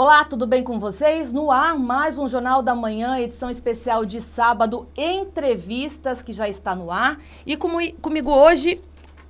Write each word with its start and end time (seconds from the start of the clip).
Olá, 0.00 0.22
tudo 0.22 0.46
bem 0.46 0.62
com 0.62 0.78
vocês? 0.78 1.32
No 1.32 1.50
ar, 1.50 1.76
mais 1.76 2.20
um 2.20 2.28
Jornal 2.28 2.62
da 2.62 2.72
Manhã, 2.72 3.18
edição 3.18 3.50
especial 3.50 4.04
de 4.04 4.20
sábado, 4.20 4.86
entrevistas 4.96 6.22
que 6.22 6.32
já 6.32 6.48
está 6.48 6.72
no 6.72 6.92
ar. 6.92 7.18
E 7.44 7.56
como, 7.56 7.78
comigo 7.94 8.30
hoje, 8.30 8.80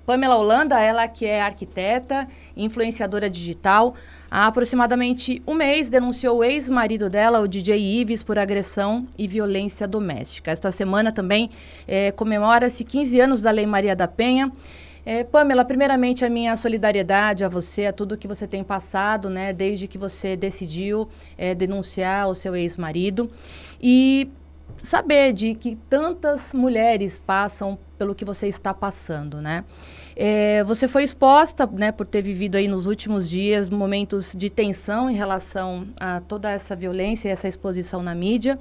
Pamela 0.05 0.37
Holanda, 0.37 0.79
ela 0.79 1.09
que 1.09 1.25
é 1.25 1.41
arquiteta, 1.41 2.29
influenciadora 2.55 3.31
digital. 3.31 3.95
Há 4.31 4.47
aproximadamente 4.47 5.43
um 5.47 5.55
mês 5.55 5.89
denunciou 5.89 6.41
o 6.41 6.45
ex-marido 6.45 7.09
dela, 7.09 7.41
o 7.41 7.49
DJ 7.49 8.01
Ives, 8.03 8.23
por 8.23 8.39
agressão 8.39 9.07
e 9.17 9.27
violência 9.27 9.89
doméstica. 9.89 10.51
Esta 10.51 10.71
semana 10.71 11.11
também 11.11 11.49
é, 11.87 12.13
comemora-se 12.13 12.85
15 12.85 13.19
anos 13.19 13.41
da 13.41 13.51
Lei 13.51 13.65
Maria 13.65 13.97
da 13.97 14.07
Penha. 14.07 14.53
É, 15.11 15.25
Pamela, 15.25 15.65
primeiramente 15.65 16.23
a 16.23 16.29
minha 16.29 16.55
solidariedade 16.55 17.43
a 17.43 17.49
você, 17.49 17.87
a 17.87 17.93
tudo 17.95 18.15
que 18.15 18.29
você 18.29 18.47
tem 18.47 18.63
passado, 18.63 19.31
né, 19.31 19.55
desde 19.55 19.89
que 19.89 19.97
você 19.97 20.37
decidiu 20.37 21.09
é, 21.39 21.55
denunciar 21.55 22.29
o 22.29 22.35
seu 22.35 22.55
ex-marido. 22.55 23.31
E 23.81 24.29
saber 24.77 25.33
de 25.33 25.55
que 25.55 25.77
tantas 25.89 26.53
mulheres 26.53 27.19
passam 27.19 27.79
pelo 27.97 28.15
que 28.15 28.23
você 28.23 28.49
está 28.49 28.75
passando, 28.75 29.41
né? 29.41 29.65
É, 30.15 30.63
você 30.65 30.87
foi 30.87 31.05
exposta, 31.05 31.67
né, 31.67 31.91
por 31.91 32.05
ter 32.05 32.21
vivido 32.21 32.57
aí 32.57 32.69
nos 32.69 32.87
últimos 32.87 33.31
dias 33.31 33.71
momentos 33.71 34.35
de 34.37 34.51
tensão 34.51 35.09
em 35.09 35.15
relação 35.15 35.87
a 35.99 36.21
toda 36.21 36.51
essa 36.51 36.77
violência 36.77 37.31
e 37.31 37.33
essa 37.33 37.49
exposição 37.49 38.03
na 38.03 38.15
mídia. 38.15 38.59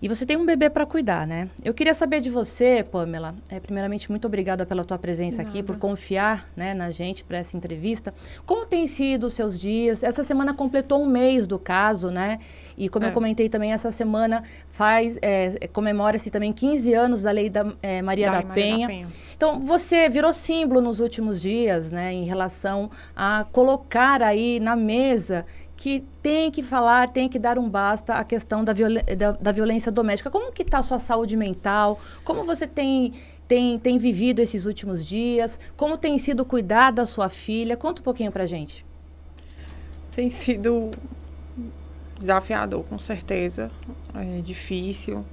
E 0.00 0.08
você 0.08 0.26
tem 0.26 0.36
um 0.36 0.44
bebê 0.44 0.68
para 0.68 0.84
cuidar, 0.84 1.26
né? 1.26 1.48
Eu 1.64 1.72
queria 1.72 1.94
saber 1.94 2.20
de 2.20 2.30
você, 2.30 2.84
Pamela. 2.84 3.34
É, 3.48 3.58
primeiramente, 3.58 4.10
muito 4.10 4.26
obrigada 4.26 4.66
pela 4.66 4.84
tua 4.84 4.98
presença 4.98 5.38
Nada. 5.38 5.48
aqui, 5.48 5.62
por 5.62 5.78
confiar 5.78 6.48
né, 6.56 6.74
na 6.74 6.90
gente 6.90 7.24
para 7.24 7.38
essa 7.38 7.56
entrevista. 7.56 8.14
Como 8.44 8.66
tem 8.66 8.86
sido 8.86 9.26
os 9.26 9.34
seus 9.34 9.58
dias? 9.58 10.02
Essa 10.02 10.24
semana 10.24 10.52
completou 10.54 11.02
um 11.02 11.06
mês 11.06 11.46
do 11.46 11.58
caso, 11.58 12.10
né? 12.10 12.38
E 12.76 12.88
como 12.88 13.06
é. 13.06 13.08
eu 13.08 13.12
comentei 13.12 13.48
também, 13.48 13.72
essa 13.72 13.90
semana 13.90 14.42
faz 14.68 15.18
é, 15.22 15.66
comemora-se 15.72 16.30
também 16.30 16.52
15 16.52 16.92
anos 16.92 17.22
da 17.22 17.30
Lei 17.30 17.48
da 17.48 17.72
é, 17.82 18.02
Maria, 18.02 18.30
da, 18.30 18.42
da, 18.42 18.54
Penha. 18.54 18.86
Maria 18.86 18.86
da 18.86 18.92
Penha. 18.92 19.08
Então, 19.34 19.60
você 19.60 20.08
virou 20.08 20.32
símbolo 20.32 20.80
nos 20.80 21.00
últimos 21.00 21.40
dias, 21.40 21.90
né, 21.90 22.12
em 22.12 22.24
relação 22.24 22.90
a 23.14 23.46
colocar 23.50 24.22
aí 24.22 24.60
na 24.60 24.76
mesa 24.76 25.46
que 25.76 26.02
tem 26.22 26.50
que 26.50 26.62
falar, 26.62 27.10
tem 27.10 27.28
que 27.28 27.38
dar 27.38 27.58
um 27.58 27.68
basta 27.68 28.14
à 28.14 28.24
questão 28.24 28.64
da, 28.64 28.72
viol 28.72 28.90
da, 29.16 29.32
da 29.32 29.52
violência 29.52 29.92
doméstica. 29.92 30.30
Como 30.30 30.50
que 30.50 30.62
está 30.62 30.78
a 30.78 30.82
sua 30.82 30.98
saúde 30.98 31.36
mental? 31.36 32.00
Como 32.24 32.44
você 32.44 32.66
tem, 32.66 33.12
tem, 33.46 33.78
tem 33.78 33.98
vivido 33.98 34.40
esses 34.40 34.64
últimos 34.64 35.04
dias? 35.04 35.60
Como 35.76 35.98
tem 35.98 36.16
sido 36.18 36.44
cuidar 36.44 36.92
da 36.92 37.04
sua 37.04 37.28
filha? 37.28 37.76
Conta 37.76 38.00
um 38.00 38.04
pouquinho 38.04 38.32
pra 38.32 38.46
gente. 38.46 38.86
Tem 40.10 40.30
sido 40.30 40.90
desafiador, 42.18 42.84
com 42.84 42.98
certeza. 42.98 43.70
É 44.14 44.40
difícil. 44.40 45.24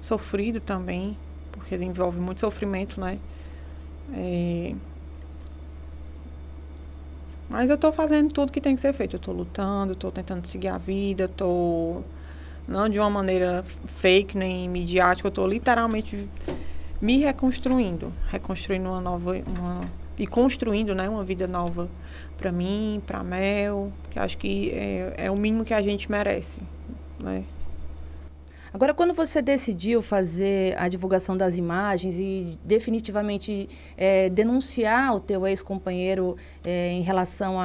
Sofrido 0.00 0.60
também, 0.60 1.16
porque 1.52 1.74
ele 1.74 1.84
envolve 1.84 2.18
muito 2.18 2.40
sofrimento, 2.40 2.98
né? 2.98 3.18
É, 4.14 4.74
mas 7.52 7.68
eu 7.68 7.74
estou 7.74 7.92
fazendo 7.92 8.32
tudo 8.32 8.50
que 8.50 8.62
tem 8.62 8.74
que 8.74 8.80
ser 8.80 8.94
feito. 8.94 9.16
Eu 9.16 9.18
estou 9.18 9.34
lutando, 9.34 9.92
estou 9.92 10.10
tentando 10.10 10.46
seguir 10.46 10.68
a 10.68 10.78
vida, 10.78 11.24
estou 11.24 12.02
não 12.66 12.88
de 12.88 12.98
uma 12.98 13.10
maneira 13.10 13.62
fake 13.84 14.38
nem 14.38 14.68
midiática, 14.70 15.26
eu 15.26 15.28
estou 15.28 15.46
literalmente 15.46 16.26
me 16.98 17.18
reconstruindo, 17.18 18.10
reconstruindo 18.28 18.88
uma 18.88 19.02
nova 19.02 19.32
uma, 19.32 19.82
e 20.16 20.26
construindo, 20.26 20.94
né, 20.94 21.08
uma 21.10 21.24
vida 21.24 21.46
nova 21.46 21.90
para 22.38 22.50
mim, 22.50 23.02
para 23.06 23.22
Mel, 23.22 23.92
que 24.10 24.18
acho 24.18 24.38
que 24.38 24.70
é, 24.70 25.14
é 25.26 25.30
o 25.30 25.36
mínimo 25.36 25.62
que 25.62 25.74
a 25.74 25.82
gente 25.82 26.10
merece, 26.10 26.60
né? 27.22 27.44
Agora, 28.74 28.94
quando 28.94 29.12
você 29.12 29.42
decidiu 29.42 30.00
fazer 30.00 30.78
a 30.78 30.88
divulgação 30.88 31.36
das 31.36 31.58
imagens 31.58 32.18
e 32.18 32.58
definitivamente 32.64 33.68
é, 33.96 34.30
denunciar 34.30 35.14
o 35.14 35.20
teu 35.20 35.46
ex-companheiro 35.46 36.36
é, 36.64 36.90
em 36.92 37.02
relação 37.02 37.56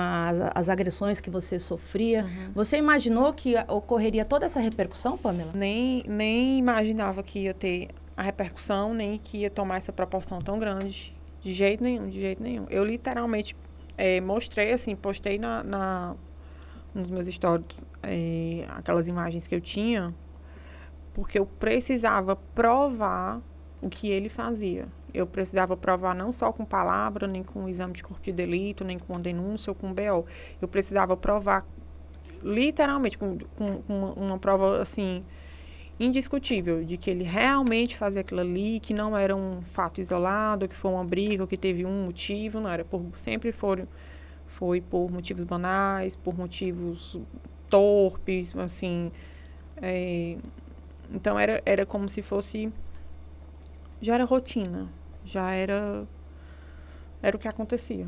às 0.54 0.68
agressões 0.68 1.22
que 1.22 1.30
você 1.30 1.58
sofria, 1.58 2.24
uhum. 2.24 2.52
você 2.54 2.78
imaginou 2.78 3.32
que 3.32 3.56
ocorreria 3.70 4.26
toda 4.26 4.46
essa 4.46 4.60
repercussão, 4.60 5.18
Pamela? 5.18 5.52
Nem, 5.54 6.04
nem 6.06 6.60
imaginava 6.60 7.24
que 7.24 7.40
ia 7.40 7.54
ter 7.54 7.88
a 8.18 8.24
repercussão, 8.24 8.94
nem 8.94 9.18
que 9.18 9.40
ia 9.40 9.50
tomar 9.50 9.78
essa 9.78 9.94
proporção 9.94 10.42
tão 10.42 10.60
grande. 10.60 11.14
De 11.42 11.54
jeito 11.54 11.82
nenhum, 11.82 12.10
de 12.10 12.20
jeito 12.20 12.44
nenhum. 12.44 12.66
Eu 12.70 12.84
literalmente 12.84 13.56
é, 13.98 14.20
mostrei, 14.20 14.74
assim, 14.74 14.94
postei 14.94 15.38
na, 15.38 15.64
na 15.64 16.16
nos 16.94 17.10
meus 17.12 17.28
stories 17.28 17.86
é, 18.02 18.66
aquelas 18.70 19.08
imagens 19.08 19.46
que 19.46 19.54
eu 19.54 19.62
tinha 19.62 20.14
porque 21.18 21.40
eu 21.40 21.48
precisava 21.48 22.36
provar 22.36 23.42
o 23.82 23.90
que 23.90 24.08
ele 24.08 24.30
fazia. 24.30 24.88
Eu 25.12 25.26
precisava 25.26 25.76
provar 25.76 26.14
não 26.14 26.32
só 26.32 26.52
com 26.52 26.64
palavra, 26.64 27.26
nem 27.26 27.42
com 27.42 27.68
exame 27.68 27.92
de 27.94 28.04
corpo 28.04 28.22
de 28.22 28.32
delito, 28.32 28.86
nem 28.86 29.00
com 29.00 29.20
denúncia 29.20 29.72
ou 29.72 29.76
com 29.76 29.92
BO. 29.92 30.28
Eu 30.62 30.68
precisava 30.68 31.18
provar 31.18 31.66
literalmente 32.44 33.18
com, 33.18 33.36
com, 33.58 33.82
com 33.82 33.98
uma, 33.98 34.14
uma 34.14 34.38
prova 34.38 34.80
assim 34.80 35.26
indiscutível 36.00 36.84
de 36.84 36.98
que 36.98 37.10
ele 37.10 37.24
realmente 37.24 37.98
fazia 37.98 38.22
aquilo 38.22 38.42
ali, 38.42 38.80
que 38.80 38.94
não 38.94 39.18
era 39.18 39.36
um 39.36 39.64
fato 39.64 40.00
isolado, 40.00 40.68
que 40.68 40.76
foi 40.76 40.92
uma 40.92 41.04
briga, 41.04 41.48
que 41.48 41.58
teve 41.58 41.84
um 41.84 42.06
motivo, 42.06 42.60
não 42.60 42.70
era 42.70 42.86
por 42.86 43.04
sempre 43.16 43.52
foi 43.52 43.88
foi 44.46 44.82
por 44.82 45.12
motivos 45.12 45.44
banais, 45.44 46.16
por 46.16 46.38
motivos 46.38 47.20
torpes, 47.68 48.56
assim, 48.56 49.12
é, 49.82 50.38
então 51.14 51.38
era, 51.38 51.62
era 51.66 51.86
como 51.86 52.08
se 52.10 52.22
fosse. 52.22 52.72
Já 54.02 54.16
era 54.16 54.26
rotina. 54.26 54.88
Já 55.24 55.52
era. 55.52 56.06
Era 57.22 57.36
o 57.36 57.40
que 57.40 57.48
acontecia. 57.48 58.08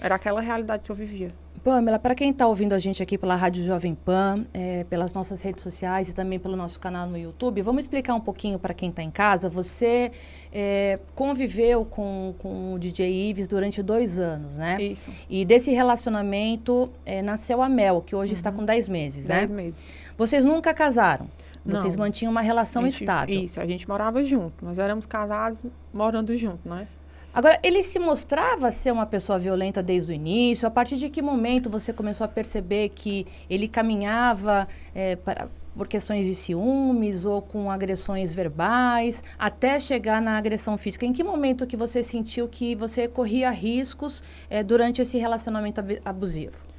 Era 0.00 0.14
aquela 0.14 0.40
realidade 0.40 0.82
que 0.82 0.90
eu 0.90 0.96
vivia. 0.96 1.28
Pamela, 1.62 1.98
para 1.98 2.14
quem 2.14 2.30
está 2.30 2.46
ouvindo 2.46 2.72
a 2.72 2.78
gente 2.78 3.02
aqui 3.02 3.18
pela 3.18 3.36
Rádio 3.36 3.62
Jovem 3.62 3.94
Pan, 3.94 4.46
é, 4.54 4.84
pelas 4.84 5.12
nossas 5.12 5.42
redes 5.42 5.62
sociais 5.62 6.08
e 6.08 6.14
também 6.14 6.38
pelo 6.38 6.56
nosso 6.56 6.80
canal 6.80 7.06
no 7.06 7.18
YouTube, 7.18 7.60
vamos 7.60 7.82
explicar 7.82 8.14
um 8.14 8.20
pouquinho 8.20 8.58
para 8.58 8.72
quem 8.72 8.88
está 8.88 9.02
em 9.02 9.10
casa. 9.10 9.50
Você 9.50 10.10
é, 10.50 10.98
conviveu 11.14 11.84
com, 11.84 12.34
com 12.38 12.72
o 12.72 12.78
DJ 12.78 13.28
Ives 13.28 13.46
durante 13.46 13.82
dois 13.82 14.18
anos, 14.18 14.56
né? 14.56 14.80
Isso. 14.80 15.10
E 15.28 15.44
desse 15.44 15.70
relacionamento 15.70 16.90
é, 17.04 17.20
nasceu 17.20 17.60
a 17.60 17.68
Mel, 17.68 18.00
que 18.00 18.16
hoje 18.16 18.32
uhum. 18.32 18.36
está 18.36 18.50
com 18.50 18.64
dez 18.64 18.88
meses, 18.88 19.26
né? 19.26 19.36
Dez 19.36 19.50
meses. 19.50 19.92
Vocês 20.16 20.46
nunca 20.46 20.72
casaram? 20.72 21.28
Vocês 21.64 21.94
Não. 21.94 22.04
mantinham 22.04 22.30
uma 22.30 22.40
relação 22.40 22.82
gente, 22.84 23.02
estável. 23.02 23.44
Isso, 23.44 23.60
a 23.60 23.66
gente 23.66 23.88
morava 23.88 24.22
junto. 24.22 24.64
Nós 24.64 24.78
éramos 24.78 25.06
casados 25.06 25.62
morando 25.92 26.34
junto, 26.34 26.68
né? 26.68 26.88
Agora, 27.32 27.60
ele 27.62 27.82
se 27.84 27.98
mostrava 28.00 28.72
ser 28.72 28.90
uma 28.90 29.06
pessoa 29.06 29.38
violenta 29.38 29.80
desde 29.82 30.10
o 30.10 30.14
início? 30.14 30.66
A 30.66 30.70
partir 30.70 30.96
de 30.96 31.08
que 31.08 31.22
momento 31.22 31.70
você 31.70 31.92
começou 31.92 32.24
a 32.24 32.28
perceber 32.28 32.88
que 32.88 33.24
ele 33.48 33.68
caminhava 33.68 34.66
é, 34.92 35.14
para, 35.14 35.48
por 35.76 35.86
questões 35.86 36.26
de 36.26 36.34
ciúmes 36.34 37.24
ou 37.24 37.40
com 37.40 37.70
agressões 37.70 38.34
verbais, 38.34 39.22
até 39.38 39.78
chegar 39.78 40.20
na 40.20 40.38
agressão 40.38 40.76
física? 40.76 41.06
Em 41.06 41.12
que 41.12 41.22
momento 41.22 41.68
que 41.68 41.76
você 41.76 42.02
sentiu 42.02 42.48
que 42.48 42.74
você 42.74 43.06
corria 43.06 43.50
riscos 43.50 44.24
é, 44.48 44.64
durante 44.64 45.00
esse 45.00 45.16
relacionamento 45.16 45.80
abusivo? 46.04 46.69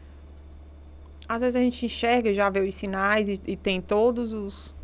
Às 1.31 1.41
vezes 1.41 1.55
a 1.55 1.63
gente 1.63 1.85
enxerga 1.85 2.33
já 2.33 2.49
vê 2.49 2.59
os 2.59 2.75
sinais 2.75 3.29
e, 3.29 3.39
e, 3.47 3.55
tem 3.55 3.79
todos 3.79 4.33
os. 4.33 4.75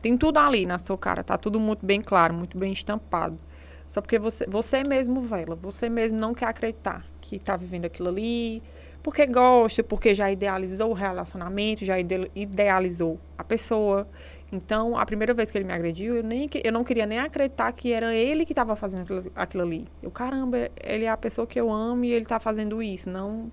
Tem 0.00 0.16
tudo 0.16 0.38
ali 0.38 0.64
na 0.64 0.78
sua 0.78 0.96
cara, 0.96 1.22
tá 1.22 1.36
tudo 1.36 1.60
muito 1.60 1.84
bem 1.84 2.00
claro, 2.00 2.32
muito 2.32 2.56
bem 2.56 2.72
estampado. 2.72 3.38
Só 3.86 4.00
porque 4.00 4.18
você, 4.18 4.46
você 4.46 4.82
mesmo 4.82 5.20
vela, 5.20 5.54
você 5.54 5.90
mesmo 5.90 6.18
não 6.18 6.32
quer 6.32 6.46
acreditar 6.46 7.04
que 7.20 7.38
tá 7.38 7.56
vivendo 7.56 7.84
aquilo 7.84 8.08
ali, 8.08 8.62
porque 9.02 9.26
gosta, 9.26 9.82
porque 9.82 10.14
já 10.14 10.30
idealizou 10.30 10.90
o 10.90 10.94
relacionamento, 10.94 11.84
já 11.84 11.98
ide, 11.98 12.30
idealizou 12.34 13.20
a 13.36 13.44
pessoa. 13.44 14.08
Então, 14.50 14.96
a 14.96 15.04
primeira 15.04 15.34
vez 15.34 15.50
que 15.50 15.58
ele 15.58 15.66
me 15.66 15.74
agrediu, 15.74 16.16
eu, 16.16 16.22
nem, 16.22 16.46
eu 16.62 16.72
não 16.72 16.84
queria 16.84 17.04
nem 17.04 17.18
acreditar 17.18 17.70
que 17.72 17.92
era 17.92 18.14
ele 18.14 18.46
que 18.46 18.52
estava 18.52 18.74
fazendo 18.74 19.02
aquilo, 19.02 19.32
aquilo 19.34 19.62
ali. 19.62 19.84
Eu, 20.02 20.10
caramba, 20.10 20.70
ele 20.82 21.04
é 21.04 21.10
a 21.10 21.16
pessoa 21.18 21.46
que 21.46 21.60
eu 21.60 21.70
amo 21.70 22.04
e 22.06 22.12
ele 22.12 22.24
está 22.24 22.40
fazendo 22.40 22.82
isso. 22.82 23.10
Não 23.10 23.50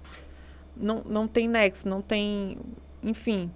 não, 0.75 1.01
não 1.05 1.27
tem 1.27 1.47
nexo, 1.47 1.87
não 1.87 2.01
tem. 2.01 2.57
Enfim. 3.03 3.51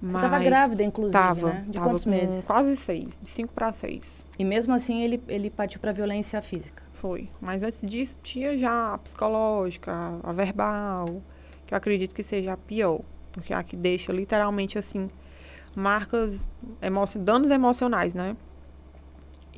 Você 0.00 0.14
estava 0.14 0.38
grávida, 0.38 0.84
inclusive, 0.84 1.12
tava, 1.12 1.52
né? 1.52 1.64
De 1.66 1.72
tava 1.72 1.90
quantos 1.90 2.06
meses? 2.06 2.44
Quase 2.44 2.76
seis, 2.76 3.18
de 3.20 3.28
cinco 3.28 3.52
para 3.52 3.72
seis. 3.72 4.26
E 4.38 4.44
mesmo 4.44 4.72
assim 4.72 5.02
ele, 5.02 5.20
ele 5.26 5.50
partiu 5.50 5.80
para 5.80 5.90
violência 5.90 6.40
física? 6.40 6.84
Foi. 6.92 7.28
Mas 7.40 7.64
antes 7.64 7.82
disso 7.82 8.16
tinha 8.22 8.56
já 8.56 8.94
a 8.94 8.98
psicológica, 8.98 9.92
a 10.22 10.32
verbal, 10.32 11.20
que 11.66 11.74
eu 11.74 11.78
acredito 11.78 12.14
que 12.14 12.22
seja 12.22 12.52
a 12.52 12.56
pior. 12.56 13.00
Porque 13.32 13.52
é 13.52 13.56
a 13.56 13.62
que 13.64 13.76
deixa 13.76 14.12
literalmente 14.12 14.78
assim, 14.78 15.10
marcas, 15.74 16.48
emo 16.80 17.04
danos 17.18 17.50
emocionais, 17.50 18.14
né? 18.14 18.36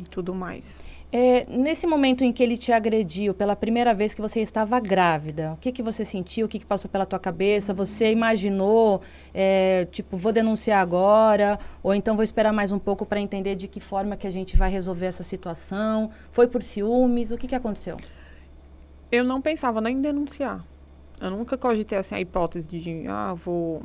e 0.00 0.04
tudo 0.04 0.34
mais. 0.34 0.82
É, 1.12 1.44
nesse 1.48 1.88
momento 1.88 2.22
em 2.22 2.32
que 2.32 2.40
ele 2.40 2.56
te 2.56 2.70
agrediu, 2.70 3.34
pela 3.34 3.56
primeira 3.56 3.92
vez 3.92 4.14
que 4.14 4.20
você 4.20 4.40
estava 4.40 4.78
grávida, 4.78 5.54
o 5.54 5.56
que, 5.56 5.72
que 5.72 5.82
você 5.82 6.04
sentiu? 6.04 6.46
O 6.46 6.48
que, 6.48 6.60
que 6.60 6.66
passou 6.66 6.88
pela 6.88 7.04
tua 7.04 7.18
cabeça? 7.18 7.74
Você 7.74 8.12
imaginou, 8.12 9.02
é, 9.34 9.88
tipo, 9.90 10.16
vou 10.16 10.30
denunciar 10.30 10.80
agora? 10.80 11.58
Ou 11.82 11.92
então 11.92 12.14
vou 12.14 12.22
esperar 12.22 12.52
mais 12.52 12.70
um 12.70 12.78
pouco 12.78 13.04
para 13.04 13.18
entender 13.18 13.56
de 13.56 13.66
que 13.66 13.80
forma 13.80 14.16
que 14.16 14.24
a 14.24 14.30
gente 14.30 14.56
vai 14.56 14.70
resolver 14.70 15.06
essa 15.06 15.24
situação? 15.24 16.12
Foi 16.30 16.46
por 16.46 16.62
ciúmes? 16.62 17.32
O 17.32 17.36
que, 17.36 17.48
que 17.48 17.56
aconteceu? 17.56 17.96
Eu 19.10 19.24
não 19.24 19.40
pensava 19.40 19.80
nem 19.80 19.96
em 19.96 20.00
denunciar. 20.00 20.64
Eu 21.20 21.32
nunca 21.32 21.58
cogitei 21.58 21.98
assim, 21.98 22.14
a 22.14 22.20
hipótese 22.20 22.68
de, 22.68 23.04
ah, 23.08 23.34
vou 23.34 23.82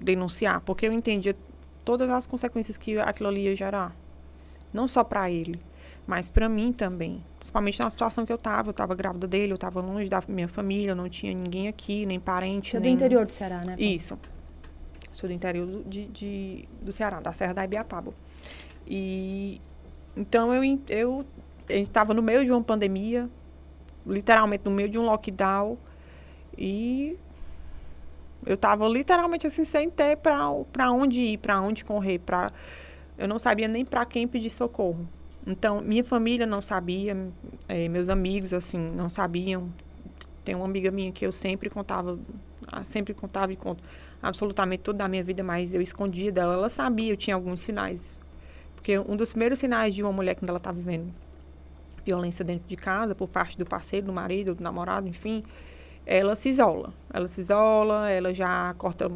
denunciar, 0.00 0.60
porque 0.62 0.88
eu 0.88 0.92
entendia 0.92 1.36
todas 1.84 2.10
as 2.10 2.26
consequências 2.26 2.76
que 2.76 2.98
aquilo 2.98 3.28
ali 3.28 3.42
ia 3.42 3.54
gerar. 3.54 3.94
Não 4.74 4.88
só 4.88 5.04
para 5.04 5.30
ele 5.30 5.60
mas 6.06 6.30
para 6.30 6.48
mim 6.48 6.72
também. 6.72 7.22
Principalmente 7.38 7.80
na 7.80 7.90
situação 7.90 8.24
que 8.24 8.32
eu 8.32 8.36
estava. 8.36 8.68
Eu 8.68 8.72
estava 8.72 8.94
grávida 8.94 9.26
dele, 9.26 9.52
eu 9.52 9.56
estava 9.56 9.80
longe 9.80 10.08
da 10.08 10.22
minha 10.28 10.48
família, 10.48 10.94
não 10.94 11.08
tinha 11.08 11.34
ninguém 11.34 11.68
aqui, 11.68 12.06
nem 12.06 12.20
parente. 12.20 12.70
Você 12.70 12.76
é 12.76 12.80
nem... 12.80 12.92
do 12.92 12.96
interior 12.96 13.26
do 13.26 13.32
Ceará, 13.32 13.64
né? 13.64 13.74
Isso. 13.78 14.18
Sou 15.12 15.28
do 15.28 15.32
interior 15.32 15.66
do, 15.66 15.84
de, 15.84 16.06
de, 16.06 16.68
do 16.80 16.92
Ceará, 16.92 17.20
da 17.20 17.32
Serra 17.32 17.54
da 17.54 17.64
Ibiapaba. 17.64 18.12
E 18.86 19.60
então 20.16 20.54
eu, 20.54 20.80
eu 20.88 21.26
a 21.68 21.72
gente 21.72 21.88
estava 21.88 22.14
no 22.14 22.22
meio 22.22 22.44
de 22.44 22.50
uma 22.52 22.62
pandemia, 22.62 23.28
literalmente 24.06 24.64
no 24.64 24.70
meio 24.70 24.88
de 24.88 24.98
um 24.98 25.04
lockdown, 25.04 25.76
e 26.56 27.18
eu 28.44 28.54
estava 28.54 28.86
literalmente 28.88 29.46
assim 29.46 29.64
sem 29.64 29.90
ter 29.90 30.16
para 30.16 30.92
onde 30.92 31.22
ir, 31.22 31.38
para 31.38 31.60
onde 31.60 31.84
correr, 31.84 32.20
para 32.20 32.50
eu 33.18 33.26
não 33.26 33.38
sabia 33.38 33.66
nem 33.66 33.84
para 33.84 34.04
quem 34.04 34.28
pedir 34.28 34.50
socorro. 34.50 35.08
Então, 35.46 35.80
minha 35.80 36.02
família 36.02 36.44
não 36.44 36.60
sabia, 36.60 37.16
é, 37.68 37.88
meus 37.88 38.08
amigos, 38.08 38.52
assim, 38.52 38.78
não 38.78 39.08
sabiam. 39.08 39.72
Tem 40.44 40.54
uma 40.54 40.64
amiga 40.64 40.90
minha 40.90 41.12
que 41.12 41.24
eu 41.24 41.30
sempre 41.30 41.70
contava, 41.70 42.18
ah, 42.66 42.82
sempre 42.82 43.14
contava 43.14 43.52
e 43.52 43.56
conto 43.56 43.82
absolutamente 44.20 44.82
tudo 44.82 44.96
da 44.96 45.06
minha 45.08 45.22
vida, 45.22 45.44
mas 45.44 45.72
eu 45.72 45.80
escondia 45.80 46.32
dela. 46.32 46.54
Ela 46.54 46.68
sabia, 46.68 47.12
eu 47.12 47.16
tinha 47.16 47.36
alguns 47.36 47.60
sinais. 47.60 48.18
Porque 48.74 48.98
um 48.98 49.16
dos 49.16 49.30
primeiros 49.30 49.58
sinais 49.58 49.94
de 49.94 50.02
uma 50.02 50.12
mulher 50.12 50.34
quando 50.34 50.48
ela 50.48 50.58
está 50.58 50.72
vivendo 50.72 51.12
violência 52.04 52.44
dentro 52.44 52.68
de 52.68 52.76
casa, 52.76 53.14
por 53.14 53.28
parte 53.28 53.58
do 53.58 53.66
parceiro, 53.66 54.06
do 54.06 54.12
marido, 54.12 54.54
do 54.54 54.62
namorado, 54.62 55.08
enfim, 55.08 55.42
ela 56.04 56.36
se 56.36 56.48
isola. 56.48 56.92
Ela 57.12 57.26
se 57.26 57.40
isola, 57.40 58.08
ela 58.08 58.32
já 58.32 58.74
corta, 58.78 59.10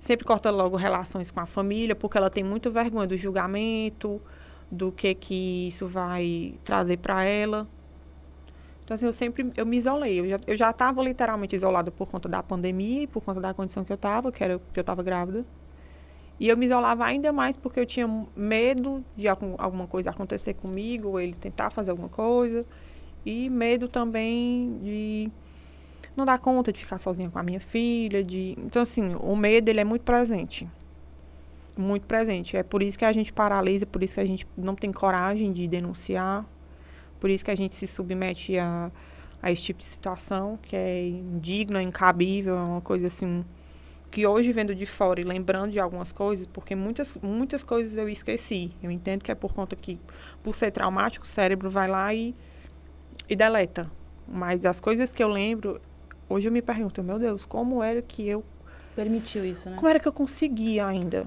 sempre 0.00 0.26
corta 0.26 0.50
logo 0.50 0.76
relações 0.76 1.30
com 1.30 1.38
a 1.38 1.46
família, 1.46 1.94
porque 1.94 2.18
ela 2.18 2.28
tem 2.28 2.42
muita 2.42 2.68
vergonha 2.68 3.06
do 3.06 3.16
julgamento, 3.16 4.20
do 4.70 4.90
que 4.92 5.14
que 5.14 5.68
isso 5.68 5.86
vai 5.86 6.54
trazer 6.64 6.98
para 6.98 7.24
ela. 7.24 7.66
Então, 8.84 8.94
assim, 8.94 9.06
eu 9.06 9.12
sempre 9.12 9.52
eu 9.56 9.66
me 9.66 9.76
isolei. 9.76 10.20
Eu 10.20 10.28
já 10.28 10.38
eu 10.46 10.54
estava 10.54 11.02
literalmente 11.02 11.56
isolada 11.56 11.90
por 11.90 12.08
conta 12.08 12.28
da 12.28 12.42
pandemia 12.42 13.02
e 13.02 13.06
por 13.06 13.22
conta 13.22 13.40
da 13.40 13.52
condição 13.52 13.84
que 13.84 13.92
eu 13.92 13.96
estava, 13.96 14.30
que 14.30 14.42
era 14.44 14.58
que 14.72 14.78
eu 14.78 14.82
estava 14.82 15.02
grávida. 15.02 15.44
E 16.38 16.48
eu 16.48 16.56
me 16.56 16.66
isolava 16.66 17.04
ainda 17.04 17.32
mais 17.32 17.56
porque 17.56 17.80
eu 17.80 17.86
tinha 17.86 18.06
medo 18.36 19.04
de 19.14 19.26
algum, 19.26 19.54
alguma 19.58 19.86
coisa 19.86 20.10
acontecer 20.10 20.54
comigo, 20.54 21.08
ou 21.10 21.20
ele 21.20 21.34
tentar 21.34 21.70
fazer 21.70 21.90
alguma 21.90 22.08
coisa. 22.08 22.64
E 23.24 23.48
medo 23.50 23.88
também 23.88 24.78
de 24.82 25.30
não 26.16 26.24
dar 26.24 26.38
conta 26.38 26.72
de 26.72 26.78
ficar 26.78 26.98
sozinha 26.98 27.30
com 27.30 27.38
a 27.38 27.42
minha 27.42 27.60
filha, 27.60 28.22
de 28.22 28.54
Então 28.58 28.82
assim, 28.82 29.16
o 29.16 29.34
medo 29.34 29.68
ele 29.68 29.80
é 29.80 29.84
muito 29.84 30.02
presente 30.02 30.68
muito 31.76 32.06
presente. 32.06 32.56
É 32.56 32.62
por 32.62 32.82
isso 32.82 32.98
que 32.98 33.04
a 33.04 33.12
gente 33.12 33.32
paralisa, 33.32 33.86
por 33.86 34.02
isso 34.02 34.14
que 34.14 34.20
a 34.20 34.24
gente 34.24 34.46
não 34.56 34.74
tem 34.74 34.92
coragem 34.92 35.52
de 35.52 35.68
denunciar, 35.68 36.44
por 37.20 37.30
isso 37.30 37.44
que 37.44 37.50
a 37.50 37.54
gente 37.54 37.74
se 37.74 37.86
submete 37.86 38.58
a, 38.58 38.90
a 39.42 39.50
esse 39.50 39.62
tipo 39.62 39.78
de 39.78 39.84
situação, 39.84 40.58
que 40.62 40.74
é 40.74 41.08
indigna, 41.08 41.82
incabível, 41.82 42.56
é 42.56 42.62
uma 42.62 42.80
coisa 42.80 43.06
assim 43.06 43.44
que 44.10 44.26
hoje 44.26 44.52
vendo 44.52 44.74
de 44.74 44.86
fora 44.86 45.20
e 45.20 45.24
lembrando 45.24 45.72
de 45.72 45.80
algumas 45.80 46.12
coisas, 46.12 46.46
porque 46.46 46.74
muitas 46.74 47.16
muitas 47.20 47.62
coisas 47.62 47.98
eu 47.98 48.08
esqueci. 48.08 48.70
Eu 48.82 48.90
entendo 48.90 49.22
que 49.22 49.30
é 49.30 49.34
por 49.34 49.52
conta 49.52 49.76
que 49.76 49.98
por 50.42 50.54
ser 50.54 50.70
traumático, 50.70 51.24
o 51.24 51.28
cérebro 51.28 51.68
vai 51.68 51.88
lá 51.88 52.14
e 52.14 52.34
e 53.28 53.36
deleta. 53.36 53.90
Mas 54.26 54.64
as 54.64 54.80
coisas 54.80 55.12
que 55.12 55.22
eu 55.22 55.28
lembro, 55.28 55.80
hoje 56.28 56.48
eu 56.48 56.52
me 56.52 56.62
pergunto, 56.62 57.02
meu 57.02 57.18
Deus, 57.18 57.44
como 57.44 57.82
era 57.82 58.00
que 58.00 58.26
eu 58.26 58.44
permitiu 58.94 59.44
isso, 59.44 59.68
né? 59.68 59.76
Como 59.76 59.88
era 59.88 60.00
que 60.00 60.08
eu 60.08 60.12
conseguia 60.12 60.86
ainda? 60.86 61.26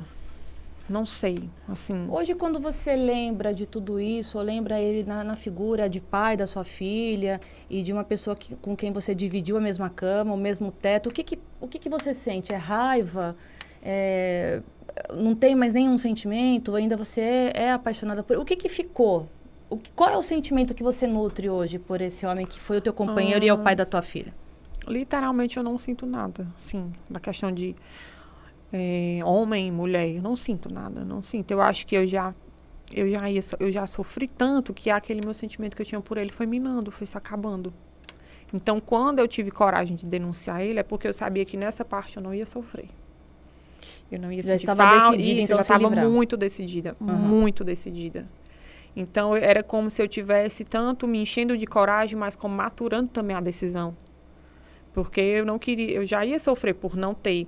Não 0.90 1.06
sei, 1.06 1.50
assim. 1.68 2.08
Hoje, 2.10 2.34
quando 2.34 2.60
você 2.60 2.96
lembra 2.96 3.54
de 3.54 3.68
tudo 3.68 4.00
isso, 4.00 4.40
ou 4.40 4.44
lembra 4.44 4.82
ele 4.82 5.08
na, 5.08 5.24
na 5.24 5.36
figura 5.36 5.88
de 5.88 6.02
pai 6.02 6.36
da 6.36 6.48
sua 6.48 6.64
filha 6.64 7.40
e 7.70 7.84
de 7.84 7.94
uma 7.94 8.04
pessoa 8.04 8.36
que, 8.36 8.56
com 8.56 8.76
quem 8.76 8.92
você 8.92 9.14
dividiu 9.14 9.56
a 9.58 9.62
mesma 9.62 9.90
cama, 9.90 10.34
o 10.34 10.38
mesmo 10.38 10.72
teto, 10.72 11.10
o 11.10 11.12
que, 11.12 11.24
que, 11.24 11.40
o 11.62 11.68
que, 11.68 11.78
que 11.78 11.90
você 11.90 12.14
sente? 12.14 12.52
É 12.52 12.58
raiva? 12.58 13.36
É, 13.84 14.62
não 15.14 15.36
tem 15.36 15.56
mais 15.56 15.74
nenhum 15.74 15.98
sentimento? 15.98 16.76
Ainda 16.76 16.98
você 16.98 17.22
é, 17.22 17.52
é 17.66 17.72
apaixonada 17.72 18.24
por... 18.24 18.38
O 18.38 18.44
que, 18.44 18.56
que 18.56 18.68
ficou? 18.68 19.30
O 19.70 19.78
que, 19.78 19.92
qual 19.92 20.10
é 20.10 20.18
o 20.18 20.24
sentimento 20.24 20.74
que 20.74 20.82
você 20.82 21.06
nutre 21.06 21.48
hoje 21.50 21.78
por 21.78 22.02
esse 22.02 22.26
homem 22.26 22.48
que 22.48 22.60
foi 22.60 22.78
o 22.78 22.82
teu 22.82 22.94
companheiro 22.94 23.46
e 23.46 23.48
é 23.48 23.54
o 23.54 23.60
pai 23.60 23.76
da 23.76 23.86
tua 23.86 24.02
filha? 24.02 24.34
Literalmente, 24.88 25.58
eu 25.58 25.64
não 25.64 25.78
sinto 25.78 26.08
nada, 26.08 26.48
sim, 26.58 26.92
na 27.08 27.20
questão 27.20 27.52
de 27.52 27.76
é, 28.72 29.20
homem, 29.24 29.72
mulher, 29.72 30.08
eu 30.10 30.22
não 30.22 30.36
sinto 30.36 30.72
nada, 30.72 31.04
não 31.04 31.22
sinto. 31.22 31.52
Eu 31.52 31.62
acho 31.62 31.86
que 31.88 31.96
eu 31.96 32.06
já 32.06 32.34
eu 32.94 33.10
já 33.10 33.30
ia, 33.30 33.40
eu 33.60 33.72
já 33.72 33.86
sofri 33.86 34.28
tanto 34.28 34.74
que 34.74 34.90
aquele 34.90 35.22
meu 35.22 35.34
sentimento 35.34 35.76
que 35.76 35.82
eu 35.82 35.86
tinha 35.86 36.02
por 36.02 36.18
ele 36.18 36.32
foi 36.32 36.46
minando, 36.46 36.92
foi 36.92 37.06
se 37.06 37.18
acabando. 37.18 37.74
Então, 38.54 38.80
quando 38.80 39.20
eu 39.20 39.28
tive 39.28 39.52
coragem 39.52 39.96
de 39.96 40.08
denunciar 40.08 40.62
ele, 40.62 40.80
é 40.80 40.84
porque 40.84 41.08
eu 41.08 41.14
sabia 41.14 41.46
que 41.46 41.56
nessa 41.56 41.86
parte 41.86 42.18
eu 42.18 42.24
não 42.24 42.34
ia 42.34 42.48
sofrer. 42.48 42.88
Eu 44.12 44.20
não 44.20 44.32
ia 44.32 44.42
já 44.42 44.58
sentir 44.58 44.66
falta. 44.76 45.18
Decidida, 45.18 45.42
então, 45.42 45.54
eu 45.54 45.58
já 45.58 45.62
estava 45.62 45.90
muito 46.10 46.36
decidida, 46.36 46.98
uhum. 47.00 47.08
muito 47.16 47.64
decidida. 47.64 48.28
Então, 48.96 49.36
era 49.36 49.62
como 49.62 49.88
se 49.90 50.02
eu 50.02 50.08
tivesse 50.08 50.64
tanto 50.64 51.08
me 51.08 51.22
enchendo 51.22 51.56
de 51.56 51.68
coragem, 51.68 52.18
mas 52.18 52.36
como 52.36 52.56
maturando 52.56 53.10
também 53.10 53.36
a 53.36 53.40
decisão. 53.40 53.96
Porque 54.94 55.22
eu 55.22 55.46
não 55.46 55.60
queria, 55.60 55.92
eu 55.92 56.06
já 56.08 56.26
ia 56.26 56.40
sofrer 56.40 56.74
por 56.74 56.96
não 56.96 57.14
ter 57.14 57.48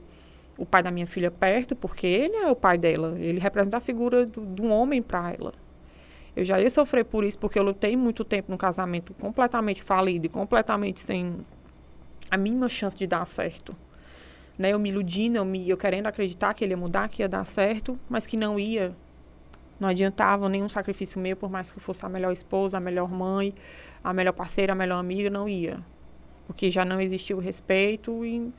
o 0.62 0.66
pai 0.66 0.84
da 0.84 0.92
minha 0.92 1.08
filha 1.08 1.32
perto, 1.32 1.76
porque 1.76 2.06
ele 2.06 2.36
é 2.36 2.48
o 2.48 2.56
pai 2.56 2.78
dela. 2.78 3.18
Ele 3.18 3.40
representa 3.40 3.78
a 3.78 3.80
figura 3.82 4.28
do, 4.28 4.64
um 4.64 4.72
homem 4.72 5.02
para 5.02 5.34
ela. 5.34 5.54
Eu 6.36 6.46
já 6.46 6.62
ia 6.62 6.70
sofrer 6.70 7.04
por 7.04 7.24
isso, 7.24 7.40
porque 7.40 7.58
eu 7.58 7.64
lutei 7.64 7.96
muito 7.96 8.24
tempo 8.24 8.52
num 8.52 8.58
casamento 8.58 9.12
completamente 9.16 9.82
falido 9.82 10.28
e 10.28 10.30
completamente 10.30 11.00
sem 11.00 11.36
a 12.30 12.38
mínima 12.38 12.70
chance 12.70 12.96
de 12.96 13.08
dar 13.08 13.26
certo. 13.26 13.76
Né? 14.56 14.70
Eu 14.70 14.78
me 14.78 14.90
iludindo, 14.90 15.38
eu, 15.38 15.44
me, 15.44 15.68
eu 15.68 15.76
querendo 15.76 16.06
acreditar 16.06 16.54
que 16.54 16.64
ele 16.64 16.74
ia 16.74 16.78
mudar, 16.78 17.10
que 17.10 17.24
ia 17.24 17.28
dar 17.28 17.44
certo, 17.44 18.00
mas 18.08 18.28
que 18.28 18.38
não 18.38 18.60
ia. 18.60 18.96
Não 19.80 19.90
adiantava 19.90 20.48
nenhum 20.48 20.70
sacrifício 20.70 21.20
meu, 21.20 21.36
por 21.36 21.50
mais 21.50 21.72
que 21.72 21.80
fosse 21.80 22.06
a 22.06 22.10
melhor 22.10 22.32
esposa, 22.32 22.78
a 22.78 22.80
melhor 22.80 23.10
mãe, 23.10 23.52
a 24.04 24.14
melhor 24.14 24.34
parceira, 24.34 24.74
a 24.74 24.76
melhor 24.76 25.00
amiga, 25.00 25.28
não 25.28 25.50
ia. 25.50 25.80
Porque 26.46 26.70
já 26.70 26.86
não 26.86 27.02
existia 27.02 27.36
o 27.36 27.40
respeito 27.40 28.24
e 28.24 28.54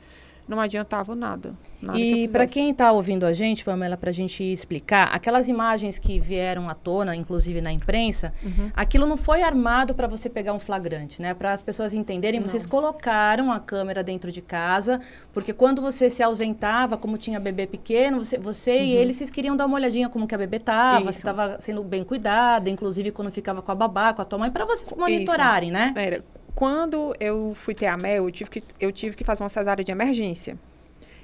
não 0.48 0.60
adiantava 0.60 1.14
nada. 1.14 1.54
nada 1.80 1.98
e 1.98 2.28
para 2.28 2.46
quem 2.46 2.70
está 2.70 2.90
ouvindo 2.90 3.24
a 3.24 3.32
gente, 3.32 3.64
Pamela, 3.64 3.96
para 3.96 4.10
a 4.10 4.12
gente 4.12 4.42
explicar, 4.42 5.04
aquelas 5.12 5.48
imagens 5.48 5.98
que 5.98 6.18
vieram 6.18 6.68
à 6.68 6.74
tona, 6.74 7.14
inclusive 7.14 7.60
na 7.60 7.72
imprensa, 7.72 8.32
uhum. 8.42 8.70
aquilo 8.74 9.06
não 9.06 9.16
foi 9.16 9.42
armado 9.42 9.94
para 9.94 10.06
você 10.06 10.28
pegar 10.28 10.52
um 10.52 10.58
flagrante, 10.58 11.22
né? 11.22 11.32
Para 11.34 11.52
as 11.52 11.62
pessoas 11.62 11.94
entenderem, 11.94 12.40
não. 12.40 12.48
vocês 12.48 12.66
colocaram 12.66 13.52
a 13.52 13.60
câmera 13.60 14.02
dentro 14.02 14.32
de 14.32 14.42
casa, 14.42 15.00
porque 15.32 15.52
quando 15.52 15.80
você 15.80 16.10
se 16.10 16.22
ausentava, 16.22 16.96
como 16.96 17.16
tinha 17.16 17.38
bebê 17.38 17.66
pequeno, 17.66 18.24
você, 18.24 18.38
você 18.38 18.76
uhum. 18.76 18.84
e 18.84 18.92
ele, 18.92 19.14
vocês 19.14 19.30
queriam 19.30 19.56
dar 19.56 19.66
uma 19.66 19.76
olhadinha 19.76 20.08
como 20.08 20.26
que 20.26 20.34
a 20.34 20.38
bebê 20.38 20.56
estava, 20.56 21.12
se 21.12 21.18
estava 21.18 21.60
sendo 21.60 21.82
bem 21.82 22.04
cuidada, 22.04 22.68
inclusive 22.68 23.10
quando 23.12 23.30
ficava 23.30 23.62
com 23.62 23.70
a 23.70 23.74
babá, 23.74 24.12
com 24.12 24.22
a 24.22 24.24
tua 24.24 24.38
mãe, 24.38 24.50
para 24.50 24.64
vocês 24.64 24.92
monitorarem, 24.96 25.70
Isso. 25.70 25.78
né? 25.78 25.94
Era 25.96 26.24
quando 26.54 27.14
eu 27.18 27.54
fui 27.54 27.74
ter 27.74 27.86
a 27.86 27.96
Mel, 27.96 28.24
eu 28.24 28.30
tive 28.30 28.50
que, 28.50 28.62
eu 28.80 28.92
tive 28.92 29.16
que 29.16 29.24
fazer 29.24 29.42
uma 29.42 29.48
cesárea 29.48 29.82
de 29.82 29.90
emergência. 29.90 30.58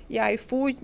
E 0.08 0.18
aí 0.18 0.38
fui, 0.38 0.76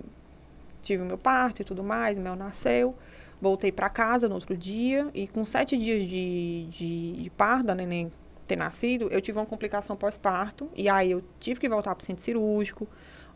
tive 0.82 1.02
o 1.02 1.06
meu 1.06 1.18
parto 1.18 1.62
e 1.62 1.64
tudo 1.64 1.82
mais, 1.82 2.18
Mel 2.18 2.36
nasceu. 2.36 2.94
Voltei 3.40 3.72
para 3.72 3.88
casa 3.88 4.28
no 4.28 4.34
outro 4.34 4.56
dia 4.56 5.08
e 5.12 5.26
com 5.26 5.44
sete 5.44 5.76
dias 5.76 6.02
de, 6.02 6.66
de, 6.70 7.22
de 7.22 7.30
parto, 7.30 7.66
da 7.66 7.74
neném 7.74 8.10
ter 8.44 8.56
nascido, 8.56 9.08
eu 9.10 9.20
tive 9.20 9.38
uma 9.38 9.46
complicação 9.46 9.96
pós-parto. 9.96 10.70
E 10.76 10.88
aí 10.88 11.10
eu 11.10 11.22
tive 11.40 11.60
que 11.60 11.68
voltar 11.68 11.94
para 11.94 12.02
o 12.02 12.04
centro 12.04 12.22
cirúrgico, 12.22 12.86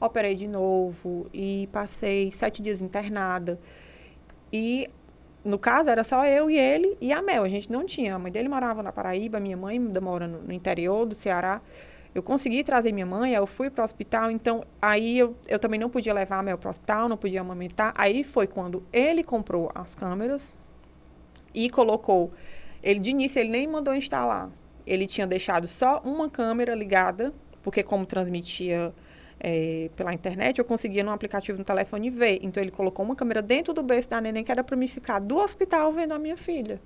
operei 0.01 0.35
de 0.35 0.47
novo 0.47 1.29
e 1.33 1.69
passei 1.73 2.31
sete 2.31 2.63
dias 2.63 2.81
internada. 2.81 3.59
E 4.53 4.89
no 5.45 5.59
caso, 5.59 5.89
era 5.91 6.03
só 6.05 6.25
eu 6.27 6.51
e 6.51 6.59
ele 6.59 6.97
e 7.01 7.13
a 7.13 7.23
Mel. 7.23 7.43
A 7.43 7.49
gente 7.49 7.71
não 7.71 7.85
tinha. 7.85 8.15
A 8.15 8.19
mãe 8.19 8.31
dele 8.31 8.49
morava 8.49 8.83
na 8.83 8.93
Paraíba, 8.93 9.39
minha 9.41 9.57
mãe 9.57 9.79
mora 9.79 10.27
no, 10.27 10.43
no 10.43 10.53
interior 10.53 11.07
do 11.07 11.15
Ceará. 11.15 11.61
Eu 12.15 12.23
consegui 12.23 12.65
trazer 12.65 12.91
minha 12.91 13.07
mãe, 13.07 13.35
eu 13.35 13.47
fui 13.47 13.71
para 13.71 13.83
o 13.83 13.85
hospital, 13.85 14.31
então 14.31 14.65
aí 14.81 15.19
eu, 15.19 15.37
eu 15.47 15.59
também 15.59 15.79
não 15.79 15.91
podia 15.91 16.13
levar 16.13 16.39
a 16.39 16.43
Mel 16.43 16.59
para 16.59 16.69
o 16.69 16.71
hospital, 16.71 17.09
não 17.09 17.17
podia 17.17 17.41
amamentar. 17.41 17.93
Aí 17.97 18.25
foi 18.25 18.47
quando 18.47 18.83
ele 18.93 19.23
comprou 19.23 19.71
as 19.75 19.95
câmeras 19.95 20.53
e 21.55 21.69
colocou 21.71 22.31
Ele, 22.83 23.01
de 23.01 23.11
início, 23.11 23.41
ele 23.41 23.51
nem 23.51 23.67
mandou 23.67 23.95
instalar. 23.95 24.51
Ele 24.87 25.07
tinha 25.07 25.27
deixado 25.27 25.67
só 25.67 26.01
uma 26.05 26.31
câmera 26.31 26.75
ligada, 26.75 27.33
porque 27.63 27.83
como 27.83 28.07
transmitia 28.07 28.93
é, 29.41 29.91
pela 29.97 30.13
internet, 30.13 30.59
eu 30.59 30.65
conseguia 30.65 31.03
no 31.05 31.11
aplicativo 31.11 31.59
no 31.59 31.65
telefone 31.65 32.11
ver. 32.11 32.39
Então, 32.43 32.63
ele 32.63 32.71
colocou 32.73 33.05
uma 33.05 33.15
câmera 33.17 33.41
dentro 33.43 33.73
do 33.73 33.83
berço 33.83 34.09
da 34.11 34.21
neném, 34.21 34.43
que 34.45 34.51
era 34.53 34.65
para 34.65 34.77
me 34.77 34.89
ficar 34.89 35.21
do 35.21 35.37
hospital 35.39 35.93
vendo 35.93 36.13
a 36.15 36.19
minha 36.19 36.37
filha. 36.37 36.81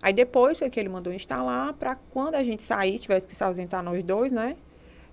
Aí, 0.00 0.12
depois, 0.12 0.58
foi 0.58 0.68
que 0.68 0.80
ele 0.80 0.88
mandou 0.88 1.12
instalar, 1.12 1.72
para 1.74 1.94
quando 2.10 2.34
a 2.34 2.42
gente 2.42 2.62
sair, 2.62 2.98
tivesse 2.98 3.26
que 3.26 3.34
se 3.34 3.42
ausentar 3.44 3.82
nós 3.82 4.02
dois, 4.02 4.32
né? 4.32 4.56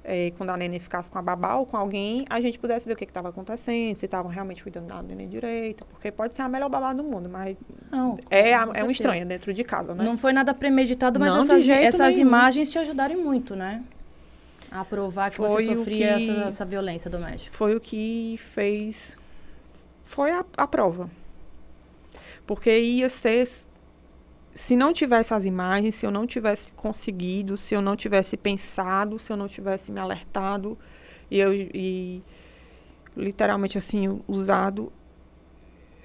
É, 0.03 0.31
quando 0.37 0.49
a 0.49 0.57
neném 0.57 0.79
ficasse 0.79 1.11
com 1.11 1.19
a 1.19 1.21
babá 1.21 1.55
ou 1.57 1.65
com 1.65 1.75
alguém, 1.75 2.23
a 2.29 2.39
gente 2.39 2.57
pudesse 2.57 2.87
ver 2.87 2.93
o 2.93 2.95
que 2.95 3.03
estava 3.03 3.29
acontecendo, 3.29 3.95
se 3.97 4.05
estavam 4.05 4.31
realmente 4.31 4.63
cuidando 4.63 4.87
da 4.87 5.03
neném 5.03 5.27
direito, 5.27 5.85
porque 5.87 6.09
pode 6.09 6.31
ser 6.33 6.41
a 6.41 6.47
melhor 6.49 6.69
babá 6.69 6.93
do 6.93 7.03
mundo, 7.03 7.29
mas 7.29 7.57
Não, 7.91 8.17
é, 8.29 8.53
a- 8.55 8.69
é 8.73 8.83
um 8.83 8.89
estranho 8.89 9.25
dentro 9.25 9.53
de 9.53 9.63
casa, 9.63 9.93
né? 9.93 10.03
Não 10.03 10.17
foi 10.17 10.31
nada 10.31 10.53
premeditado, 10.53 11.19
mas 11.19 11.29
Não, 11.33 11.41
essas, 11.43 11.67
essas 11.67 12.15
nenhum. 12.15 12.27
imagens 12.27 12.71
te 12.71 12.79
ajudaram 12.79 13.21
muito, 13.21 13.55
né? 13.57 13.83
A 14.71 14.85
provar 14.85 15.31
que 15.31 15.37
Foi 15.37 15.47
você 15.65 15.75
sofria 15.75 16.17
que- 16.17 16.29
essa, 16.29 16.47
essa 16.47 16.65
violência 16.65 17.09
doméstica. 17.09 17.55
foi 17.55 17.75
o 17.75 17.79
que 17.79 18.35
fez. 18.37 19.17
Foi 20.03 20.31
a, 20.31 20.45
a 20.57 20.67
prova. 20.67 21.09
Porque 22.45 22.77
ia 22.79 23.09
ser. 23.09 23.47
Se 24.53 24.75
não 24.75 24.91
tivesse 24.91 25.33
as 25.33 25.45
imagens, 25.45 25.95
se 25.95 26.05
eu 26.05 26.11
não 26.11 26.27
tivesse 26.27 26.71
conseguido, 26.73 27.55
se 27.55 27.73
eu 27.73 27.81
não 27.81 27.95
tivesse 27.95 28.35
pensado, 28.35 29.17
se 29.17 29.31
eu 29.31 29.37
não 29.37 29.47
tivesse 29.47 29.91
me 29.91 29.99
alertado 29.99 30.77
e 31.31 31.39
eu 31.39 31.53
e 31.53 32.21
literalmente 33.15 33.77
assim 33.77 34.21
usado, 34.27 34.91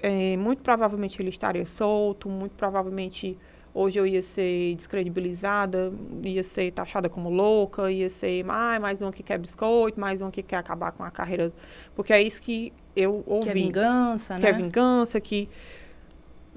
é, 0.01 0.37
muito 0.37 0.61
provavelmente 0.61 1.21
ele 1.21 1.29
estaria 1.29 1.65
solto, 1.65 2.29
muito 2.29 2.53
provavelmente 2.55 3.37
hoje 3.75 3.99
eu 3.99 4.07
ia 4.07 4.21
ser 4.21 4.73
descredibilizada, 4.75 5.91
ia 6.25 6.43
ser 6.43 6.71
taxada 6.71 7.09
como 7.09 7.29
louca, 7.29 7.91
ia 7.91 8.09
ser 8.09 8.45
ah, 8.47 8.79
mais 8.79 9.01
um 9.01 9.11
que 9.11 9.21
quer 9.21 9.37
biscoito, 9.37 9.99
mais 9.99 10.21
um 10.21 10.31
que 10.31 10.41
quer 10.41 10.55
acabar 10.55 10.93
com 10.93 11.03
a 11.03 11.11
carreira. 11.11 11.51
Porque 11.93 12.13
é 12.13 12.21
isso 12.21 12.41
que 12.41 12.71
eu 12.95 13.21
ouvi. 13.27 13.43
Que 13.43 13.49
é 13.49 13.53
vingança, 13.53 14.35
Que 14.35 14.43
né? 14.43 14.49
é 14.49 14.53
vingança, 14.53 15.19
que. 15.19 15.49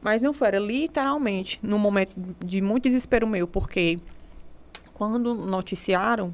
Mas 0.01 0.23
não 0.23 0.33
foi, 0.33 0.47
era 0.47 0.61
literalmente 0.61 1.59
num 1.61 1.79
momento 1.79 2.15
de 2.39 2.61
muito 2.63 2.85
desespero 2.85 3.27
meu, 3.27 3.49
porque 3.49 3.99
quando 4.95 5.35
noticiaram, 5.35 6.33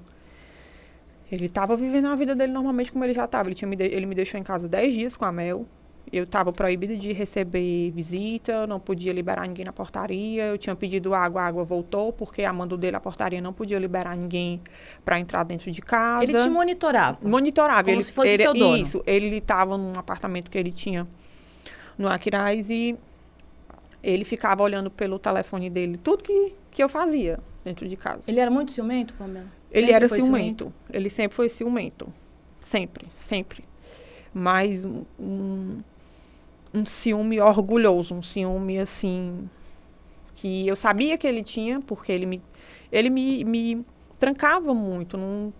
ele 1.32 1.46
estava 1.46 1.74
vivendo 1.74 2.08
a 2.08 2.14
vida 2.14 2.34
dele 2.34 2.52
normalmente 2.52 2.92
como 2.92 3.02
ele 3.04 3.14
já 3.14 3.24
estava. 3.24 3.48
Ele, 3.48 3.54
tinha 3.54 3.66
me 3.66 3.76
ele 3.80 4.04
me 4.04 4.14
deixou 4.14 4.38
em 4.38 4.42
casa 4.42 4.68
10 4.68 4.94
dias 4.94 5.16
com 5.16 5.24
a 5.24 5.32
Mel. 5.32 5.66
Eu 6.12 6.24
estava 6.24 6.52
proibida 6.52 6.96
de 6.96 7.12
receber 7.12 7.90
visita, 7.90 8.66
não 8.66 8.78
podia 8.78 9.12
liberar 9.12 9.46
ninguém 9.48 9.64
na 9.64 9.72
portaria. 9.72 10.44
Eu 10.44 10.58
tinha 10.58 10.76
pedido 10.76 11.14
água, 11.14 11.42
a 11.42 11.46
água 11.46 11.64
voltou, 11.64 12.12
porque 12.12 12.44
a 12.44 12.52
mando 12.52 12.76
dele, 12.76 12.96
a 12.96 13.00
portaria, 13.00 13.40
não 13.40 13.52
podia 13.52 13.78
liberar 13.78 14.16
ninguém 14.16 14.60
para 15.04 15.18
entrar 15.18 15.42
dentro 15.44 15.70
de 15.70 15.82
casa. 15.82 16.22
Ele 16.24 16.32
te 16.32 16.48
monitorava. 16.48 17.18
Monitorava. 17.22 17.84
Como 17.84 17.96
ele, 17.96 18.02
se 18.02 18.12
fosse 18.12 18.28
ele, 18.28 18.42
seu 18.42 18.54
dono. 18.54 18.76
Isso. 18.76 19.02
Ele 19.06 19.36
estava 19.36 19.76
num 19.76 19.98
apartamento 19.98 20.50
que 20.50 20.58
ele 20.58 20.70
tinha 20.70 21.06
no 21.98 22.08
Aquiraz 22.08 22.70
e 22.70 22.96
ele 24.02 24.24
ficava 24.24 24.62
olhando 24.62 24.90
pelo 24.90 25.18
telefone 25.18 25.70
dele 25.70 25.96
tudo 25.96 26.22
que, 26.22 26.54
que 26.70 26.82
eu 26.82 26.88
fazia 26.88 27.40
dentro 27.64 27.88
de 27.88 27.96
casa. 27.96 28.30
Ele 28.30 28.38
era 28.38 28.50
muito 28.50 28.70
ciumento, 28.70 29.14
Pamela? 29.14 29.46
Ele 29.70 29.86
Sempre 29.86 29.94
era 29.94 30.08
foi 30.08 30.20
ciumento. 30.20 30.72
Ele 30.92 31.10
sempre 31.10 31.34
foi 31.34 31.48
ciumento. 31.48 32.12
Sempre, 32.60 33.08
sempre. 33.14 33.64
Mas 34.32 34.84
um, 34.84 35.04
um, 35.18 35.80
um 36.74 36.84
ciúme 36.84 37.40
orgulhoso, 37.40 38.14
um 38.14 38.22
ciúme 38.22 38.78
assim 38.78 39.48
que 40.34 40.66
eu 40.66 40.74
sabia 40.74 41.16
que 41.16 41.26
ele 41.26 41.42
tinha, 41.42 41.80
porque 41.80 42.10
ele 42.10 42.26
me 42.26 42.42
ele 42.90 43.08
me, 43.10 43.44
me 43.44 43.86
trancava 44.18 44.74
muito, 44.74 45.16
não, 45.16 45.52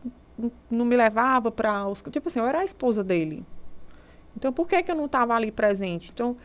não, 0.70 0.84
me 0.84 0.96
levava 0.96 1.50
para 1.50 1.86
os 1.88 2.02
tipo 2.02 2.28
assim, 2.28 2.40
eu 2.40 2.46
era 2.46 2.60
a 2.60 2.64
esposa 2.64 3.04
dele. 3.04 3.44
Então 4.36 4.52
por 4.52 4.68
que 4.68 4.82
que 4.82 4.90
eu 4.90 4.96
não 4.96 5.06
estava 5.06 5.34
ali 5.34 5.52
presente? 5.52 6.10
Então 6.12 6.36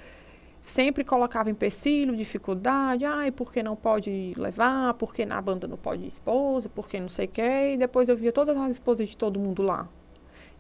sempre 0.62 1.04
colocava 1.04 1.50
empecilho, 1.50 2.16
dificuldade, 2.16 3.06
ai, 3.06 3.32
porque 3.32 3.64
não 3.64 3.76
pode 3.76 4.34
levar, 4.38 4.94
porque 4.96 5.26
na 5.26 5.42
banda 5.42 5.68
não 5.68 5.78
pode 5.78 6.06
esposa, 6.06 6.70
porque 6.70 7.00
não 7.00 7.10
sei 7.10 7.26
o 7.26 7.30
quê, 7.30 7.74
e 7.74 7.78
depois 7.78 8.10
eu 8.10 8.16
via 8.16 8.32
todas 8.32 8.56
as 8.58 8.74
esposas 8.74 9.10
de 9.10 9.18
todo 9.18 9.40
mundo 9.40 9.64
lá. 9.64 9.88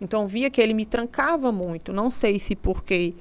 Então 0.01 0.27
via 0.27 0.49
que 0.49 0.61
ele 0.61 0.73
me 0.73 0.85
trancava 0.85 1.51
muito, 1.51 1.91
não 1.91 2.09
sei 2.09 2.39
se 2.39 2.55
porque 2.55 3.13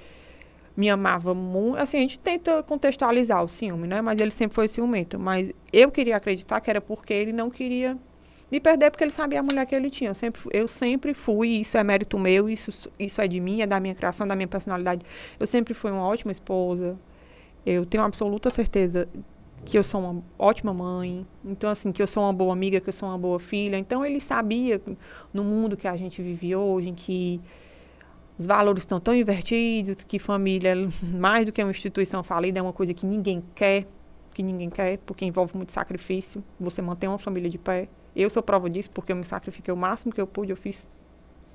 me 0.78 0.88
amava 0.88 1.34
muito, 1.34 1.76
assim, 1.76 1.96
a 1.96 2.00
gente 2.02 2.20
tenta 2.20 2.62
contextualizar 2.62 3.42
o 3.42 3.48
ciúme, 3.48 3.88
né, 3.88 4.00
mas 4.00 4.16
ele 4.20 4.30
sempre 4.30 4.54
foi 4.54 4.68
ciumento, 4.68 5.18
mas 5.18 5.50
eu 5.72 5.90
queria 5.90 6.16
acreditar 6.16 6.60
que 6.60 6.70
era 6.70 6.80
porque 6.80 7.12
ele 7.12 7.32
não 7.32 7.50
queria 7.50 7.98
me 8.48 8.60
perder 8.60 8.88
porque 8.92 9.02
ele 9.02 9.10
sabia 9.10 9.40
a 9.40 9.42
mulher 9.42 9.66
que 9.66 9.74
ele 9.74 9.90
tinha. 9.90 10.10
Eu 10.10 10.14
sempre, 10.14 10.40
eu 10.52 10.68
sempre 10.68 11.12
fui, 11.12 11.48
isso 11.48 11.76
é 11.76 11.82
mérito 11.82 12.16
meu, 12.16 12.48
isso, 12.48 12.88
isso 12.96 13.20
é 13.20 13.26
de 13.26 13.40
mim, 13.40 13.60
é 13.60 13.66
da 13.66 13.80
minha 13.80 13.94
criação, 13.94 14.26
da 14.26 14.36
minha 14.36 14.46
personalidade. 14.46 15.04
Eu 15.38 15.46
sempre 15.46 15.74
fui 15.74 15.90
uma 15.90 16.06
ótima 16.06 16.30
esposa. 16.30 16.96
Eu 17.66 17.84
tenho 17.84 18.04
absoluta 18.04 18.48
certeza 18.48 19.06
que 19.64 19.76
eu 19.76 19.82
sou 19.82 20.00
uma 20.00 20.22
ótima 20.38 20.72
mãe. 20.72 21.26
Então, 21.44 21.68
assim, 21.68 21.92
que 21.92 22.00
eu 22.00 22.06
sou 22.06 22.22
uma 22.22 22.32
boa 22.32 22.54
amiga, 22.54 22.80
que 22.80 22.88
eu 22.88 22.92
sou 22.92 23.06
uma 23.08 23.18
boa 23.18 23.38
filha. 23.38 23.76
Então, 23.76 24.02
ele 24.02 24.18
sabia, 24.18 24.80
no 25.34 25.44
mundo 25.44 25.76
que 25.76 25.86
a 25.86 25.94
gente 25.94 26.22
vive 26.22 26.56
hoje, 26.56 26.88
em 26.88 26.94
que 26.94 27.38
os 28.38 28.46
valores 28.46 28.82
estão 28.82 29.00
tão 29.00 29.14
invertidos, 29.14 30.04
que 30.04 30.18
família, 30.18 30.74
mais 31.12 31.44
do 31.46 31.52
que 31.52 31.62
uma 31.62 31.70
instituição 31.70 32.22
falida, 32.22 32.60
é 32.60 32.62
uma 32.62 32.72
coisa 32.72 32.94
que 32.94 33.04
ninguém 33.04 33.42
quer, 33.54 33.84
que 34.32 34.42
ninguém 34.42 34.70
quer, 34.70 34.98
porque 34.98 35.24
envolve 35.24 35.56
muito 35.56 35.72
sacrifício. 35.72 36.42
Você 36.60 36.80
manter 36.80 37.08
uma 37.08 37.18
família 37.18 37.50
de 37.50 37.58
pé. 37.58 37.88
Eu 38.14 38.30
sou 38.30 38.42
prova 38.42 38.70
disso 38.70 38.90
porque 38.92 39.10
eu 39.10 39.16
me 39.16 39.24
sacrifiquei 39.24 39.74
o 39.74 39.76
máximo 39.76 40.12
que 40.12 40.20
eu 40.20 40.26
pude, 40.26 40.52
eu 40.52 40.56
fiz 40.56 40.88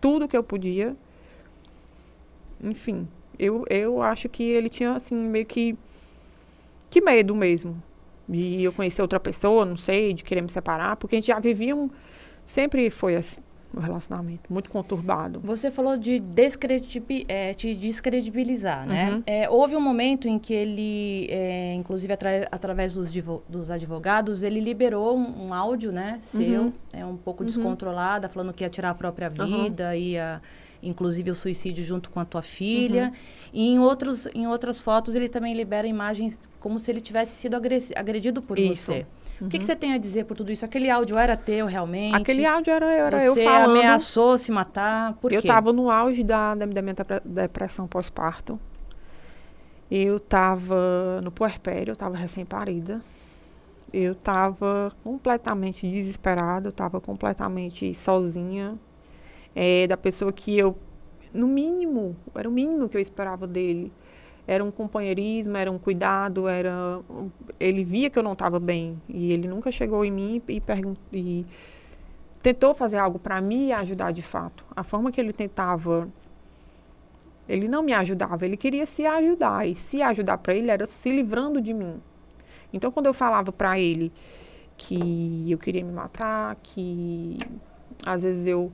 tudo 0.01 0.27
que 0.27 0.35
eu 0.35 0.43
podia. 0.43 0.95
Enfim, 2.61 3.07
eu, 3.39 3.63
eu 3.69 4.01
acho 4.01 4.27
que 4.27 4.43
ele 4.43 4.69
tinha, 4.69 4.93
assim, 4.93 5.15
meio 5.15 5.45
que. 5.45 5.77
Que 6.89 6.99
medo 7.01 7.33
mesmo. 7.33 7.81
De 8.27 8.61
eu 8.61 8.73
conhecer 8.73 9.01
outra 9.01 9.19
pessoa, 9.19 9.65
não 9.65 9.77
sei, 9.77 10.13
de 10.13 10.23
querer 10.23 10.41
me 10.41 10.49
separar, 10.49 10.97
porque 10.97 11.15
a 11.15 11.19
gente 11.19 11.27
já 11.27 11.39
vivia 11.39 11.75
um. 11.75 11.89
Sempre 12.45 12.89
foi 12.89 13.15
assim, 13.15 13.41
o 13.75 13.79
relacionamento, 13.79 14.51
muito 14.53 14.69
conturbado. 14.69 15.39
Você 15.43 15.71
falou 15.71 15.97
de 15.97 16.19
descredibi 16.19 17.25
é, 17.27 17.53
te 17.53 17.73
descredibilizar, 17.75 18.85
né? 18.87 19.11
Uhum. 19.11 19.23
É, 19.25 19.49
houve 19.49 19.75
um 19.75 19.81
momento 19.81 20.27
em 20.27 20.37
que 20.37 20.53
ele, 20.53 21.27
é, 21.29 21.73
inclusive 21.73 22.13
atra- 22.13 22.47
através 22.51 22.93
dos, 22.93 23.11
dos 23.49 23.71
advogados, 23.71 24.43
ele 24.43 24.59
liberou 24.59 25.17
um, 25.17 25.47
um 25.47 25.53
áudio, 25.53 25.91
né, 25.91 26.19
seu, 26.21 26.61
Uhum. 26.63 26.73
é 26.91 27.05
um 27.05 27.17
pouco 27.17 27.41
Uhum. 27.43 27.47
descontrolada, 27.47 28.29
falando 28.29 28.53
que 28.53 28.63
ia 28.63 28.69
tirar 28.69 28.91
a 28.91 28.95
própria 28.95 29.29
vida, 29.29 29.95
ia, 29.97 30.41
inclusive 30.81 31.31
o 31.31 31.35
suicídio 31.35 31.83
junto 31.83 32.09
com 32.09 32.19
a 32.19 32.25
tua 32.25 32.41
filha. 32.41 33.05
Uhum. 33.05 33.13
E 33.53 33.67
em, 33.69 33.79
outros, 33.79 34.27
em 34.35 34.47
outras 34.47 34.81
fotos 34.81 35.15
ele 35.15 35.29
também 35.29 35.53
libera 35.55 35.87
imagens 35.87 36.37
como 36.59 36.77
se 36.79 36.91
ele 36.91 37.01
tivesse 37.01 37.31
sido 37.33 37.55
agredido 37.95 38.41
por 38.41 38.57
Isso. 38.59 38.91
você. 38.91 39.05
O 39.41 39.49
que, 39.49 39.57
que 39.57 39.63
Uhum. 39.63 39.67
você 39.67 39.75
tem 39.75 39.93
a 39.93 39.97
dizer 39.97 40.25
por 40.25 40.37
tudo 40.37 40.51
isso? 40.51 40.63
Aquele 40.63 40.89
áudio 40.89 41.17
era 41.17 41.35
teu 41.35 41.65
realmente? 41.65 42.15
Aquele 42.15 42.45
áudio 42.45 42.71
era, 42.71 42.91
era 42.91 43.23
eu 43.23 43.33
você 43.33 43.43
falando. 43.43 43.71
ameaçou 43.77 44.37
se 44.37 44.51
matar? 44.51 45.13
Por 45.15 45.31
eu 45.33 45.41
quê? 45.41 45.47
estava 45.47 45.73
no 45.73 45.89
auge 45.91 46.23
da, 46.23 46.55
da, 46.55 46.65
da 46.65 46.81
minha 46.81 46.93
depre- 46.93 47.21
depressão 47.25 47.87
pós-parto. 47.87 48.59
Eu 49.91 50.17
estava 50.17 51.21
no 51.23 51.31
puerpério, 51.31 51.89
eu 51.91 51.93
estava 51.93 52.15
recém-parida. 52.15 53.01
Eu 53.91 54.13
estava 54.13 54.91
completamente 55.03 55.87
desesperada, 55.87 56.67
eu 56.67 56.71
estava 56.71 56.99
completamente 56.99 57.93
sozinha. 57.93 58.75
É, 59.55 59.85
da 59.85 59.95
pessoa 59.97 60.31
que 60.33 60.57
eu, 60.57 60.75
no 61.31 61.47
mínimo, 61.47 62.15
era 62.33 62.49
o 62.49 62.51
mínimo 62.51 62.89
que 62.89 62.97
eu 62.97 63.01
esperava 63.01 63.45
dele. 63.45 63.91
Era 64.45 64.63
um 64.63 64.71
companheirismo, 64.71 65.55
era 65.55 65.71
um 65.71 65.77
cuidado, 65.77 66.47
era 66.47 66.99
ele 67.59 67.83
via 67.83 68.09
que 68.09 68.19
eu 68.19 68.23
não 68.23 68.33
estava 68.33 68.59
bem 68.59 69.01
e 69.07 69.31
ele 69.31 69.47
nunca 69.47 69.71
chegou 69.71 70.03
em 70.03 70.11
mim 70.11 70.41
e, 70.49 70.61
e 71.13 71.45
tentou 72.41 72.75
fazer 72.75 72.97
algo 72.97 73.17
para 73.17 73.39
me 73.39 73.71
ajudar 73.71 74.11
de 74.11 74.21
fato. 74.21 74.65
A 74.75 74.83
forma 74.83 75.11
que 75.11 75.21
ele 75.21 75.31
tentava, 75.31 76.09
ele 77.47 77.69
não 77.69 77.81
me 77.83 77.93
ajudava, 77.93 78.45
ele 78.45 78.57
queria 78.57 78.85
se 78.85 79.05
ajudar 79.05 79.65
e 79.65 79.75
se 79.75 80.01
ajudar 80.01 80.37
para 80.37 80.53
ele 80.53 80.69
era 80.69 80.85
se 80.85 81.09
livrando 81.09 81.61
de 81.61 81.73
mim. 81.73 82.01
Então 82.73 82.91
quando 82.91 83.05
eu 83.05 83.13
falava 83.13 83.51
para 83.51 83.79
ele 83.79 84.11
que 84.75 85.49
eu 85.49 85.57
queria 85.57 85.85
me 85.85 85.93
matar, 85.93 86.57
que 86.61 87.37
às 88.05 88.23
vezes 88.23 88.45
eu 88.45 88.71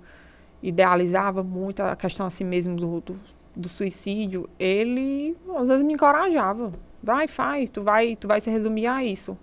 idealizava 0.61 1.43
muito 1.43 1.81
a 1.81 1.95
questão 1.95 2.25
assim 2.25 2.43
mesmo 2.43 2.75
do, 2.75 3.01
do, 3.01 3.19
do 3.55 3.67
suicídio, 3.67 4.49
ele 4.59 5.35
às 5.55 5.67
vezes 5.67 5.83
me 5.83 5.93
encorajava. 5.93 6.71
Vai, 7.01 7.27
faz, 7.27 7.69
tu 7.69 7.81
vai, 7.81 8.15
tu 8.15 8.27
vai 8.27 8.41
se 8.41 8.49
resumir 8.49 8.87
a 8.87 9.03
isso. 9.03 9.37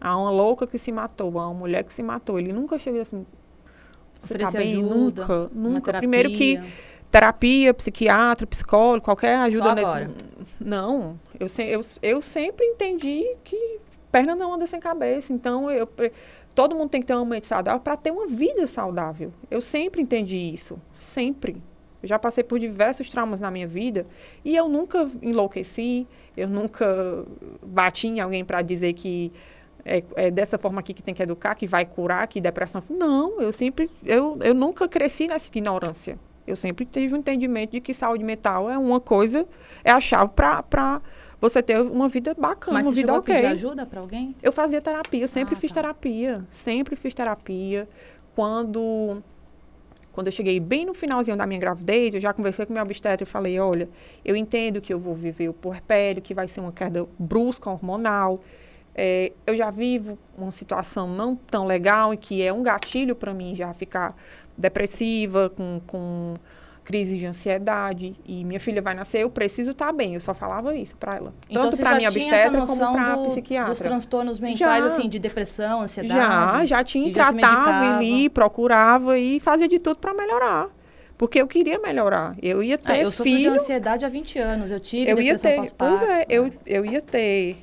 A 0.00 0.16
uma 0.16 0.30
louca 0.30 0.66
que 0.66 0.78
se 0.78 0.90
matou, 0.90 1.38
a 1.38 1.48
uma 1.48 1.54
mulher 1.54 1.84
que 1.84 1.92
se 1.92 2.02
matou. 2.02 2.38
Ele 2.38 2.52
nunca 2.52 2.78
chegou 2.78 3.00
assim. 3.00 3.26
Você 4.18 4.36
tá 4.36 4.50
bem? 4.50 4.76
ajuda, 4.76 4.94
nunca, 4.94 5.50
nunca. 5.52 5.92
Primeiro 5.94 6.30
que 6.30 6.60
terapia. 7.10 7.72
psiquiatra, 7.74 8.46
psicólogo, 8.46 9.04
qualquer 9.04 9.36
ajuda 9.36 9.74
nesse. 9.74 10.08
Não, 10.58 11.18
eu, 11.38 11.48
se, 11.48 11.64
eu, 11.64 11.80
eu 12.02 12.22
sempre 12.22 12.64
entendi 12.66 13.24
que 13.44 13.80
perna 14.10 14.34
não 14.34 14.54
anda 14.54 14.66
sem 14.66 14.80
cabeça. 14.80 15.32
Então, 15.32 15.70
eu, 15.70 15.88
todo 16.54 16.74
mundo 16.74 16.90
tem 16.90 17.00
que 17.00 17.06
ter 17.06 17.14
uma 17.14 17.24
mente 17.24 17.46
saudável 17.46 17.80
para 17.80 17.96
ter 17.96 18.10
uma 18.10 18.26
vida 18.26 18.66
saudável. 18.66 19.32
Eu 19.50 19.60
sempre 19.60 20.02
entendi 20.02 20.36
isso. 20.36 20.80
Sempre. 20.92 21.62
Eu 22.02 22.08
já 22.08 22.18
passei 22.18 22.42
por 22.42 22.58
diversos 22.58 23.10
traumas 23.10 23.40
na 23.40 23.50
minha 23.50 23.66
vida 23.66 24.06
e 24.44 24.56
eu 24.56 24.68
nunca 24.68 25.08
enlouqueci, 25.22 26.06
eu 26.36 26.48
nunca 26.48 27.24
bati 27.62 28.08
em 28.08 28.20
alguém 28.20 28.44
para 28.44 28.62
dizer 28.62 28.92
que 28.94 29.32
é, 29.84 30.02
é, 30.16 30.30
dessa 30.30 30.58
forma 30.58 30.80
aqui 30.80 30.92
que 30.92 31.02
tem 31.02 31.14
que 31.14 31.22
educar, 31.22 31.54
que 31.54 31.66
vai 31.66 31.84
curar, 31.84 32.26
que 32.26 32.40
depressão. 32.40 32.82
Não, 32.88 33.40
eu 33.40 33.52
sempre, 33.52 33.90
eu, 34.04 34.38
eu 34.42 34.54
nunca 34.54 34.88
cresci 34.88 35.26
nessa 35.26 35.48
ignorância. 35.48 36.18
Eu 36.46 36.56
sempre 36.56 36.84
tive 36.84 37.14
o 37.14 37.16
um 37.16 37.20
entendimento 37.20 37.72
de 37.72 37.80
que 37.80 37.94
saúde 37.94 38.24
mental 38.24 38.70
é 38.70 38.76
uma 38.76 39.00
coisa, 39.00 39.46
é 39.84 39.90
a 39.90 40.00
chave 40.00 40.32
para 40.34 41.00
você 41.40 41.62
ter 41.62 41.80
uma 41.80 42.08
vida 42.08 42.34
bacana, 42.34 42.78
Mas 42.78 42.86
uma 42.86 42.92
vida 42.92 43.14
ok. 43.14 43.34
Mas 43.34 43.52
ajuda 43.52 43.86
para 43.86 44.00
alguém? 44.00 44.34
Eu 44.42 44.52
fazia 44.52 44.80
terapia, 44.80 45.22
eu 45.22 45.28
sempre 45.28 45.54
ah, 45.54 45.58
fiz 45.58 45.70
tá. 45.70 45.80
terapia, 45.80 46.44
sempre 46.50 46.96
fiz 46.96 47.14
terapia. 47.14 47.88
Quando 48.34 49.22
quando 50.12 50.26
eu 50.26 50.32
cheguei 50.32 50.58
bem 50.58 50.84
no 50.84 50.94
finalzinho 50.94 51.36
da 51.36 51.46
minha 51.46 51.60
gravidez, 51.60 52.14
eu 52.14 52.20
já 52.20 52.32
conversei 52.32 52.66
com 52.66 52.72
meu 52.72 52.82
obstetra 52.82 53.22
e 53.22 53.26
falei, 53.26 53.58
olha, 53.58 53.88
eu 54.24 54.34
entendo 54.34 54.80
que 54.80 54.92
eu 54.92 54.98
vou 54.98 55.14
viver 55.14 55.48
o 55.48 55.52
puerpério, 55.52 56.20
que 56.20 56.34
vai 56.34 56.48
ser 56.48 56.60
uma 56.60 56.72
queda 56.72 57.06
brusca 57.18 57.70
hormonal. 57.70 58.40
É, 58.94 59.32
eu 59.46 59.54
já 59.54 59.70
vivo 59.70 60.18
uma 60.36 60.50
situação 60.50 61.08
não 61.08 61.36
tão 61.36 61.64
legal 61.64 62.12
e 62.12 62.16
que 62.16 62.42
é 62.42 62.52
um 62.52 62.62
gatilho 62.62 63.14
para 63.14 63.32
mim 63.32 63.54
já 63.54 63.72
ficar 63.72 64.16
depressiva, 64.58 65.48
com, 65.50 65.80
com 65.86 66.34
crise 66.84 67.16
de 67.16 67.26
ansiedade 67.26 68.16
e 68.26 68.44
minha 68.44 68.58
filha 68.58 68.82
vai 68.82 68.94
nascer, 68.94 69.20
eu 69.20 69.30
preciso 69.30 69.72
estar 69.72 69.86
tá 69.86 69.92
bem. 69.92 70.14
Eu 70.14 70.20
só 70.20 70.34
falava 70.34 70.74
isso 70.74 70.96
para 70.96 71.16
ela. 71.16 71.34
Então, 71.48 71.70
Tanto 71.70 71.76
para 71.78 71.96
minha 71.96 72.08
obstetra 72.08 72.66
como 72.66 72.92
para 72.92 73.12
a 73.12 73.16
psiquiatra. 73.28 73.68
Dos 73.68 73.78
transtornos 73.78 74.40
mentais, 74.40 74.58
já, 74.58 74.86
assim, 74.86 75.08
de 75.08 75.18
depressão, 75.18 75.82
ansiedade. 75.82 76.14
Já, 76.14 76.64
já 76.64 76.84
tinha, 76.84 77.12
tratava 77.12 77.96
ali, 77.96 78.28
procurava 78.28 79.18
e 79.18 79.38
fazia 79.40 79.68
de 79.68 79.78
tudo 79.78 79.96
para 79.96 80.14
melhorar. 80.14 80.68
Porque 81.16 81.40
eu 81.40 81.46
queria 81.46 81.78
melhorar. 81.78 82.34
Eu 82.42 82.62
ia 82.62 82.78
ter 82.78 82.92
ah, 82.92 82.98
eu 82.98 83.12
filho. 83.12 83.50
Eu 83.50 83.52
de 83.52 83.58
ansiedade 83.58 84.06
há 84.06 84.08
20 84.08 84.38
anos. 84.38 84.70
Eu 84.70 84.80
tive 84.80 85.10
eu 85.10 85.20
ia 85.20 85.38
ter, 85.38 85.70
Pois 85.76 86.02
é, 86.02 86.24
eu, 86.30 86.50
eu 86.64 86.84
ia 86.84 87.02
ter 87.02 87.58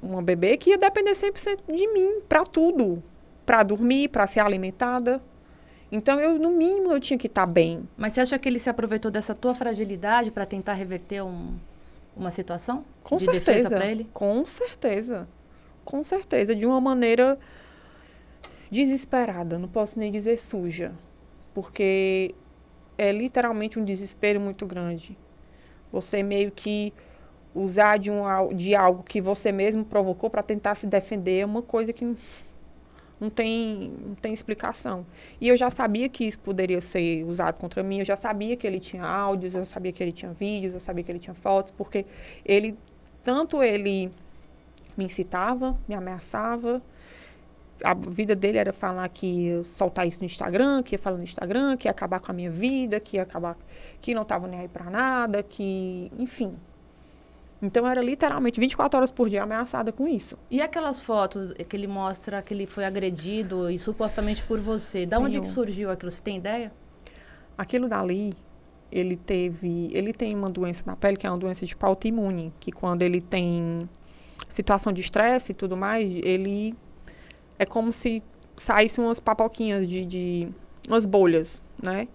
uma 0.00 0.22
bebê 0.22 0.56
que 0.56 0.70
ia 0.70 0.78
depender 0.78 1.10
100% 1.10 1.74
de 1.74 1.92
mim 1.92 2.20
para 2.28 2.44
tudo. 2.44 3.02
Para 3.44 3.64
dormir, 3.64 4.08
para 4.08 4.28
ser 4.28 4.38
alimentada. 4.40 5.20
Então, 5.90 6.20
eu, 6.20 6.38
no 6.38 6.50
mínimo, 6.50 6.92
eu 6.92 7.00
tinha 7.00 7.18
que 7.18 7.26
estar 7.26 7.46
tá 7.46 7.52
bem. 7.52 7.88
Mas 7.96 8.12
você 8.12 8.20
acha 8.20 8.38
que 8.38 8.48
ele 8.48 8.58
se 8.58 8.68
aproveitou 8.68 9.10
dessa 9.10 9.34
tua 9.34 9.54
fragilidade 9.54 10.30
para 10.30 10.44
tentar 10.44 10.74
reverter 10.74 11.22
um, 11.22 11.56
uma 12.16 12.30
situação? 12.30 12.84
Com 13.02 13.16
de 13.16 13.24
certeza. 13.24 13.70
para 13.70 13.86
ele? 13.86 14.06
Com 14.12 14.44
certeza. 14.46 15.26
Com 15.84 16.04
certeza. 16.04 16.54
De 16.54 16.66
uma 16.66 16.80
maneira 16.80 17.38
desesperada. 18.70 19.58
Não 19.58 19.68
posso 19.68 19.98
nem 19.98 20.12
dizer 20.12 20.38
suja. 20.38 20.92
Porque 21.54 22.34
é 22.98 23.10
literalmente 23.10 23.78
um 23.78 23.84
desespero 23.84 24.38
muito 24.38 24.66
grande. 24.66 25.16
Você 25.90 26.22
meio 26.22 26.50
que 26.50 26.92
usar 27.54 27.98
de, 27.98 28.10
um, 28.10 28.24
de 28.54 28.74
algo 28.74 29.02
que 29.02 29.20
você 29.20 29.50
mesmo 29.50 29.84
provocou 29.84 30.28
para 30.28 30.42
tentar 30.42 30.74
se 30.74 30.86
defender 30.86 31.40
é 31.40 31.46
uma 31.46 31.62
coisa 31.62 31.92
que 31.92 32.14
não 33.20 33.30
tem, 33.30 33.92
não 34.04 34.14
tem 34.14 34.32
explicação. 34.32 35.06
E 35.40 35.48
eu 35.48 35.56
já 35.56 35.70
sabia 35.70 36.08
que 36.08 36.24
isso 36.24 36.38
poderia 36.38 36.80
ser 36.80 37.24
usado 37.24 37.56
contra 37.58 37.82
mim, 37.82 37.98
eu 37.98 38.04
já 38.04 38.16
sabia 38.16 38.56
que 38.56 38.66
ele 38.66 38.80
tinha 38.80 39.04
áudios, 39.04 39.54
eu 39.54 39.64
sabia 39.64 39.92
que 39.92 40.02
ele 40.02 40.12
tinha 40.12 40.32
vídeos, 40.32 40.74
eu 40.74 40.80
sabia 40.80 41.04
que 41.04 41.10
ele 41.10 41.18
tinha 41.18 41.34
fotos, 41.34 41.70
porque 41.70 42.06
ele, 42.44 42.76
tanto 43.22 43.62
ele 43.62 44.10
me 44.96 45.04
incitava, 45.04 45.76
me 45.88 45.94
ameaçava, 45.94 46.82
a 47.84 47.94
vida 47.94 48.34
dele 48.34 48.58
era 48.58 48.72
falar 48.72 49.08
que 49.08 49.26
ia 49.26 49.64
soltar 49.64 50.06
isso 50.06 50.20
no 50.20 50.26
Instagram, 50.26 50.82
que 50.82 50.94
ia 50.94 50.98
falar 50.98 51.16
no 51.16 51.22
Instagram, 51.22 51.76
que 51.76 51.86
ia 51.86 51.90
acabar 51.90 52.20
com 52.20 52.32
a 52.32 52.34
minha 52.34 52.50
vida, 52.50 52.98
que 52.98 53.16
ia 53.16 53.22
acabar, 53.22 53.56
que 54.00 54.14
não 54.14 54.22
estava 54.22 54.48
nem 54.48 54.60
aí 54.60 54.68
para 54.68 54.90
nada, 54.90 55.42
que, 55.42 56.10
enfim, 56.18 56.52
então 57.60 57.86
era 57.86 58.00
literalmente 58.00 58.60
24 58.60 58.98
horas 58.98 59.10
por 59.10 59.28
dia 59.28 59.42
ameaçada 59.42 59.92
com 59.92 60.06
isso. 60.06 60.38
E 60.50 60.60
aquelas 60.60 61.02
fotos 61.02 61.52
que 61.68 61.76
ele 61.76 61.86
mostra 61.86 62.40
que 62.40 62.54
ele 62.54 62.66
foi 62.66 62.84
agredido 62.84 63.70
e 63.70 63.78
supostamente 63.78 64.42
por 64.44 64.60
você, 64.60 65.04
da 65.04 65.18
onde 65.18 65.40
que 65.40 65.48
surgiu 65.48 65.90
aquilo? 65.90 66.10
Você 66.10 66.22
tem 66.22 66.36
ideia? 66.36 66.72
Aquilo 67.56 67.88
dali, 67.88 68.32
ele 68.90 69.16
teve, 69.16 69.90
ele 69.92 70.12
tem 70.12 70.34
uma 70.34 70.48
doença 70.48 70.84
na 70.86 70.94
pele 70.94 71.16
que 71.16 71.26
é 71.26 71.30
uma 71.30 71.38
doença 71.38 71.66
de 71.66 71.74
pauta 71.74 72.06
imune, 72.06 72.52
que 72.60 72.70
quando 72.70 73.02
ele 73.02 73.20
tem 73.20 73.88
situação 74.48 74.92
de 74.92 75.00
estresse 75.00 75.52
e 75.52 75.54
tudo 75.54 75.76
mais, 75.76 76.10
ele 76.24 76.74
é 77.58 77.66
como 77.66 77.92
se 77.92 78.22
saísse 78.56 79.00
umas 79.00 79.18
papoquinhas 79.18 79.88
de, 79.88 80.04
de 80.04 80.48
umas 80.88 81.04
bolhas, 81.04 81.62
né? 81.82 82.08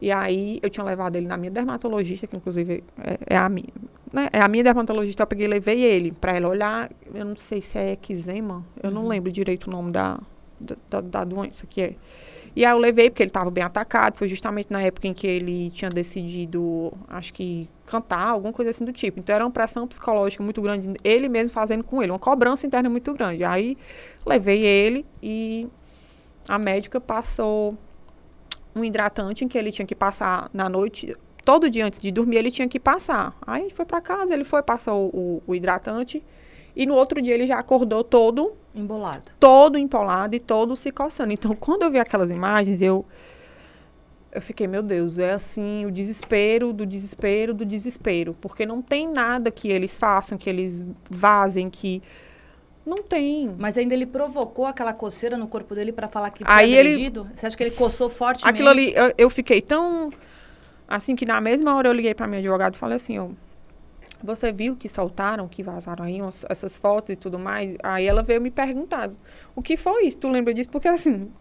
E 0.00 0.12
aí 0.12 0.58
eu 0.62 0.70
tinha 0.70 0.84
levado 0.84 1.16
ele 1.16 1.26
na 1.26 1.36
minha 1.36 1.50
dermatologista, 1.50 2.26
que 2.26 2.36
inclusive 2.36 2.84
é, 2.98 3.18
é 3.34 3.36
a 3.36 3.48
minha, 3.48 3.68
né, 4.12 4.28
é 4.32 4.40
a 4.40 4.48
minha 4.48 4.62
dermatologista, 4.62 5.22
eu 5.22 5.26
peguei 5.26 5.46
e 5.46 5.48
levei 5.48 5.82
ele 5.82 6.12
para 6.12 6.36
ela 6.36 6.48
olhar, 6.48 6.90
eu 7.12 7.24
não 7.24 7.36
sei 7.36 7.60
se 7.60 7.78
é 7.78 7.92
eczema, 7.92 8.64
eu 8.82 8.90
uhum. 8.90 8.94
não 8.94 9.08
lembro 9.08 9.32
direito 9.32 9.68
o 9.68 9.70
nome 9.70 9.90
da, 9.90 10.20
da, 10.60 11.00
da, 11.00 11.24
doença 11.24 11.66
que 11.66 11.82
é. 11.82 11.94
E 12.56 12.64
aí 12.64 12.72
eu 12.72 12.78
levei 12.78 13.10
porque 13.10 13.24
ele 13.24 13.30
estava 13.30 13.50
bem 13.50 13.64
atacado, 13.64 14.16
foi 14.16 14.28
justamente 14.28 14.70
na 14.70 14.80
época 14.80 15.08
em 15.08 15.12
que 15.12 15.26
ele 15.26 15.70
tinha 15.70 15.90
decidido, 15.90 16.92
acho 17.08 17.34
que 17.34 17.68
cantar, 17.84 18.28
alguma 18.28 18.52
coisa 18.52 18.70
assim 18.70 18.84
do 18.84 18.92
tipo. 18.92 19.18
Então 19.18 19.34
era 19.34 19.44
uma 19.44 19.50
pressão 19.50 19.88
psicológica 19.88 20.42
muito 20.44 20.62
grande, 20.62 20.92
ele 21.02 21.28
mesmo 21.28 21.52
fazendo 21.52 21.82
com 21.82 22.00
ele, 22.00 22.12
uma 22.12 22.18
cobrança 22.18 22.64
interna 22.64 22.88
muito 22.88 23.12
grande. 23.12 23.42
Aí 23.42 23.76
levei 24.24 24.64
ele 24.64 25.04
e 25.20 25.66
a 26.48 26.56
médica 26.56 27.00
passou 27.00 27.76
um 28.74 28.84
hidratante 28.84 29.44
em 29.44 29.48
que 29.48 29.56
ele 29.56 29.70
tinha 29.70 29.86
que 29.86 29.94
passar 29.94 30.50
na 30.52 30.68
noite, 30.68 31.14
todo 31.44 31.70
dia 31.70 31.86
antes 31.86 32.00
de 32.00 32.10
dormir 32.10 32.36
ele 32.36 32.50
tinha 32.50 32.68
que 32.68 32.80
passar. 32.80 33.36
Aí 33.46 33.70
foi 33.70 33.84
para 33.84 34.00
casa, 34.00 34.32
ele 34.32 34.44
foi, 34.44 34.62
passou 34.62 35.10
o, 35.14 35.42
o, 35.46 35.54
hidratante 35.54 36.22
e 36.74 36.86
no 36.86 36.94
outro 36.94 37.22
dia 37.22 37.34
ele 37.34 37.46
já 37.46 37.58
acordou 37.58 38.02
todo 38.02 38.52
embolado. 38.74 39.30
Todo 39.38 39.78
empolado 39.78 40.34
e 40.34 40.40
todo 40.40 40.74
se 40.74 40.90
coçando. 40.90 41.32
Então, 41.32 41.54
quando 41.56 41.82
eu 41.82 41.90
vi 41.90 41.98
aquelas 41.98 42.30
imagens, 42.30 42.82
eu 42.82 43.04
eu 44.32 44.42
fiquei, 44.42 44.66
meu 44.66 44.82
Deus, 44.82 45.20
é 45.20 45.30
assim, 45.30 45.86
o 45.86 45.92
desespero 45.92 46.72
do 46.72 46.84
desespero 46.84 47.54
do 47.54 47.64
desespero, 47.64 48.34
porque 48.40 48.66
não 48.66 48.82
tem 48.82 49.08
nada 49.08 49.48
que 49.48 49.68
eles 49.68 49.96
façam, 49.96 50.36
que 50.36 50.50
eles 50.50 50.84
vazem, 51.08 51.70
que 51.70 52.02
não 52.84 53.02
tem. 53.02 53.54
Mas 53.58 53.78
ainda 53.78 53.94
ele 53.94 54.06
provocou 54.06 54.66
aquela 54.66 54.92
coceira 54.92 55.36
no 55.36 55.48
corpo 55.48 55.74
dele 55.74 55.92
para 55.92 56.08
falar 56.08 56.30
que 56.30 56.44
foi 56.44 56.52
Aí 56.52 56.78
agredido? 56.78 57.22
Ele... 57.22 57.38
Você 57.38 57.46
acha 57.46 57.56
que 57.56 57.62
ele 57.62 57.70
coçou 57.70 58.10
forte 58.10 58.46
Aquilo 58.46 58.68
ali, 58.68 58.92
eu, 58.94 59.14
eu, 59.16 59.30
fiquei 59.30 59.62
tão... 59.62 60.10
Assim 60.86 61.16
que 61.16 61.24
na 61.24 61.40
mesma 61.40 61.74
hora 61.74 61.88
eu 61.88 61.92
liguei 61.92 62.14
para 62.14 62.26
minha 62.26 62.40
advogada 62.40 62.76
e 62.76 62.78
falei 62.78 62.96
assim, 62.96 63.18
ó, 63.18 63.28
você 64.22 64.52
viu 64.52 64.76
que 64.76 64.88
soltaram, 64.88 65.48
que 65.48 65.62
vazaram 65.62 66.04
aí 66.04 66.20
umas, 66.20 66.44
essas 66.48 66.76
fotos 66.76 67.10
e 67.10 67.16
tudo 67.16 67.38
mais? 67.38 67.76
Aí 67.82 68.06
ela 68.06 68.22
veio 68.22 68.40
me 68.40 68.50
perguntar, 68.50 69.10
o 69.56 69.62
que 69.62 69.76
foi 69.76 70.06
isso? 70.06 70.18
Tu 70.18 70.28
lembra 70.28 70.52
disso? 70.52 70.68
Porque 70.68 70.86
assim, 70.88 71.32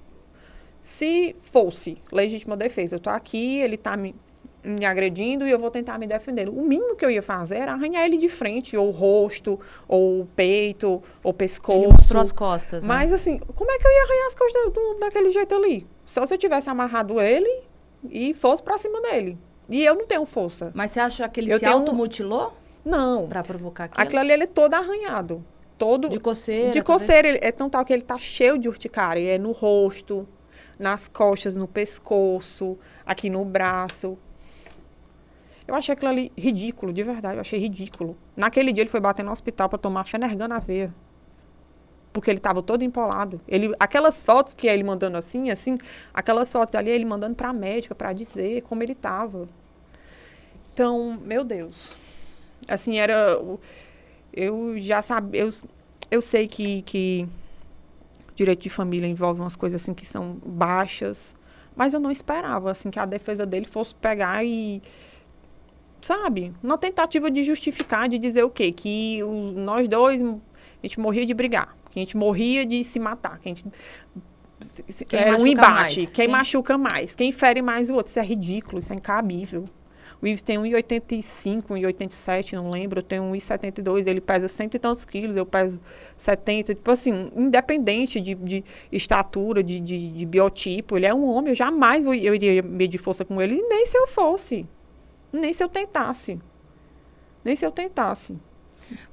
se 0.81 1.35
fosse 1.39 1.97
legítima 2.11 2.55
defesa, 2.55 2.95
eu 2.95 2.99
tô 2.99 3.09
aqui, 3.09 3.57
ele 3.57 3.75
tá 3.75 3.97
me 3.97 4.15
me 4.63 4.85
agredindo 4.85 5.45
e 5.45 5.51
eu 5.51 5.59
vou 5.59 5.69
tentar 5.69 5.97
me 5.97 6.07
defender. 6.07 6.47
O 6.47 6.61
mínimo 6.61 6.95
que 6.95 7.05
eu 7.05 7.11
ia 7.11 7.21
fazer 7.21 7.57
era 7.57 7.73
arranhar 7.73 8.05
ele 8.05 8.17
de 8.17 8.29
frente, 8.29 8.77
ou 8.77 8.87
o 8.87 8.91
rosto, 8.91 9.59
ou 9.87 10.21
o 10.21 10.25
peito, 10.25 11.03
ou 11.23 11.31
o 11.31 11.33
pescoço. 11.33 11.79
Ele 11.79 11.87
mostrou 11.87 12.21
as 12.21 12.31
costas. 12.31 12.81
Né? 12.81 12.87
Mas 12.87 13.11
assim, 13.11 13.39
como 13.39 13.71
é 13.71 13.77
que 13.77 13.85
eu 13.85 13.91
ia 13.91 14.03
arranhar 14.03 14.27
as 14.27 14.35
costas 14.35 14.73
do, 14.73 14.93
daquele 14.99 15.31
jeito 15.31 15.53
ali? 15.53 15.87
Só 16.05 16.25
se 16.25 16.33
eu 16.33 16.37
tivesse 16.37 16.69
amarrado 16.69 17.19
ele 17.19 17.63
e 18.09 18.33
fosse 18.33 18.63
pra 18.63 18.77
cima 18.77 19.01
dele. 19.01 19.37
E 19.69 19.83
eu 19.83 19.95
não 19.95 20.05
tenho 20.05 20.25
força. 20.25 20.71
Mas 20.73 20.91
você 20.91 20.99
acha 20.99 21.27
que 21.27 21.39
ele 21.39 21.53
eu 21.53 21.59
se 21.59 21.65
automutilou? 21.65 22.53
Não. 22.83 23.27
Pra 23.27 23.43
provocar 23.43 23.85
aquilo? 23.85 24.01
Aquilo 24.01 24.19
ali, 24.19 24.31
ele 24.31 24.43
é 24.43 24.47
todo 24.47 24.73
arranhado. 24.73 25.43
Todo... 25.77 26.09
De 26.09 26.19
coceira? 26.19 26.69
De 26.69 26.81
coceira. 26.81 27.27
Ele, 27.27 27.39
é 27.41 27.51
tão 27.51 27.69
tal 27.69 27.83
que 27.83 27.93
ele 27.93 28.01
tá 28.01 28.17
cheio 28.17 28.57
de 28.57 28.67
urticária. 28.67 29.35
É 29.35 29.37
no 29.37 29.51
rosto, 29.51 30.27
nas 30.77 31.07
costas, 31.07 31.55
no 31.55 31.67
pescoço, 31.67 32.77
aqui 33.05 33.29
no 33.29 33.43
braço. 33.45 34.17
Eu 35.67 35.75
achei 35.75 35.93
aquilo 35.93 36.11
ali 36.11 36.31
ridículo, 36.37 36.91
de 36.91 37.03
verdade, 37.03 37.35
eu 37.35 37.41
achei 37.41 37.59
ridículo. 37.59 38.17
Naquele 38.35 38.73
dia 38.73 38.83
ele 38.83 38.89
foi 38.89 38.99
bater 38.99 39.23
no 39.23 39.31
hospital 39.31 39.69
para 39.69 39.79
tomar 39.79 40.05
Fenergan 40.05 40.47
na 40.47 40.59
veia. 40.59 40.93
Porque 42.11 42.29
ele 42.29 42.37
estava 42.37 42.61
todo 42.61 42.83
empolado. 42.83 43.41
Ele, 43.47 43.73
aquelas 43.79 44.23
fotos 44.23 44.53
que 44.53 44.67
é 44.67 44.73
ele 44.73 44.83
mandando 44.83 45.17
assim, 45.17 45.49
assim, 45.49 45.77
aquelas 46.13 46.51
fotos 46.51 46.75
ali, 46.75 46.91
é 46.91 46.95
ele 46.95 47.05
mandando 47.05 47.35
para 47.35 47.49
a 47.49 47.53
médica 47.53 47.95
para 47.95 48.13
dizer 48.13 48.61
como 48.63 48.83
ele 48.83 48.91
estava. 48.91 49.47
Então, 50.73 51.19
meu 51.23 51.43
Deus. 51.43 51.95
Assim, 52.67 52.97
era. 52.97 53.39
Eu 54.31 54.75
já 54.79 55.01
sabia. 55.01 55.41
Eu, 55.41 55.49
eu 56.11 56.21
sei 56.21 56.47
que, 56.47 56.81
que 56.83 57.27
direito 58.35 58.61
de 58.61 58.69
família 58.69 59.07
envolve 59.07 59.39
umas 59.39 59.55
coisas 59.55 59.81
assim 59.81 59.93
que 59.93 60.05
são 60.05 60.37
baixas. 60.45 61.35
Mas 61.75 61.93
eu 61.93 61.99
não 61.99 62.11
esperava, 62.11 62.69
assim, 62.69 62.91
que 62.91 62.99
a 62.99 63.05
defesa 63.05 63.45
dele 63.45 63.65
fosse 63.65 63.95
pegar 63.95 64.45
e 64.45 64.81
sabe? 66.03 66.53
Uma 66.61 66.77
tentativa 66.77 67.31
de 67.31 67.43
justificar, 67.43 68.09
de 68.09 68.19
dizer 68.19 68.43
o 68.43 68.49
quê? 68.49 68.71
Que 68.71 69.23
o, 69.23 69.51
nós 69.53 69.87
dois 69.87 70.21
a 70.21 70.35
gente 70.81 70.99
morria 70.99 71.25
de 71.25 71.33
brigar, 71.33 71.75
que 71.91 71.99
a 71.99 72.01
gente 72.03 72.17
morria 72.17 72.65
de 72.65 72.83
se 72.83 72.99
matar, 72.99 73.39
que 73.39 73.49
a 73.49 73.53
gente 73.53 73.65
Quem 75.07 75.19
era 75.19 75.29
um 75.37 75.39
machuca 75.39 75.49
embate, 75.51 75.73
mais? 75.73 75.93
quem, 75.93 76.07
Quem- 76.07 76.27
machuca 76.27 76.77
mais, 76.77 77.15
quem 77.15 77.31
fere 77.31 77.61
mais 77.61 77.89
o 77.89 77.95
outro, 77.95 78.09
isso 78.09 78.19
é 78.19 78.23
ridículo, 78.23 78.79
isso 78.79 78.91
é 78.93 78.95
incabível. 78.95 79.67
O 80.21 80.27
Ives 80.27 80.41
tem 80.41 80.57
1,85, 80.57 81.63
1,87, 81.71 82.53
não 82.53 82.69
lembro, 82.69 82.99
eu 82.99 83.03
tenho 83.03 83.23
1,72, 83.23 84.07
ele 84.07 84.21
pesa 84.21 84.47
cento 84.47 84.75
e 84.75 84.79
tantos 84.79 85.03
quilos, 85.03 85.35
eu 85.35 85.45
peso 85.45 85.81
70, 86.15 86.75
tipo 86.75 86.91
assim, 86.91 87.29
independente 87.35 88.21
de, 88.21 88.33
de 88.35 88.63
estatura, 88.89 89.61
de, 89.61 89.81
de, 89.81 90.11
de 90.13 90.25
biotipo, 90.25 90.95
ele 90.97 91.05
é 91.05 91.13
um 91.13 91.25
homem, 91.29 91.49
eu 91.49 91.55
jamais 91.55 92.05
eu 92.05 92.13
iria 92.13 92.61
medir 92.63 92.99
força 92.99 93.25
com 93.25 93.41
ele, 93.41 93.61
nem 93.67 93.85
se 93.85 93.97
eu 93.97 94.07
fosse, 94.07 94.65
nem 95.33 95.51
se 95.51 95.63
eu 95.63 95.69
tentasse, 95.69 96.39
nem 97.43 97.55
se 97.55 97.65
eu 97.65 97.71
tentasse. 97.71 98.37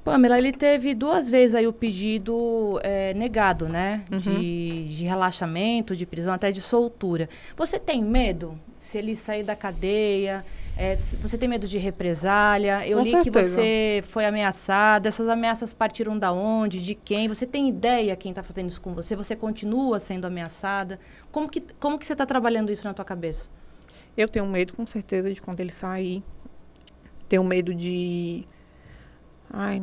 Pamela, 0.04 0.38
ele 0.38 0.52
teve 0.52 0.94
duas 0.94 1.28
vezes 1.28 1.54
aí 1.54 1.66
o 1.66 1.72
pedido 1.72 2.80
é, 2.82 3.14
negado, 3.14 3.68
né? 3.68 4.04
Uhum. 4.10 4.18
De, 4.18 4.96
de 4.96 5.04
relaxamento, 5.04 5.94
de 5.94 6.04
prisão, 6.04 6.34
até 6.34 6.50
de 6.50 6.60
soltura. 6.60 7.28
Você 7.56 7.78
tem 7.78 8.02
medo 8.02 8.58
se 8.76 8.98
ele 8.98 9.14
sair 9.16 9.42
da 9.44 9.54
cadeia? 9.54 10.44
É, 10.76 10.96
você 10.96 11.36
tem 11.36 11.48
medo 11.48 11.66
de 11.66 11.76
represália? 11.78 12.86
Eu 12.86 12.98
Com 12.98 13.04
li 13.04 13.10
que 13.10 13.22
certeza. 13.24 13.54
você 13.54 14.02
foi 14.08 14.24
ameaçada. 14.24 15.08
Essas 15.08 15.28
ameaças 15.28 15.74
partiram 15.74 16.18
da 16.18 16.32
onde? 16.32 16.82
De 16.82 16.94
quem? 16.94 17.28
Você 17.28 17.46
tem 17.46 17.68
ideia 17.68 18.16
quem 18.16 18.30
está 18.30 18.42
fazendo 18.42 18.68
isso 18.68 18.80
com 18.80 18.94
você? 18.94 19.14
Você 19.14 19.36
continua 19.36 19.98
sendo 19.98 20.26
ameaçada? 20.26 20.98
Como 21.30 21.48
que, 21.48 21.62
como 21.78 21.98
que 21.98 22.06
você 22.06 22.12
está 22.12 22.24
trabalhando 22.24 22.72
isso 22.72 22.84
na 22.84 22.94
tua 22.94 23.04
cabeça? 23.04 23.46
Eu 24.20 24.28
tenho 24.28 24.44
medo, 24.46 24.74
com 24.74 24.86
certeza, 24.86 25.32
de 25.32 25.40
quando 25.40 25.60
ele 25.60 25.72
sair. 25.72 26.22
Tenho 27.26 27.42
medo 27.42 27.74
de. 27.74 28.46
Ai, 29.50 29.82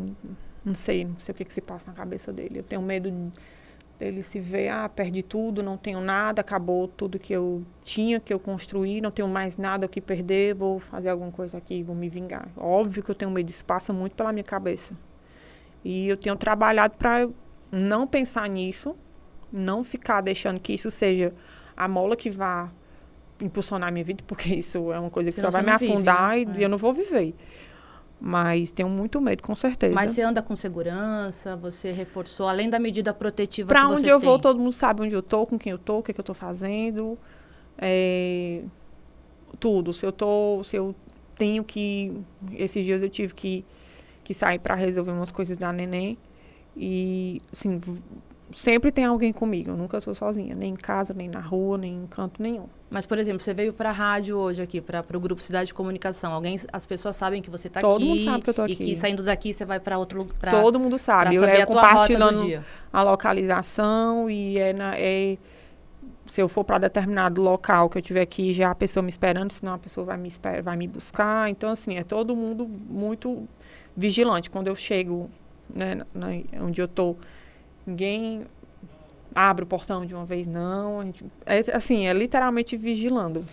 não 0.64 0.76
sei, 0.76 1.06
não 1.06 1.18
sei 1.20 1.34
o 1.34 1.36
que, 1.36 1.44
que 1.46 1.54
se 1.54 1.62
passa 1.62 1.90
na 1.90 1.96
cabeça 1.96 2.32
dele. 2.32 2.60
Eu 2.60 2.64
tenho 2.64 2.82
medo 2.82 3.10
de- 3.10 3.32
dele 4.00 4.22
se 4.22 4.40
ver, 4.40 4.70
ah, 4.70 4.88
perdi 4.88 5.24
tudo, 5.24 5.64
não 5.64 5.76
tenho 5.76 6.00
nada, 6.00 6.42
acabou 6.42 6.88
tudo 6.88 7.18
que 7.18 7.34
eu 7.34 7.66
tinha, 7.82 8.20
que 8.20 8.32
eu 8.32 8.40
construí, 8.40 9.02
não 9.02 9.10
tenho 9.10 9.28
mais 9.28 9.58
nada 9.58 9.88
o 9.88 9.90
que 9.90 10.00
perder, 10.00 10.54
vou 10.54 10.80
fazer 10.80 11.10
alguma 11.10 11.32
coisa 11.32 11.58
aqui, 11.58 11.82
vou 11.82 11.96
me 11.96 12.08
vingar. 12.08 12.48
Óbvio 12.56 13.02
que 13.04 13.10
eu 13.10 13.16
tenho 13.16 13.32
medo, 13.32 13.50
isso 13.50 13.66
passa 13.66 13.92
muito 13.92 14.16
pela 14.16 14.32
minha 14.32 14.44
cabeça. 14.44 14.96
E 15.84 16.08
eu 16.10 16.18
tenho 16.18 16.36
trabalhado 16.36 16.96
para 16.98 17.28
não 17.72 18.06
pensar 18.08 18.48
nisso, 18.50 18.96
não 19.52 19.84
ficar 19.84 20.22
deixando 20.22 20.60
que 20.60 20.74
isso 20.74 20.92
seja 20.92 21.34
a 21.76 21.88
mola 21.88 22.16
que 22.16 22.30
vá 22.30 22.72
impulsionar 23.42 23.90
a 23.90 23.92
minha 23.92 24.04
vida, 24.06 24.24
porque 24.28 24.54
isso 24.56 24.92
é 24.92 25.00
uma 25.00 25.10
coisa 25.10 25.32
que 25.32 25.40
Senão 25.40 25.52
só 25.52 25.62
vai 25.62 25.72
me 25.72 25.78
vive, 25.78 25.92
afundar 25.92 26.36
né? 26.38 26.56
e 26.58 26.62
É. 26.62 26.66
eu 26.66 26.70
não 26.70 26.78
vou 26.78 26.94
viver. 26.94 27.34
Mas 28.20 28.72
tenho 28.72 28.90
muito 28.90 29.22
medo, 29.22 29.44
com 29.44 29.54
certeza. 29.54 29.94
Mas 29.94 30.12
você 30.12 30.22
anda 30.24 30.42
com 30.42 30.56
segurança? 30.56 31.56
Você 31.58 31.92
reforçou, 31.92 32.48
além 32.48 32.68
da 32.68 32.80
medida 32.80 33.14
protetiva 33.14 33.68
Pra 33.68 33.82
que 33.82 33.86
onde 33.94 34.10
eu 34.10 34.20
tem? 34.20 34.28
vou, 34.28 34.40
todo 34.40 34.58
mundo 34.60 34.72
sabe 34.72 35.04
onde 35.04 35.14
eu 35.14 35.22
tô, 35.22 35.46
com 35.46 35.58
quem 35.60 35.72
eu 35.72 35.78
tô, 35.78 36.00
o 36.00 36.04
que, 36.04 36.12
que 36.14 36.20
eu 36.20 36.24
tô 36.24 36.34
fazendo. 36.34 37.16
É, 37.78 38.64
tudo. 39.60 39.94
Se 39.94 40.04
eu 40.04 40.12
tô. 40.12 40.62
Se 40.64 40.76
eu 40.76 40.96
tenho 41.36 41.64
que. 41.64 42.12
Esses 42.54 42.84
dias 42.84 43.04
eu 43.04 43.10
tive 43.10 43.36
que, 43.36 43.64
que 44.24 44.34
sair 44.34 44.58
para 44.58 44.74
resolver 44.74 45.12
umas 45.12 45.32
coisas 45.32 45.56
da 45.56 45.72
neném. 45.72 46.18
E, 46.76 47.40
assim, 47.54 47.80
sempre 48.56 48.92
tem 48.92 49.06
alguém 49.06 49.32
comigo. 49.34 49.72
Eu 49.72 49.78
nunca 49.78 50.00
sou 50.02 50.14
sozinha. 50.14 50.56
Nem 50.56 50.72
em 50.74 50.76
casa, 50.76 51.14
nem 51.14 51.28
na 51.30 51.40
rua, 51.40 51.78
nem 51.78 51.94
em 52.04 52.08
canto 52.08 52.42
nenhum. 52.42 52.66
Mas, 52.90 53.06
por 53.06 53.18
exemplo, 53.18 53.42
você 53.42 53.54
veio 53.54 53.74
para 53.74 53.90
a 53.90 53.92
rádio 53.92 54.38
hoje 54.38 54.62
aqui, 54.62 54.80
para 54.80 55.04
o 55.16 55.20
Grupo 55.20 55.42
Cidade 55.42 55.68
de 55.68 55.74
Comunicação. 55.74 56.32
Alguém, 56.34 56.58
as 56.72 56.86
pessoas 56.86 57.16
sabem 57.16 57.42
que 57.42 57.50
você 57.50 57.68
está 57.68 57.80
aqui. 57.80 57.88
Todo 57.88 58.06
mundo 58.06 58.24
sabe 58.24 58.44
que 58.44 58.50
eu 58.50 58.54
tô 58.54 58.62
E 58.66 58.72
aqui. 58.74 58.76
que 58.76 58.96
saindo 58.96 59.24
daqui 59.24 59.54
você 59.54 59.66
vai 59.66 59.80
para 59.80 59.98
outro 59.98 60.20
lugar. 60.20 60.52
Todo 60.52 60.80
mundo 60.80 60.98
sabe. 60.98 61.36
Eu 61.36 61.44
é 61.44 61.66
compartilhando 61.66 62.64
a 62.92 63.04
localização 63.04 64.30
e 64.30 64.58
é, 64.58 64.74
na, 64.74 64.98
é 64.98 65.38
se 66.26 66.42
eu 66.42 66.48
for 66.50 66.64
para 66.64 66.78
determinado 66.80 67.42
local 67.42 67.90
que 67.90 67.98
eu 67.98 68.02
tiver 68.02 68.22
aqui 68.22 68.52
já 68.54 68.72
a 68.72 68.76
pessoa 68.76 69.02
me 69.04 69.10
esperando, 69.10 69.52
senão 69.52 69.74
a 69.74 69.78
pessoa 69.78 70.06
vai 70.06 70.18
me 70.18 70.30
vai 70.64 70.76
me 70.78 70.88
buscar. 70.88 71.50
Então 71.50 71.70
assim, 71.70 71.98
é 71.98 72.04
todo 72.04 72.36
mundo 72.36 72.68
muito 72.68 73.48
vigilante 73.96 74.50
quando 74.50 74.68
eu 74.68 74.76
chego, 74.76 75.30
né, 75.74 76.02
na- 76.14 76.28
onde 76.62 76.82
eu 76.82 76.88
tô. 76.88 77.16
Ninguém 77.88 78.44
abre 79.34 79.64
o 79.64 79.68
portão 79.68 80.06
de 80.06 80.14
uma 80.14 80.26
vez 80.26 80.46
não, 80.46 81.04
gente, 81.06 81.26
é 81.46 81.60
assim, 81.74 82.06
é 82.08 82.14
literalmente 82.14 82.76
vigilando. 82.76 83.46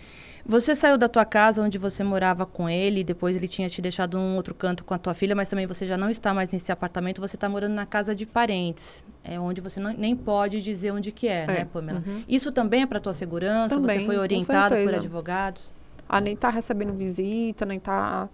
Você 0.47 0.75
saiu 0.75 0.95
da 0.95 1.09
tua 1.09 1.25
casa 1.25 1.59
onde 1.61 1.77
você 1.79 2.03
morava 2.03 2.45
com 2.45 2.69
ele, 2.69 3.03
depois 3.03 3.35
ele 3.35 3.47
tinha 3.47 3.67
te 3.67 3.81
deixado 3.81 4.17
num 4.17 4.35
outro 4.35 4.53
canto 4.53 4.83
com 4.83 4.93
a 4.93 4.97
tua 4.99 5.13
filha, 5.15 5.35
mas 5.35 5.49
também 5.49 5.65
você 5.65 5.87
já 5.87 5.97
não 5.97 6.07
está 6.07 6.35
mais 6.35 6.51
nesse 6.51 6.71
apartamento, 6.71 7.19
você 7.19 7.35
está 7.35 7.49
morando 7.49 7.73
na 7.73 7.85
casa 7.85 8.13
de 8.13 8.27
parentes, 8.27 9.03
é 9.23 9.39
onde 9.39 9.59
você 9.59 9.79
não- 9.79 9.93
nem 9.93 10.15
pode 10.15 10.61
dizer 10.61 10.91
onde 10.91 11.11
que 11.11 11.27
é, 11.27 11.47
né, 11.47 11.65
Pamela? 11.65 12.03
uhum. 12.05 12.23
Isso 12.27 12.51
também 12.51 12.83
é 12.83 12.85
para 12.85 12.99
tua 12.99 13.13
segurança? 13.13 13.73
Também, 13.73 13.99
você 14.01 14.05
foi 14.05 14.17
orientada 14.17 14.75
por 14.75 14.93
advogados? 14.93 15.73
a 16.07 16.21
nem 16.21 16.35
tá 16.35 16.49
recebendo 16.49 16.93
visita, 16.93 17.65
nem 17.65 17.79
tá 17.79 18.29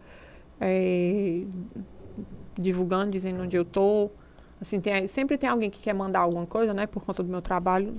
é, 0.60 1.44
divulgando, 2.58 3.12
dizendo 3.12 3.44
onde 3.44 3.56
eu 3.56 3.64
tô. 3.64 4.12
Assim, 4.62 4.80
tem, 4.80 5.08
sempre 5.08 5.39
tem 5.39 5.50
alguém 5.50 5.71
que 5.71 5.80
quer 5.80 5.93
mandar 5.93 6.19
alguma 6.19 6.45
coisa, 6.45 6.71
né? 6.71 6.86
Por 6.86 7.04
conta 7.04 7.24
do 7.24 7.30
meu 7.30 7.41
trabalho, 7.41 7.91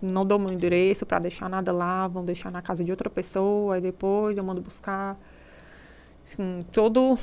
não 0.00 0.24
dou 0.24 0.38
meu 0.38 0.50
endereço 0.50 1.04
para 1.04 1.18
deixar 1.18 1.46
nada 1.50 1.70
lá, 1.72 2.08
vão 2.08 2.24
deixar 2.24 2.50
na 2.50 2.62
casa 2.62 2.82
de 2.82 2.90
outra 2.90 3.10
pessoa, 3.10 3.74
aí 3.74 3.82
depois 3.82 4.38
eu 4.38 4.44
mando 4.44 4.62
buscar. 4.62 5.14
Assim, 6.24 6.60
todo, 6.72 7.18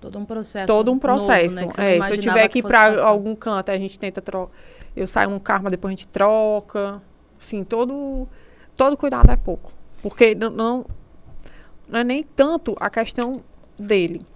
Todo 0.00 0.18
um 0.18 0.24
processo. 0.24 0.66
todo 0.66 0.88
um 0.88 0.94
novo, 0.94 1.00
processo. 1.00 1.54
né, 1.54 1.62
você 1.62 1.80
não 1.80 1.84
é, 1.84 2.02
se 2.06 2.12
eu 2.14 2.18
tiver 2.18 2.48
que 2.48 2.58
ir 2.58 2.62
para 2.62 3.00
algum 3.02 3.34
canto, 3.36 3.70
a 3.70 3.78
gente 3.78 3.96
tenta 3.96 4.20
trocar. 4.20 4.52
Eu 4.96 5.06
saio 5.06 5.30
um 5.30 5.38
karma, 5.38 5.70
depois 5.70 5.90
a 5.92 5.96
gente 5.96 6.08
troca. 6.08 7.00
Assim, 7.38 7.62
todo, 7.62 8.26
todo 8.76 8.96
cuidado 8.96 9.30
é 9.30 9.36
pouco. 9.36 9.72
Porque 10.02 10.34
não, 10.34 10.50
não, 10.50 10.86
não 11.88 12.00
é 12.00 12.04
nem 12.04 12.24
tanto 12.24 12.76
a 12.80 12.90
questão 12.90 13.42
dele, 13.78 14.26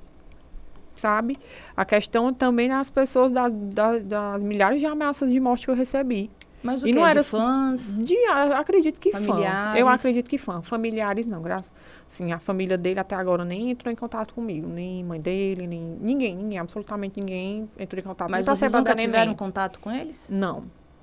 sabe? 0.95 1.39
A 1.77 1.85
questão 1.85 2.33
também 2.33 2.69
das 2.69 2.91
pessoas, 2.91 3.31
das, 3.33 3.53
das, 3.53 4.03
das 4.05 4.43
milhares 4.43 4.81
de 4.81 4.87
ameaças 4.87 5.31
de 5.31 5.39
morte 5.41 5.65
que 5.67 5.71
eu 5.71 5.75
recebi. 5.75 6.31
Mas 6.65 6.85
o 6.85 6.87
E 6.87 6.91
que? 6.93 6.97
não 6.97 7.05
era 7.05 7.23
de 7.23 7.27
fãs? 7.27 7.99
De, 7.99 8.15
eu 8.15 8.57
acredito 8.57 9.01
que 9.01 9.11
fã. 9.11 9.21
Familiares? 9.21 9.81
Eu 9.81 9.89
acredito 9.89 10.31
que 10.31 10.39
fã. 10.39 10.63
Familiares 10.63 11.27
não, 11.27 11.43
graças. 11.43 11.73
Assim, 12.07 12.33
a 12.33 12.39
família 12.39 12.79
dele 12.79 13.01
até 13.01 13.17
agora 13.17 13.45
nem 13.45 13.71
entrou 13.73 13.93
em 13.93 13.97
contato 13.97 14.33
comigo. 14.33 14.69
Nem 14.69 15.03
mãe 15.03 15.21
dele, 15.21 15.67
nem. 15.67 15.81
Ninguém, 16.01 16.37
ninguém, 16.37 16.59
absolutamente 16.61 17.19
ninguém 17.19 17.69
entrou 17.77 17.99
em 17.99 18.05
contato. 18.05 18.31
Mas 18.31 18.47
vocês 18.47 18.71
saber 18.71 18.79
nunca 18.79 18.95
neném. 18.95 19.07
tiveram 19.11 19.35
contato 19.35 19.81
com 19.81 19.91
eles? 19.91 20.29
Não. 20.31 20.63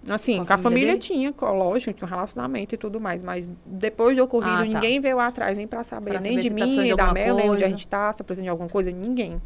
Assim, 0.09 0.37
Com 0.37 0.43
a 0.43 0.45
com 0.45 0.53
a 0.53 0.57
família 0.57 0.91
família, 0.93 0.97
tinha, 0.97 1.33
co- 1.33 1.51
lógico, 1.53 1.91
tinha 1.91 2.07
um 2.07 2.09
relacionamento 2.09 2.73
e 2.73 2.77
tudo 2.77 3.01
mais, 3.01 3.21
mas 3.21 3.51
depois 3.65 4.15
do 4.15 4.23
ocorrido, 4.23 4.49
Ah, 4.53 4.57
tá. 4.59 4.63
ninguém 4.63 5.01
veio 5.01 5.19
atrás 5.19 5.57
nem 5.57 5.67
pra 5.67 5.83
saber, 5.83 6.11
Pra 6.11 6.21
nem 6.21 6.37
saber 6.37 6.43
de 6.43 6.49
tá 6.49 6.55
mim, 6.55 6.71
de 6.71 6.77
nem 6.83 6.95
da 6.95 7.11
Mel, 7.13 7.35
nem 7.35 7.49
onde 7.49 7.65
a 7.65 7.67
gente 7.67 7.85
tá, 7.85 8.13
se 8.13 8.19
tá 8.19 8.23
precisando 8.23 8.45
de 8.45 8.49
alguma 8.49 8.69
coisa, 8.69 8.89
ninguém. 8.91 9.41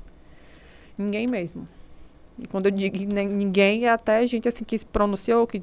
Ninguém 0.97 1.27
mesmo. 1.27 1.67
E 2.39 2.47
quando 2.47 2.65
eu 2.65 2.71
digo 2.71 2.97
ninguém, 3.13 3.85
é 3.85 3.89
até 3.89 4.25
gente 4.25 4.47
assim 4.47 4.63
que 4.63 4.77
se 4.77 4.85
pronunciou, 4.85 5.45
que, 5.45 5.61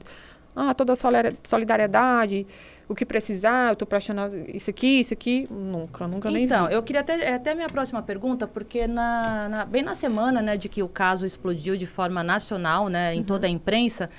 ah, 0.55 0.73
toda 0.75 0.95
solidariedade, 1.43 2.47
o 2.89 2.95
que 2.95 3.05
precisar, 3.05 3.71
eu 3.73 3.77
tô 3.77 3.87
prestando 3.87 4.21
isso 4.53 4.71
aqui, 4.71 5.01
isso 5.01 5.13
aqui, 5.15 5.47
nunca, 5.51 6.07
nunca 6.07 6.31
nem 6.31 6.45
Então, 6.45 6.69
eu 6.69 6.83
queria 6.83 7.01
até, 7.01 7.21
é 7.25 7.35
até 7.35 7.55
minha 7.55 7.69
próxima 7.69 8.03
pergunta, 8.03 8.47
porque 8.47 8.87
na, 8.87 9.49
na- 9.49 9.65
bem 9.65 9.83
na 9.83 9.95
semana 9.95 10.41
né, 10.43 10.57
de 10.57 10.69
que 10.69 10.83
o 10.83 10.89
caso 10.89 11.27
explodiu 11.27 11.77
de 11.77 11.87
forma 11.87 12.23
nacional, 12.23 12.89
né, 12.89 13.15
em 13.15 13.23
toda 13.23 13.47
a 13.47 13.51
imprensa, 13.51 14.11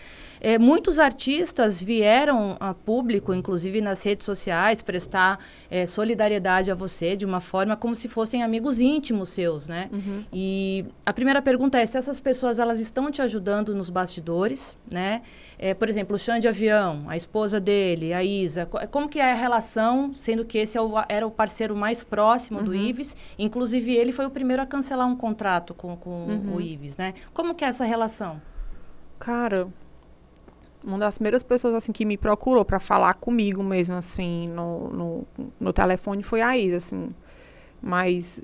eh, 0.42 0.58
muitos 0.58 0.98
artistas 1.00 1.82
vieram 1.82 2.58
a 2.60 2.74
público, 2.74 3.34
inclusive 3.34 3.80
nas 3.80 4.02
redes 4.04 4.26
sociais, 4.26 4.82
prestar 4.82 5.40
eh, 5.70 5.86
solidariedade 5.86 6.72
a 6.72 6.76
você 6.76 7.16
de 7.16 7.26
uma 7.26 7.40
forma 7.40 7.78
como 7.78 7.94
se 7.96 8.10
fossem 8.10 8.42
amigos 8.44 8.80
íntimos 8.82 9.30
seus, 9.30 9.68
né? 9.68 9.88
Uhum. 9.94 10.24
E 10.34 10.84
a 11.06 11.14
primeira 11.14 11.42
pergunta 11.42 11.78
é 11.80 11.86
se 11.86 11.98
essas 11.98 12.20
pessoas 12.20 12.60
elas 12.60 12.80
estão 12.80 13.10
te 13.12 13.22
ajudando 13.22 13.74
nos 13.76 13.90
bastidores, 13.90 14.76
né? 14.92 15.22
Eh, 15.60 15.76
por 15.76 15.88
exemplo, 15.88 16.16
o 16.16 16.20
Xande 16.20 16.48
Avião, 16.48 17.04
a 17.08 17.16
esposa 17.16 17.60
dele, 17.60 18.12
a 18.14 18.24
Isa, 18.24 18.66
co- 18.66 18.80
como 18.88 19.08
que 19.08 19.20
é 19.20 19.32
a 19.32 19.36
relação, 19.36 20.12
sendo 20.12 20.44
que 20.44 20.58
esse 20.58 20.76
é 20.76 20.82
o- 20.82 20.94
era 21.08 21.26
o 21.28 21.30
parceiro 21.30 21.76
mais 21.76 22.04
próximo 22.04 22.64
do 22.64 22.74
Ives, 22.74 23.16
inclusive 23.38 23.94
ele 23.96 24.12
foi 24.12 24.26
o 24.26 24.30
primeiro 24.32 24.64
a 24.64 24.66
cancelar 24.66 25.08
um 25.08 25.16
contrato 25.16 25.76
com, 25.76 25.96
com 25.96 26.26
o 26.56 26.60
Ives, 26.60 26.98
né? 26.98 27.14
Como 27.32 27.54
que 27.54 27.64
é 27.64 27.68
essa 27.68 27.86
relação? 27.86 28.42
Cara, 29.20 29.68
uma 30.84 30.98
das 30.98 31.18
primeiras 31.18 31.44
pessoas 31.44 31.74
assim 31.74 31.92
que 31.92 32.06
me 32.06 32.18
procurou 32.18 32.66
pra 32.66 32.80
falar 32.80 33.14
comigo 33.16 33.64
mesmo 33.64 33.96
assim 33.96 34.46
no, 34.50 34.90
no, 34.90 35.28
no 35.60 35.74
telefone 35.74 36.24
foi 36.24 36.42
a 36.42 36.58
Isa, 36.58 36.78
assim. 36.78 37.10
Mas 37.82 38.44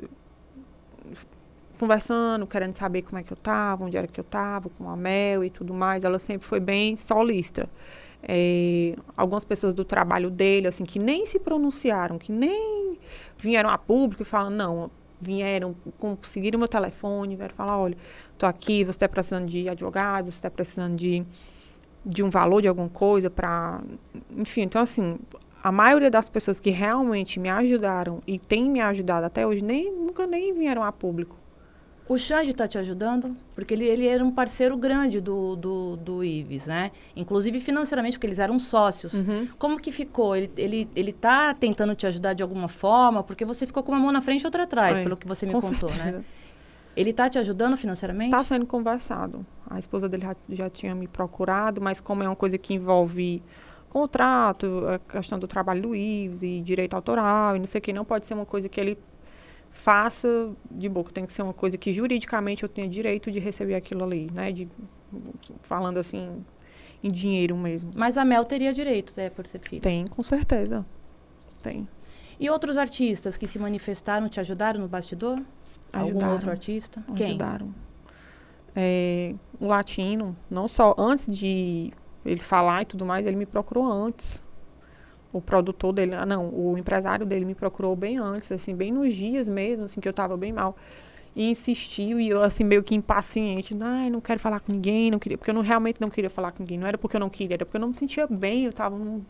conversando, 1.78 2.48
querendo 2.48 2.74
saber 2.74 3.04
como 3.04 3.20
é 3.20 3.24
que 3.24 3.32
eu 3.32 3.38
tava, 3.38 3.86
onde 3.86 3.98
era 3.98 4.08
que 4.08 4.20
eu 4.20 4.24
tava, 4.24 4.70
com 4.70 4.90
a 4.90 4.96
Mel 4.96 5.44
e 5.44 5.50
tudo 5.50 5.74
mais, 5.74 6.04
ela 6.04 6.20
sempre 6.20 6.48
foi 6.48 6.60
bem 6.60 6.96
solista. 6.96 7.70
É, 8.24 8.96
algumas 9.16 9.46
pessoas 9.46 9.74
do 9.74 9.86
trabalho 9.86 10.30
dele, 10.30 10.68
assim, 10.68 10.84
que 10.84 10.98
nem 11.00 11.26
se 11.26 11.40
pronunciaram, 11.40 12.18
que 12.18 12.32
nem 12.32 12.98
vieram 13.38 13.70
a 13.70 13.78
público 13.78 14.24
e 14.24 14.26
falam, 14.26 14.50
não, 14.50 14.92
vieram, 15.22 15.76
conseguiram 16.00 16.60
meu 16.60 16.68
telefone, 16.68 17.36
vieram 17.36 17.54
falar, 17.54 17.78
olha, 17.78 17.98
tô 18.38 18.46
aqui, 18.46 18.84
você 18.84 18.92
está 18.92 19.08
precisando 19.08 19.48
de 19.48 19.70
advogado, 19.70 20.26
você 20.26 20.38
está 20.38 20.50
precisando 20.50 20.96
de, 20.96 21.26
de 22.08 22.24
um 22.24 22.30
valor 22.30 22.62
de 22.62 22.68
alguma 22.68 22.90
coisa 22.90 23.30
para... 23.30 23.82
Enfim, 24.36 24.62
então, 24.62 24.82
assim, 24.82 25.20
a 25.62 25.72
maioria 25.72 26.10
das 26.10 26.30
pessoas 26.30 26.60
que 26.60 26.70
realmente 26.70 27.40
me 27.40 27.50
ajudaram 27.50 28.22
e 28.26 28.40
têm 28.40 28.70
me 28.70 28.80
ajudado 28.80 29.26
até 29.26 29.46
hoje, 29.46 29.64
nem, 29.64 29.92
nunca 29.92 30.26
nem 30.26 30.54
vieram 30.54 30.84
a 30.84 30.92
público. 30.92 31.36
O 32.10 32.18
Xande 32.18 32.52
está 32.52 32.66
te 32.66 32.78
ajudando? 32.78 33.36
Porque 33.54 33.74
ele, 33.74 33.84
ele 33.84 34.08
era 34.08 34.24
um 34.24 34.32
parceiro 34.32 34.78
grande 34.78 35.20
do, 35.20 35.58
do, 35.58 35.98
do 35.98 36.24
Ives, 36.24 36.66
né? 36.66 36.92
Inclusive 37.14 37.60
financeiramente, 37.60 38.18
porque 38.18 38.28
eles 38.28 38.40
eram 38.40 38.58
sócios. 38.58 39.14
Uhum. 39.14 39.48
Como 39.60 39.78
que 39.78 39.92
ficou? 39.92 40.34
Ele, 40.34 40.50
ele, 40.56 40.90
ele 40.96 41.12
tá 41.12 41.54
tentando 41.54 41.94
te 41.96 42.08
ajudar 42.08 42.32
de 42.32 42.42
alguma 42.42 42.70
forma? 42.70 43.22
Porque 43.24 43.44
você 43.44 43.68
ficou 43.68 43.84
com 43.84 43.92
uma 43.92 44.00
mão 44.00 44.14
na 44.14 44.22
frente 44.22 44.44
e 44.44 44.46
outra 44.46 44.64
atrás, 44.64 45.02
pelo 45.02 45.18
que 45.18 45.28
você 45.28 45.46
me 45.46 45.52
com 45.52 45.60
contou, 45.60 45.90
certeza. 45.90 46.20
né? 46.20 46.24
Ele 46.96 47.12
tá 47.12 47.30
te 47.30 47.38
ajudando 47.40 47.76
financeiramente? 47.76 48.30
Está 48.30 48.44
sendo 48.44 48.66
conversado. 48.66 49.46
A 49.70 49.80
esposa 49.80 50.08
dele 50.08 50.24
já, 50.24 50.36
já 50.50 50.70
tinha 50.70 50.96
me 50.96 51.08
procurado, 51.08 51.82
mas 51.82 52.00
como 52.00 52.24
é 52.24 52.28
uma 52.28 52.36
coisa 52.36 52.58
que 52.58 52.74
envolve 52.74 53.42
contrato, 53.90 54.84
a 54.88 55.00
questão 55.00 55.40
do 55.40 55.48
trabalho 55.48 55.82
do 55.82 55.96
Ives 55.96 56.44
e 56.44 56.62
direito 56.62 56.94
autoral 56.96 57.56
e 57.56 57.60
não 57.60 57.66
sei 57.66 57.80
o 57.80 57.82
que, 57.82 57.94
não 57.94 58.06
pode 58.06 58.26
ser 58.26 58.34
uma 58.34 58.46
coisa 58.46 58.70
que 58.70 58.80
ele 58.80 58.98
faça 59.72 60.52
de 60.70 60.90
boca. 60.90 61.12
Tem 61.12 61.26
que 61.26 61.34
ser 61.34 61.42
uma 61.42 61.54
coisa 61.54 61.78
que 61.78 61.92
juridicamente 61.94 62.64
eu 62.64 62.70
tenha 62.70 62.88
direito 62.88 63.32
de 63.32 63.40
receber 63.40 63.76
aquilo 63.76 64.04
ali, 64.04 64.30
né? 64.34 64.52
De, 64.52 64.68
falando 65.62 65.98
assim, 65.98 66.44
em 67.04 67.12
dinheiro 67.12 67.56
mesmo. 67.56 67.92
Mas 67.96 68.18
a 68.18 68.26
Mel 68.26 68.46
teria 68.46 68.74
direito, 68.74 69.14
né, 69.16 69.30
por 69.30 69.48
ser 69.48 69.60
filha. 69.60 69.82
Tem, 69.82 70.06
com 70.06 70.24
certeza. 70.24 70.86
Tem. 71.62 71.88
E 72.40 72.50
outros 72.50 72.78
artistas 72.78 73.36
que 73.36 73.48
se 73.48 73.58
manifestaram 73.58 74.30
te 74.30 74.40
ajudaram 74.40 74.80
no 74.80 74.88
bastidor? 74.88 75.42
Algum 75.92 76.10
Ajudaram. 76.10 76.34
outro 76.34 76.52
artista? 76.52 77.04
Quem? 77.16 77.30
ajudaram. 77.30 77.74
É, 78.80 79.34
o 79.60 79.66
latino, 79.66 80.38
não 80.52 80.68
só 80.68 80.94
antes 81.00 81.36
de 81.36 81.92
ele 82.24 82.40
falar 82.40 82.84
e 82.84 82.86
tudo 82.86 83.08
mais, 83.08 83.26
ele 83.26 83.36
me 83.36 83.48
procurou 83.48 83.84
antes. 83.84 84.44
O 85.34 85.42
produtor 85.42 85.92
dele, 85.92 86.14
ah, 86.14 86.28
não, 86.28 86.48
o 86.50 86.78
empresário 86.78 87.26
dele 87.26 87.44
me 87.44 87.56
procurou 87.56 87.96
bem 87.96 88.18
antes, 88.22 88.52
assim, 88.52 88.76
bem 88.76 88.92
nos 88.92 89.16
dias 89.16 89.50
mesmo, 89.50 89.86
assim, 89.86 90.00
que 90.00 90.08
eu 90.08 90.14
tava 90.14 90.38
bem 90.38 90.54
mal. 90.54 90.76
E 91.36 91.50
insistiu, 91.50 92.20
e 92.20 92.30
eu, 92.30 92.44
assim, 92.44 92.64
meio 92.64 92.84
que 92.84 92.94
impaciente. 92.94 93.76
Ai, 93.82 94.12
não 94.12 94.22
quero 94.22 94.40
falar 94.40 94.60
com 94.60 94.72
ninguém, 94.72 95.10
não 95.10 95.18
queria, 95.18 95.40
porque 95.40 95.50
eu 95.50 95.56
não, 95.56 95.62
realmente 95.62 96.00
não 96.00 96.10
queria 96.10 96.30
falar 96.30 96.52
com 96.52 96.62
ninguém. 96.62 96.78
Não 96.78 96.88
era 96.88 97.00
porque 97.00 97.16
eu 97.16 97.20
não 97.20 97.30
queria, 97.30 97.56
era 97.56 97.66
porque 97.66 97.78
eu 97.78 97.82
não 97.82 97.90
me 97.90 97.96
sentia 97.96 98.28
bem, 98.28 98.66
eu 98.66 98.74
tava 98.74 98.96
num 98.96 99.24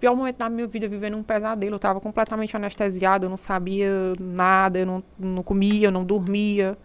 pior 0.00 0.16
momento 0.16 0.38
da 0.38 0.48
minha 0.48 0.66
vida, 0.66 0.88
vivendo 0.88 1.16
um 1.16 1.22
pesadelo. 1.22 1.74
Eu 1.74 1.78
tava 1.78 2.00
completamente 2.00 2.56
anestesiada, 2.56 3.26
eu 3.26 3.30
não 3.30 3.36
sabia 3.36 3.90
nada, 4.18 4.78
eu 4.78 4.86
não, 4.86 5.04
não 5.18 5.42
comia, 5.42 5.88
eu 5.88 5.92
não 5.92 6.04
dormia. 6.04 6.76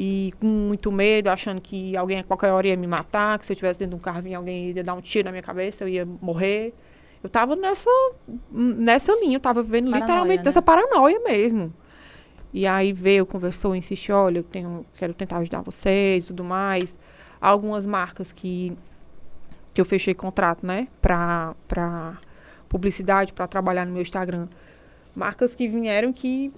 E 0.00 0.32
com 0.38 0.46
muito 0.46 0.92
medo, 0.92 1.28
achando 1.28 1.60
que 1.60 1.96
alguém 1.96 2.20
a 2.20 2.24
qualquer 2.24 2.52
hora 2.52 2.68
ia 2.68 2.76
me 2.76 2.86
matar, 2.86 3.36
que 3.36 3.44
se 3.44 3.50
eu 3.50 3.54
estivesse 3.54 3.80
dentro 3.80 3.96
de 3.96 3.96
um 3.96 3.98
carro, 3.98 4.22
vinha 4.22 4.38
alguém 4.38 4.70
ia 4.70 4.84
dar 4.84 4.94
um 4.94 5.00
tiro 5.00 5.24
na 5.24 5.32
minha 5.32 5.42
cabeça, 5.42 5.82
eu 5.82 5.88
ia 5.88 6.06
morrer. 6.06 6.72
Eu 7.20 7.28
tava 7.28 7.56
nessa, 7.56 7.90
nessa 8.48 9.12
linha, 9.16 9.34
eu 9.34 9.40
tava 9.40 9.60
vivendo 9.60 9.86
Paranoia, 9.86 10.00
literalmente 10.00 10.38
né? 10.38 10.44
dessa 10.44 10.62
paranoia 10.62 11.18
mesmo. 11.24 11.74
E 12.52 12.64
aí 12.64 12.92
veio, 12.92 13.26
conversou, 13.26 13.74
insistiu, 13.74 14.14
olha, 14.14 14.38
eu 14.38 14.44
tenho, 14.44 14.86
quero 14.96 15.12
tentar 15.12 15.38
ajudar 15.38 15.62
vocês 15.62 16.26
e 16.26 16.28
tudo 16.28 16.44
mais. 16.44 16.96
Algumas 17.40 17.84
marcas 17.84 18.30
que, 18.30 18.78
que 19.74 19.80
eu 19.80 19.84
fechei 19.84 20.14
contrato, 20.14 20.64
né, 20.64 20.86
pra, 21.02 21.56
pra 21.66 22.18
publicidade, 22.68 23.32
pra 23.32 23.48
trabalhar 23.48 23.84
no 23.84 23.92
meu 23.92 24.02
Instagram. 24.02 24.46
Marcas 25.12 25.56
que 25.56 25.66
vieram 25.66 26.12
que 26.12 26.52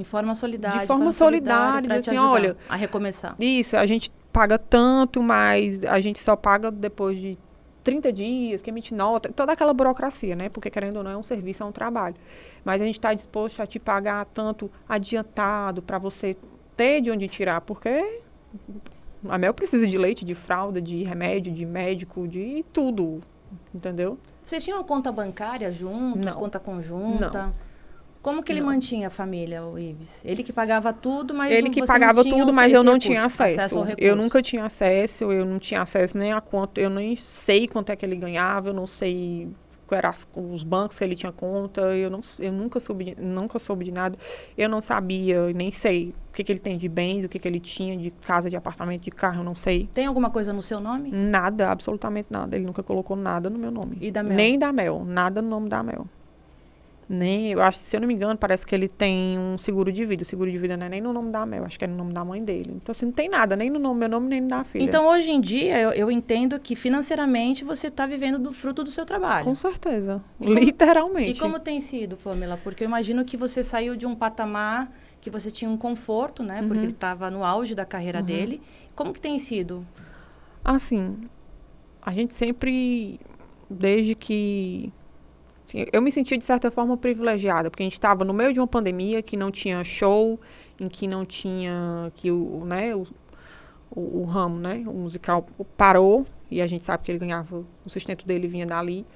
Em 0.00 0.04
forma 0.04 0.34
solidária. 0.34 0.80
De 0.80 0.86
forma 0.86 1.12
solidária, 1.12 1.86
pra 1.86 1.96
diz 1.96 2.06
te 2.06 2.10
assim, 2.10 2.18
ajudar 2.18 2.32
olha, 2.32 2.56
A 2.68 2.76
recomeçar. 2.76 3.34
Isso, 3.38 3.76
a 3.76 3.84
gente 3.84 4.10
paga 4.32 4.58
tanto, 4.58 5.22
mas 5.22 5.84
a 5.84 6.00
gente 6.00 6.18
só 6.18 6.34
paga 6.34 6.70
depois 6.70 7.18
de 7.18 7.36
30 7.84 8.12
dias, 8.12 8.62
que 8.62 8.70
emite 8.70 8.94
nota, 8.94 9.30
toda 9.32 9.52
aquela 9.52 9.74
burocracia, 9.74 10.34
né? 10.34 10.48
Porque 10.48 10.70
querendo 10.70 10.96
ou 10.96 11.04
não 11.04 11.10
é 11.10 11.16
um 11.16 11.22
serviço, 11.22 11.62
é 11.62 11.66
um 11.66 11.72
trabalho. 11.72 12.14
Mas 12.64 12.80
a 12.80 12.84
gente 12.84 12.98
está 12.98 13.12
disposto 13.12 13.60
a 13.60 13.66
te 13.66 13.78
pagar 13.78 14.24
tanto 14.26 14.70
adiantado 14.88 15.82
para 15.82 15.98
você 15.98 16.36
ter 16.76 17.00
de 17.00 17.10
onde 17.10 17.28
tirar, 17.28 17.60
porque 17.60 18.20
a 19.28 19.36
Mel 19.36 19.52
precisa 19.52 19.86
de 19.86 19.98
leite, 19.98 20.24
de 20.24 20.34
fralda, 20.34 20.80
de 20.80 21.02
remédio, 21.02 21.52
de 21.52 21.66
médico, 21.66 22.26
de 22.26 22.64
tudo, 22.72 23.20
entendeu? 23.74 24.18
Vocês 24.44 24.64
tinham 24.64 24.82
conta 24.82 25.12
bancária 25.12 25.70
juntos, 25.72 26.24
Não. 26.24 26.32
conta 26.34 26.58
conjunta? 26.58 27.52
Como 28.22 28.42
que 28.42 28.52
ele 28.52 28.60
mantinha 28.60 29.08
a 29.08 29.10
família, 29.10 29.64
o 29.64 29.78
Ives? 29.78 30.20
Ele 30.22 30.42
que 30.42 30.52
pagava 30.52 30.92
tudo, 30.92 31.32
mas 31.32 31.50
Ele 31.52 31.62
não- 31.62 31.70
que 31.70 31.80
não 31.80 31.86
pagava 31.86 32.22
tudo, 32.22 32.52
mas 32.52 32.72
eu 32.72 32.82
não 32.84 32.92
recurso, 32.92 33.08
tinha 33.08 33.24
acesso. 33.24 33.78
ao 33.78 33.86
eu 33.96 34.14
nunca 34.14 34.42
tinha 34.42 34.62
acesso, 34.64 35.32
eu 35.32 35.46
não 35.46 35.58
tinha 35.58 35.80
acesso 35.80 36.18
nem 36.18 36.30
a 36.32 36.40
quanto, 36.40 36.78
eu 36.78 36.90
nem 36.90 37.16
sei 37.16 37.66
quanto 37.66 37.90
é 37.90 37.96
que 37.96 38.04
ele 38.04 38.16
ganhava, 38.16 38.68
eu 38.68 38.74
não 38.74 38.86
sei 38.86 39.48
quais 39.86 40.26
eram 40.34 40.52
os 40.52 40.62
bancos 40.62 40.98
que 40.98 41.04
ele 41.04 41.16
tinha 41.16 41.32
conta, 41.32 41.80
eu, 41.96 42.08
não, 42.10 42.20
eu 42.38 42.52
nunca, 42.52 42.78
soube, 42.78 43.06
de- 43.06 43.20
nunca 43.20 43.58
soube 43.58 43.86
de 43.86 43.90
nada. 43.90 44.16
Eu 44.56 44.68
não 44.68 44.80
sabia, 44.82 45.52
nem 45.52 45.70
sei 45.72 46.14
o 46.28 46.32
que, 46.34 46.44
que 46.44 46.52
ele 46.52 46.60
tem 46.60 46.76
de 46.78 46.88
bens, 46.88 47.24
o 47.24 47.28
que, 47.28 47.38
que 47.38 47.48
ele 47.48 47.58
tinha 47.58 47.96
de 47.96 48.10
casa, 48.10 48.48
de 48.50 48.54
apartamento, 48.56 49.02
de 49.02 49.10
carro, 49.10 49.40
eu 49.40 49.44
não 49.44 49.54
sei. 49.54 49.88
Tem 49.94 50.06
alguma 50.06 50.30
coisa 50.30 50.52
no 50.52 50.62
seu 50.62 50.78
nome? 50.78 51.10
Nada, 51.10 51.70
absolutamente 51.70 52.28
nada. 52.30 52.54
Ele 52.54 52.66
nunca 52.66 52.82
colocou 52.82 53.16
nada 53.16 53.48
no 53.50 53.58
meu 53.58 53.70
nome. 53.70 53.96
E 54.00 54.10
da 54.12 54.22
Mel? 54.22 54.36
Nem 54.36 54.58
da 54.58 54.72
Mel, 54.72 55.04
nada 55.04 55.40
no 55.42 55.48
nome 55.48 55.68
da 55.68 55.82
Mel. 55.82 56.06
Nem, 57.12 57.50
eu 57.50 57.60
acho, 57.60 57.80
se 57.80 57.96
eu 57.96 58.00
não 58.00 58.06
me 58.06 58.14
engano, 58.14 58.38
parece 58.38 58.64
que 58.64 58.72
ele 58.72 58.86
tem 58.86 59.36
um 59.36 59.58
seguro 59.58 59.90
de 59.90 60.04
vida. 60.04 60.22
O 60.22 60.24
seguro 60.24 60.48
de 60.48 60.56
vida 60.56 60.76
não 60.76 60.86
é 60.86 60.88
nem 60.88 61.00
no 61.00 61.12
nome 61.12 61.32
da 61.32 61.44
Mel, 61.44 61.64
acho 61.64 61.76
que 61.76 61.84
é 61.84 61.88
no 61.88 61.96
nome 61.96 62.12
da 62.12 62.24
mãe 62.24 62.44
dele. 62.44 62.70
Então, 62.76 62.92
assim, 62.92 63.06
não 63.06 63.12
tem 63.12 63.28
nada, 63.28 63.56
nem 63.56 63.68
no 63.68 63.80
nome, 63.80 63.98
meu 63.98 64.08
nome, 64.08 64.28
nem 64.28 64.46
da 64.46 64.62
filha. 64.62 64.84
Então, 64.84 65.08
hoje 65.08 65.28
em 65.28 65.40
dia, 65.40 65.76
eu, 65.80 65.90
eu 65.90 66.08
entendo 66.08 66.56
que 66.60 66.76
financeiramente 66.76 67.64
você 67.64 67.88
está 67.88 68.06
vivendo 68.06 68.38
do 68.38 68.52
fruto 68.52 68.84
do 68.84 68.90
seu 68.92 69.04
trabalho. 69.04 69.44
Com 69.44 69.56
certeza. 69.56 70.22
E 70.40 70.44
como- 70.46 70.58
Literalmente. 70.60 71.30
E 71.32 71.40
como 71.40 71.58
tem 71.58 71.80
sido, 71.80 72.16
Pamela? 72.16 72.56
Porque 72.62 72.84
eu 72.84 72.86
imagino 72.86 73.24
que 73.24 73.36
você 73.36 73.64
saiu 73.64 73.96
de 73.96 74.06
um 74.06 74.14
patamar 74.14 74.88
que 75.20 75.30
você 75.30 75.50
tinha 75.50 75.68
um 75.68 75.76
conforto, 75.76 76.44
né? 76.44 76.60
Porque 76.62 76.74
Uhum. 76.74 76.82
ele 76.84 76.92
estava 76.92 77.28
no 77.28 77.44
auge 77.44 77.74
da 77.74 77.84
carreira 77.84 78.22
dele. 78.22 78.62
Como 78.94 79.12
que 79.12 79.20
tem 79.20 79.36
sido? 79.40 79.84
Assim, 80.64 81.16
a 82.00 82.12
gente 82.12 82.34
sempre, 82.34 83.18
desde 83.68 84.14
que. 84.14 84.92
Eu 85.92 86.02
me 86.02 86.10
senti, 86.10 86.36
de 86.36 86.44
certa 86.44 86.70
forma, 86.70 86.96
privilegiada, 86.96 87.70
porque 87.70 87.82
a 87.82 87.86
gente 87.86 87.94
estava 87.94 88.24
no 88.24 88.32
meio 88.32 88.52
de 88.52 88.60
uma 88.60 88.66
pandemia 88.66 89.22
que 89.22 89.36
não 89.36 89.50
tinha 89.50 89.82
show, 89.84 90.40
em 90.78 90.88
que 90.88 91.06
não 91.06 91.24
tinha. 91.24 92.10
que 92.14 92.30
o, 92.30 92.64
né, 92.64 92.94
o, 92.94 93.04
o, 93.90 94.20
o 94.20 94.24
ramo, 94.24 94.58
né, 94.58 94.82
o 94.86 94.92
musical 94.92 95.46
parou, 95.76 96.26
e 96.50 96.60
a 96.60 96.66
gente 96.66 96.82
sabe 96.82 97.04
que 97.04 97.12
ele 97.12 97.18
ganhava, 97.18 97.64
o 97.84 97.88
sustento 97.88 98.26
dele 98.26 98.48
vinha 98.48 98.66
dali. 98.66 99.06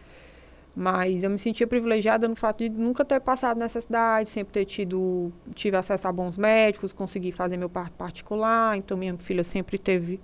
Mas 0.76 1.22
eu 1.22 1.30
me 1.30 1.38
sentia 1.38 1.68
privilegiada 1.68 2.26
no 2.26 2.34
fato 2.34 2.58
de 2.58 2.68
nunca 2.68 3.04
ter 3.04 3.20
passado 3.20 3.58
necessidade, 3.58 4.28
sempre 4.28 4.52
ter 4.52 4.64
tido, 4.64 5.32
tive 5.54 5.76
acesso 5.76 6.08
a 6.08 6.12
bons 6.12 6.36
médicos, 6.36 6.92
consegui 6.92 7.30
fazer 7.30 7.56
meu 7.56 7.68
parto 7.68 7.94
particular, 7.94 8.76
então 8.76 8.96
minha 8.96 9.16
filha 9.18 9.44
sempre 9.44 9.78
teve 9.78 10.20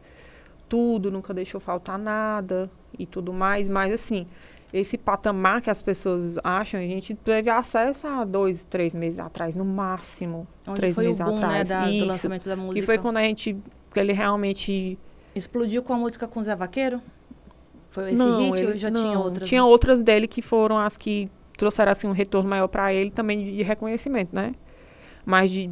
tudo, 0.68 1.10
nunca 1.10 1.32
deixou 1.32 1.60
faltar 1.60 1.96
nada 1.96 2.68
e 2.98 3.06
tudo 3.06 3.32
mais. 3.32 3.68
Mas 3.68 3.92
assim, 3.92 4.26
esse 4.72 4.96
patamar 4.96 5.60
que 5.60 5.68
as 5.70 5.82
pessoas 5.82 6.38
acham, 6.44 6.78
a 6.80 6.82
gente 6.82 7.14
teve 7.14 7.50
acesso 7.50 8.06
há 8.06 8.24
dois, 8.24 8.64
três 8.64 8.94
meses 8.94 9.18
atrás, 9.18 9.56
no 9.56 9.64
máximo. 9.64 10.46
Onde 10.66 10.76
três 10.78 10.96
meses 10.96 11.20
boom, 11.20 11.30
né, 11.38 11.44
atrás. 11.44 11.68
da- 11.68 11.84
do 11.86 11.90
Isso. 11.92 12.06
lançamento 12.06 12.48
da 12.48 12.56
música? 12.56 12.74
Que 12.80 12.86
foi 12.86 12.98
quando 12.98 13.16
a 13.16 13.22
gente, 13.22 13.56
ele 13.96 14.12
realmente 14.12 14.98
Explodiu 15.34 15.82
com 15.82 15.92
a 15.94 15.96
música 15.96 16.26
com 16.26 16.40
o 16.40 16.42
Zé 16.42 16.54
Vaqueiro? 16.56 17.00
Foi 17.90 18.08
esse 18.10 18.16
não, 18.16 18.50
hit 18.52 18.62
ele- 18.62 18.72
ou 18.72 18.76
já 18.76 18.90
não, 18.90 19.00
tinha 19.02 19.18
outras? 19.18 19.48
Tinha 19.48 19.64
outras 19.64 20.02
dele 20.02 20.26
que 20.28 20.42
foram 20.42 20.78
as 20.78 20.96
que 20.96 21.28
trouxeram 21.56 21.92
assim 21.92 22.06
um 22.06 22.12
retorno 22.12 22.48
maior 22.48 22.68
para 22.68 22.92
ele 22.94 23.10
também 23.10 23.42
de, 23.42 23.56
de 23.56 23.62
reconhecimento, 23.62 24.34
né? 24.34 24.54
Mas 25.24 25.50
de 25.50 25.70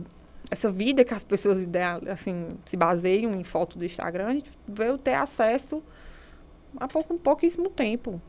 essa 0.50 0.70
vida 0.70 1.04
que 1.04 1.12
as 1.14 1.24
pessoas 1.24 1.62
ideal, 1.62 2.00
assim 2.08 2.48
se 2.64 2.76
baseiam 2.76 3.32
em 3.34 3.44
foto 3.44 3.78
do 3.78 3.84
Instagram, 3.84 4.26
a 4.26 4.32
gente 4.32 4.50
veio 4.66 4.96
ter 4.98 5.14
acesso 5.14 5.82
há 6.76 6.86
pouco, 6.88 7.16
pouquíssimo 7.18 7.68
tempo, 7.70 8.20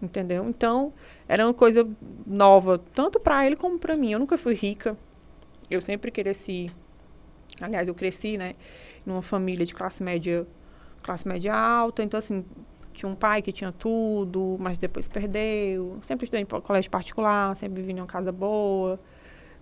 entendeu? 0.00 0.44
Então 0.48 0.92
era 1.26 1.44
uma 1.46 1.54
coisa 1.54 1.88
nova 2.26 2.78
tanto 2.94 3.20
para 3.20 3.46
ele 3.46 3.56
como 3.56 3.78
para 3.78 3.96
mim. 3.96 4.12
Eu 4.12 4.18
nunca 4.18 4.36
fui 4.36 4.54
rica, 4.54 4.96
eu 5.70 5.80
sempre 5.80 6.10
cresci, 6.10 6.70
aliás 7.60 7.88
eu 7.88 7.94
cresci, 7.94 8.36
né? 8.36 8.54
Numa 9.04 9.22
família 9.22 9.64
de 9.64 9.74
classe 9.74 10.02
média, 10.02 10.46
classe 11.02 11.26
média 11.26 11.54
alta, 11.54 12.02
então 12.02 12.18
assim 12.18 12.44
tinha 12.98 13.08
um 13.08 13.14
pai 13.14 13.40
que 13.40 13.52
tinha 13.52 13.70
tudo, 13.70 14.56
mas 14.58 14.76
depois 14.76 15.06
perdeu. 15.06 15.98
Sempre 16.02 16.24
estudei 16.24 16.42
em 16.42 16.46
colégio 16.46 16.90
particular, 16.90 17.54
sempre 17.54 17.80
vivi 17.80 17.92
em 17.92 18.00
uma 18.00 18.06
casa 18.06 18.32
boa. 18.32 18.98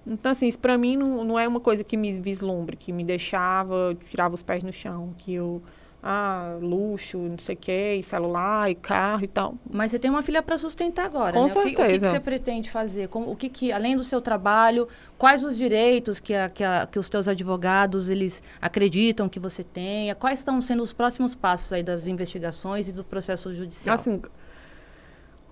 Então, 0.07 0.33
assim, 0.33 0.47
isso 0.47 0.59
pra 0.59 0.79
mim 0.79 0.97
não, 0.97 1.25
não 1.25 1.39
é 1.39 1.47
uma 1.47 1.61
coisa 1.61 1.83
que 1.83 1.97
me 1.97 2.13
vislumbre, 2.13 2.77
que 2.77 2.93
me 2.93 3.05
deixava, 3.05 3.97
tirava 4.09 4.35
os 4.35 4.43
pés 4.43 4.63
no 4.63 4.73
chão, 4.73 5.13
que 5.19 5.35
eu 5.35 5.61
ah, 6.09 6.57
luxo, 6.61 7.19
não 7.19 7.37
sei 7.39 7.55
o 7.57 7.59
quê, 7.59 7.97
e 7.99 8.03
celular, 8.03 8.71
e 8.71 8.75
carro 8.77 9.25
e 9.25 9.27
tal. 9.29 9.57
Mas 9.69 9.91
você 9.91 9.99
tem 9.99 10.09
uma 10.11 10.23
filha 10.23 10.41
para 10.43 10.57
sustentar 10.57 11.05
agora, 11.07 11.33
Com 11.33 11.47
né? 11.47 11.51
O 11.51 11.53
que- 11.53 11.59
O 11.59 11.63
que, 11.65 11.71
que, 11.71 11.77
certeza. 11.83 12.11
você 12.13 12.21
pretende 12.21 12.71
fazer? 12.71 13.09
Como, 13.09 13.31
o 13.31 13.35
que, 13.35 13.49
que, 13.49 13.73
além 13.73 13.97
do 13.97 14.05
seu 14.05 14.21
trabalho, 14.21 14.87
quais 15.19 15.43
os 15.45 15.57
direitos 15.57 16.21
que, 16.21 16.33
a- 16.33 16.49
que, 16.49 16.63
a- 16.63 16.87
que 16.87 16.99
os 16.99 17.09
teus 17.11 17.27
advogados 17.27 18.09
eles 18.09 18.43
acreditam 18.61 19.29
que 19.29 19.41
você 19.41 19.65
tenha? 19.65 20.15
Quais 20.15 20.39
estão 20.39 20.61
sendo 20.61 20.83
os 20.83 20.93
próximos 20.93 21.35
passos 21.35 21.73
aí 21.73 21.83
das 21.83 22.07
investigações 22.07 22.89
e 22.89 22.93
do 22.93 23.03
processo 23.03 23.53
judicial? 23.53 23.95
Assim, 23.97 24.23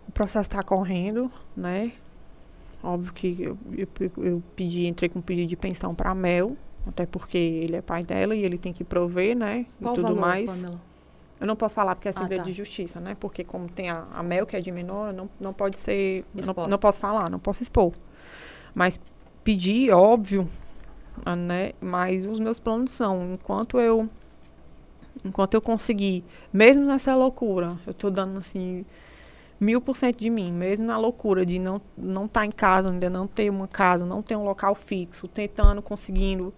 o 0.09 0.13
processo 0.13 0.49
está 0.51 0.63
correndo, 0.63 1.31
né? 1.57 1.93
Óbvio 2.83 3.13
que 3.13 3.37
eu, 3.41 3.59
eu, 3.77 3.89
eu 4.23 4.43
pedi, 4.55 4.87
entrei 4.87 5.09
com 5.09 5.19
um 5.19 5.23
pedido 5.23 5.49
de 5.49 5.57
pensão 5.57 5.95
para 5.95 6.15
Mel, 6.15 6.57
até 6.87 7.07
porque 7.07 7.39
ele 7.39 7.77
é 7.77 7.83
pai 7.83 8.03
dela 8.03 8.35
e 8.35 8.43
ele 8.43 8.59
tem 8.59 8.73
que 8.73 8.85
prover, 8.85 9.37
né? 9.37 9.67
Qual 9.81 9.95
e 9.95 9.97
tudo 9.97 10.09
valor, 10.09 10.21
mais. 10.21 10.51
Pamela? 10.63 10.81
Eu 11.41 11.47
não 11.47 11.57
posso 11.57 11.75
falar 11.75 11.95
porque 11.95 12.09
é 12.09 12.13
Ah, 12.15 12.21
segredo 12.21 12.39
tá. 12.39 12.45
de 12.45 12.53
justiça, 12.53 13.01
né? 13.01 13.17
Porque 13.19 13.43
como 13.43 13.69
tem 13.69 13.91
a, 13.91 14.07
a 14.13 14.23
Mel, 14.23 14.47
que 14.47 14.57
é 14.57 14.61
de 14.61 14.71
menor, 14.71 15.13
não, 15.13 15.29
não 15.41 15.53
pode 15.53 15.77
ser... 15.77 16.25
Não, 16.35 16.69
não 16.69 16.79
posso 16.79 17.01
falar, 17.01 17.29
não 17.29 17.39
posso 17.39 17.63
expor. 17.63 17.93
Mas 18.75 19.01
pedir, 19.43 19.93
óbvio, 19.93 20.49
ah, 21.25 21.37
né? 21.37 21.73
Mas 21.81 22.25
os 22.27 22.39
meus 22.39 22.59
planos 22.59 22.93
são, 22.93 23.35
enquanto 23.35 23.81
eu... 23.81 24.09
Enquanto 25.25 25.55
eu 25.55 25.61
conseguir, 25.61 26.25
mesmo 26.53 26.85
nessa 26.85 27.15
loucura, 27.15 27.79
eu 27.87 27.95
tô 27.95 28.11
dando, 28.11 28.39
assim, 28.39 28.85
mil 29.65 29.81
por 29.81 29.97
cento 29.97 30.19
de 30.19 30.31
mim, 30.31 30.53
mesmo 30.53 30.87
na 30.87 30.97
loucura 30.97 31.45
de 31.47 31.59
não 31.59 31.81
não 31.97 32.27
estar 32.27 32.45
em 32.45 32.51
casa, 32.51 32.91
ainda 32.91 33.09
não 33.09 33.27
ter 33.27 33.51
uma 33.51 33.67
casa, 33.67 34.05
não 34.05 34.23
ter 34.23 34.37
um 34.37 34.45
local 34.45 34.75
fixo, 34.75 35.27
tentando, 35.27 35.81
conseguindo 35.81 36.53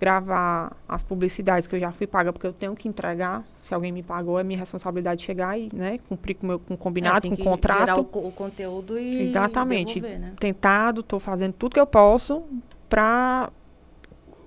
gravar 0.00 0.76
as 0.88 1.02
publicidades 1.02 1.66
que 1.66 1.74
eu 1.76 1.80
já 1.80 1.90
fui 1.90 2.06
paga 2.06 2.32
porque 2.32 2.46
eu 2.46 2.52
tenho 2.52 2.74
que 2.74 2.88
entregar. 2.88 3.42
Se 3.62 3.72
alguém 3.72 3.90
me 3.92 4.02
pagou, 4.02 4.38
é 4.38 4.44
minha 4.44 4.58
responsabilidade 4.58 5.22
chegar 5.22 5.58
e, 5.58 5.70
né, 5.72 5.98
cumprir 6.08 6.34
com 6.34 6.44
o 6.44 6.48
meu 6.48 6.58
com 6.58 6.76
combinado, 6.76 7.26
É, 7.26 7.30
com 7.30 7.34
o 7.34 7.38
contrato. 7.38 8.00
o, 8.12 8.28
o 8.28 8.32
conteúdo 8.32 8.98
e 8.98 9.22
Exatamente. 9.22 10.00
devolver, 10.00 10.20
né? 10.20 10.34
Tentado, 10.38 11.00
estou 11.00 11.18
fazendo 11.18 11.54
tudo 11.54 11.74
que 11.74 11.80
eu 11.80 11.86
posso 11.86 12.42
para 12.88 13.50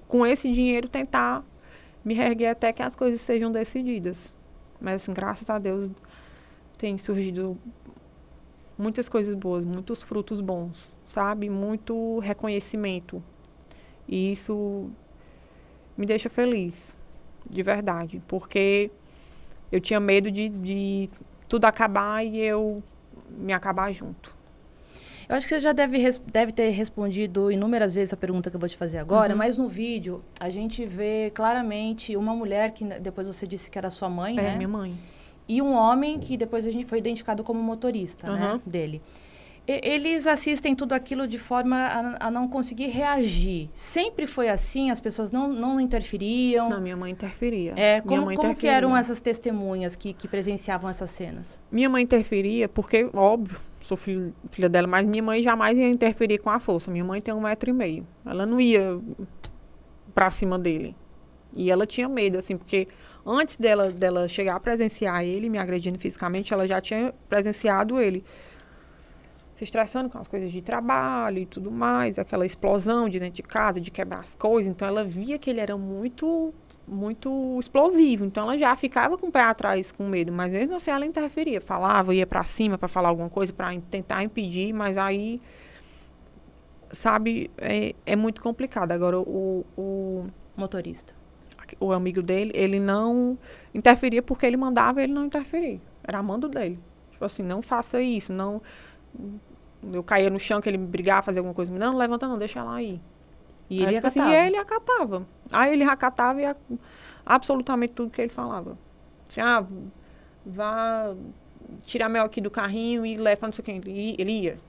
com 0.07 0.25
esse 0.25 0.51
dinheiro 0.51 0.87
tentar 0.87 1.43
me 2.05 2.13
reerguer 2.13 2.51
até 2.51 2.71
que 2.71 2.83
as 2.83 2.95
coisas 2.95 3.19
sejam 3.19 3.51
decididas. 3.51 4.33
Mas 4.79 5.01
assim, 5.01 5.13
graças 5.13 5.49
a 5.49 5.57
Deus 5.57 5.89
tem 6.77 6.97
surgido 6.97 7.57
muitas 8.77 9.09
coisas 9.09 9.33
boas, 9.33 9.65
muitos 9.65 10.03
frutos 10.03 10.41
bons, 10.41 10.93
sabe? 11.05 11.49
Muito 11.49 12.19
reconhecimento. 12.19 13.21
E 14.07 14.31
isso 14.31 14.89
me 15.97 16.05
deixa 16.05 16.29
feliz, 16.29 16.97
de 17.49 17.63
verdade, 17.63 18.21
porque 18.27 18.89
eu 19.71 19.81
tinha 19.81 19.99
medo 19.99 20.29
de, 20.31 20.47
de 20.49 21.09
tudo 21.49 21.65
acabar 21.65 22.23
e 22.25 22.39
eu 22.39 22.81
me 23.29 23.51
acabar 23.51 23.91
junto. 23.91 24.35
Eu 25.27 25.35
acho 25.35 25.45
que 25.45 25.55
você 25.55 25.59
já 25.59 25.73
deve, 25.73 25.97
deve 26.31 26.53
ter 26.53 26.69
respondido 26.69 27.51
inúmeras 27.51 27.93
vezes 27.93 28.13
a 28.13 28.17
pergunta 28.17 28.49
que 28.49 28.55
eu 28.55 28.59
vou 28.59 28.69
te 28.69 28.77
fazer 28.77 28.97
agora, 28.97 29.33
Uhum. 29.33 29.37
mas 29.37 29.57
no 29.57 29.67
vídeo 29.67 30.23
a 30.39 30.49
gente 30.49 30.85
vê 30.85 31.29
claramente 31.35 32.15
uma 32.15 32.33
mulher 32.33 32.71
que 32.71 32.85
depois 32.85 33.27
você 33.27 33.45
disse 33.45 33.69
que 33.69 33.77
era 33.77 33.89
sua 33.89 34.07
mãe, 34.07 34.39
É, 34.39 34.41
né? 34.43 34.55
minha 34.55 34.69
mãe. 34.69 34.95
E 35.47 35.61
um 35.61 35.73
homem 35.73 36.19
que 36.19 36.35
depois 36.37 36.65
a 36.65 36.71
gente 36.71 36.85
foi 36.85 36.97
identificado 36.97 37.43
como 37.43 37.61
motorista, 37.61 38.31
né? 38.31 38.39
Aham. 38.45 38.61
Dele. 38.65 39.01
E- 39.67 39.81
Eles 39.83 40.25
assistem 40.27 40.73
tudo 40.75 40.93
aquilo 40.93 41.27
de 41.27 41.37
forma 41.37 41.75
a, 41.77 42.27
a 42.27 42.31
não 42.31 42.47
conseguir 42.47 42.87
reagir. 42.87 43.69
Sempre 43.73 44.25
foi 44.27 44.49
assim? 44.49 44.89
As 44.91 44.99
pessoas 45.01 45.31
não, 45.31 45.51
não 45.51 45.79
interferiam? 45.79 46.69
Não, 46.69 46.81
minha 46.81 46.95
mãe 46.97 47.11
interferia. 47.11 47.73
É, 47.75 48.01
como, 48.01 48.25
mãe 48.25 48.35
como 48.35 48.55
que 48.55 48.67
eram 48.67 48.95
essas 48.95 49.19
testemunhas 49.19 49.95
que, 49.95 50.13
que 50.13 50.27
presenciavam 50.27 50.89
essas 50.89 51.11
cenas? 51.11 51.59
Minha 51.71 51.89
mãe 51.89 52.03
interferia 52.03 52.67
porque, 52.69 53.09
óbvio, 53.13 53.59
sou 53.81 53.97
filho, 53.97 54.33
filha 54.49 54.69
dela, 54.69 54.87
mas 54.87 55.05
minha 55.05 55.23
mãe 55.23 55.41
jamais 55.41 55.77
ia 55.77 55.87
interferir 55.87 56.37
com 56.39 56.49
a 56.49 56.59
força. 56.59 56.89
Minha 56.91 57.03
mãe 57.05 57.21
tem 57.21 57.33
um 57.33 57.41
metro 57.41 57.69
e 57.69 57.73
meio. 57.73 58.07
Ela 58.25 58.45
não 58.45 58.59
ia 58.61 58.99
pra 60.13 60.29
cima 60.31 60.57
dele. 60.57 60.95
E 61.53 61.71
ela 61.71 61.85
tinha 61.85 62.07
medo, 62.07 62.37
assim, 62.37 62.55
porque 62.57 62.87
antes 63.27 63.57
dela, 63.57 63.91
dela 63.91 64.27
chegar 64.27 64.55
a 64.55 64.59
presenciar 64.59 65.23
ele 65.23 65.49
me 65.49 65.57
agredindo 65.57 65.99
fisicamente, 65.99 66.53
ela 66.53 66.65
já 66.65 66.79
tinha 66.79 67.13
presenciado 67.27 67.99
ele 67.99 68.23
se 69.53 69.63
estressando 69.63 70.07
com 70.07 70.19
as 70.19 70.27
coisas 70.27 70.51
de 70.51 70.61
trabalho 70.61 71.39
e 71.39 71.45
tudo 71.45 71.71
mais, 71.71 72.19
aquela 72.19 72.45
explosão 72.45 73.09
de 73.09 73.19
dentro 73.19 73.37
de 73.37 73.43
casa, 73.43 73.81
de 73.81 73.89
quebrar 73.89 74.19
as 74.19 74.35
coisas. 74.35 74.69
Então 74.69 74.87
ela 74.87 75.03
via 75.03 75.39
que 75.39 75.49
ele 75.49 75.59
era 75.59 75.75
muito 75.75 76.53
muito 76.87 77.57
explosivo. 77.59 78.23
Então 78.23 78.43
ela 78.43 78.57
já 78.57 78.75
ficava 78.75 79.17
com 79.17 79.27
o 79.27 79.31
pé 79.31 79.41
atrás, 79.41 79.91
com 79.91 80.07
medo, 80.07 80.31
mas 80.31 80.53
mesmo 80.53 80.75
assim 80.75 80.91
ela 80.91 81.05
interferia, 81.05 81.59
falava, 81.59 82.13
ia 82.13 82.25
pra 82.25 82.43
cima 82.43 82.77
pra 82.77 82.87
falar 82.87 83.09
alguma 83.09 83.29
coisa, 83.29 83.51
pra 83.51 83.75
tentar 83.89 84.23
impedir, 84.23 84.71
mas 84.73 84.97
aí 84.97 85.41
sabe, 86.91 87.49
é, 87.57 87.95
é 88.05 88.15
muito 88.15 88.41
complicado. 88.41 88.91
Agora 88.91 89.19
o, 89.19 89.65
o 89.75 90.27
Motorista. 90.55 91.16
O 91.79 91.91
amigo 91.91 92.21
dele, 92.21 92.51
ele 92.53 92.79
não 92.79 93.37
interferia 93.73 94.21
porque 94.21 94.45
ele 94.45 94.57
mandava 94.57 95.01
ele 95.03 95.13
não 95.13 95.25
interferir. 95.25 95.81
Era 96.03 96.21
mando 96.23 96.47
dele. 96.47 96.79
Tipo 97.11 97.25
assim, 97.25 97.43
não 97.43 97.61
faça 97.61 98.01
isso, 98.01 98.31
não. 98.31 98.61
Eu 99.91 100.03
caía 100.03 100.29
no 100.29 100.39
chão 100.39 100.61
que 100.61 100.69
ele 100.69 100.77
me 100.77 100.87
brigava, 100.87 101.21
fazia 101.23 101.39
alguma 101.39 101.53
coisa. 101.53 101.71
Não, 101.73 101.91
não 101.93 101.97
levanta 101.97 102.27
não, 102.27 102.37
deixa 102.37 102.63
lá 102.63 102.75
aí. 102.75 102.99
E 103.69 103.77
ele 103.77 103.87
Aí, 103.87 103.95
tipo 103.95 104.07
assim, 104.07 104.19
acatava. 104.19 104.37
e 104.43 104.47
ele 104.47 104.57
acatava. 104.57 105.27
Aí 105.51 105.73
ele 105.73 105.83
acatava 105.83 106.41
e 106.41 106.45
a- 106.45 106.55
absolutamente 107.25 107.93
tudo 107.93 108.09
que 108.11 108.21
ele 108.21 108.31
falava. 108.31 108.77
Assim, 109.27 109.41
ah, 109.41 109.65
vá 110.45 111.13
tirar 111.83 112.07
mel 112.09 112.23
aqui 112.23 112.39
do 112.39 112.49
carrinho 112.49 113.05
e 113.05 113.17
leva 113.17 113.45
não 113.47 113.53
sei 113.53 113.63
quem. 113.65 113.77
Ele, 113.77 114.15
ele 114.17 114.31
ia. 114.31 114.59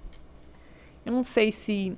Eu 1.07 1.13
não 1.13 1.25
sei 1.25 1.53
se 1.53 1.97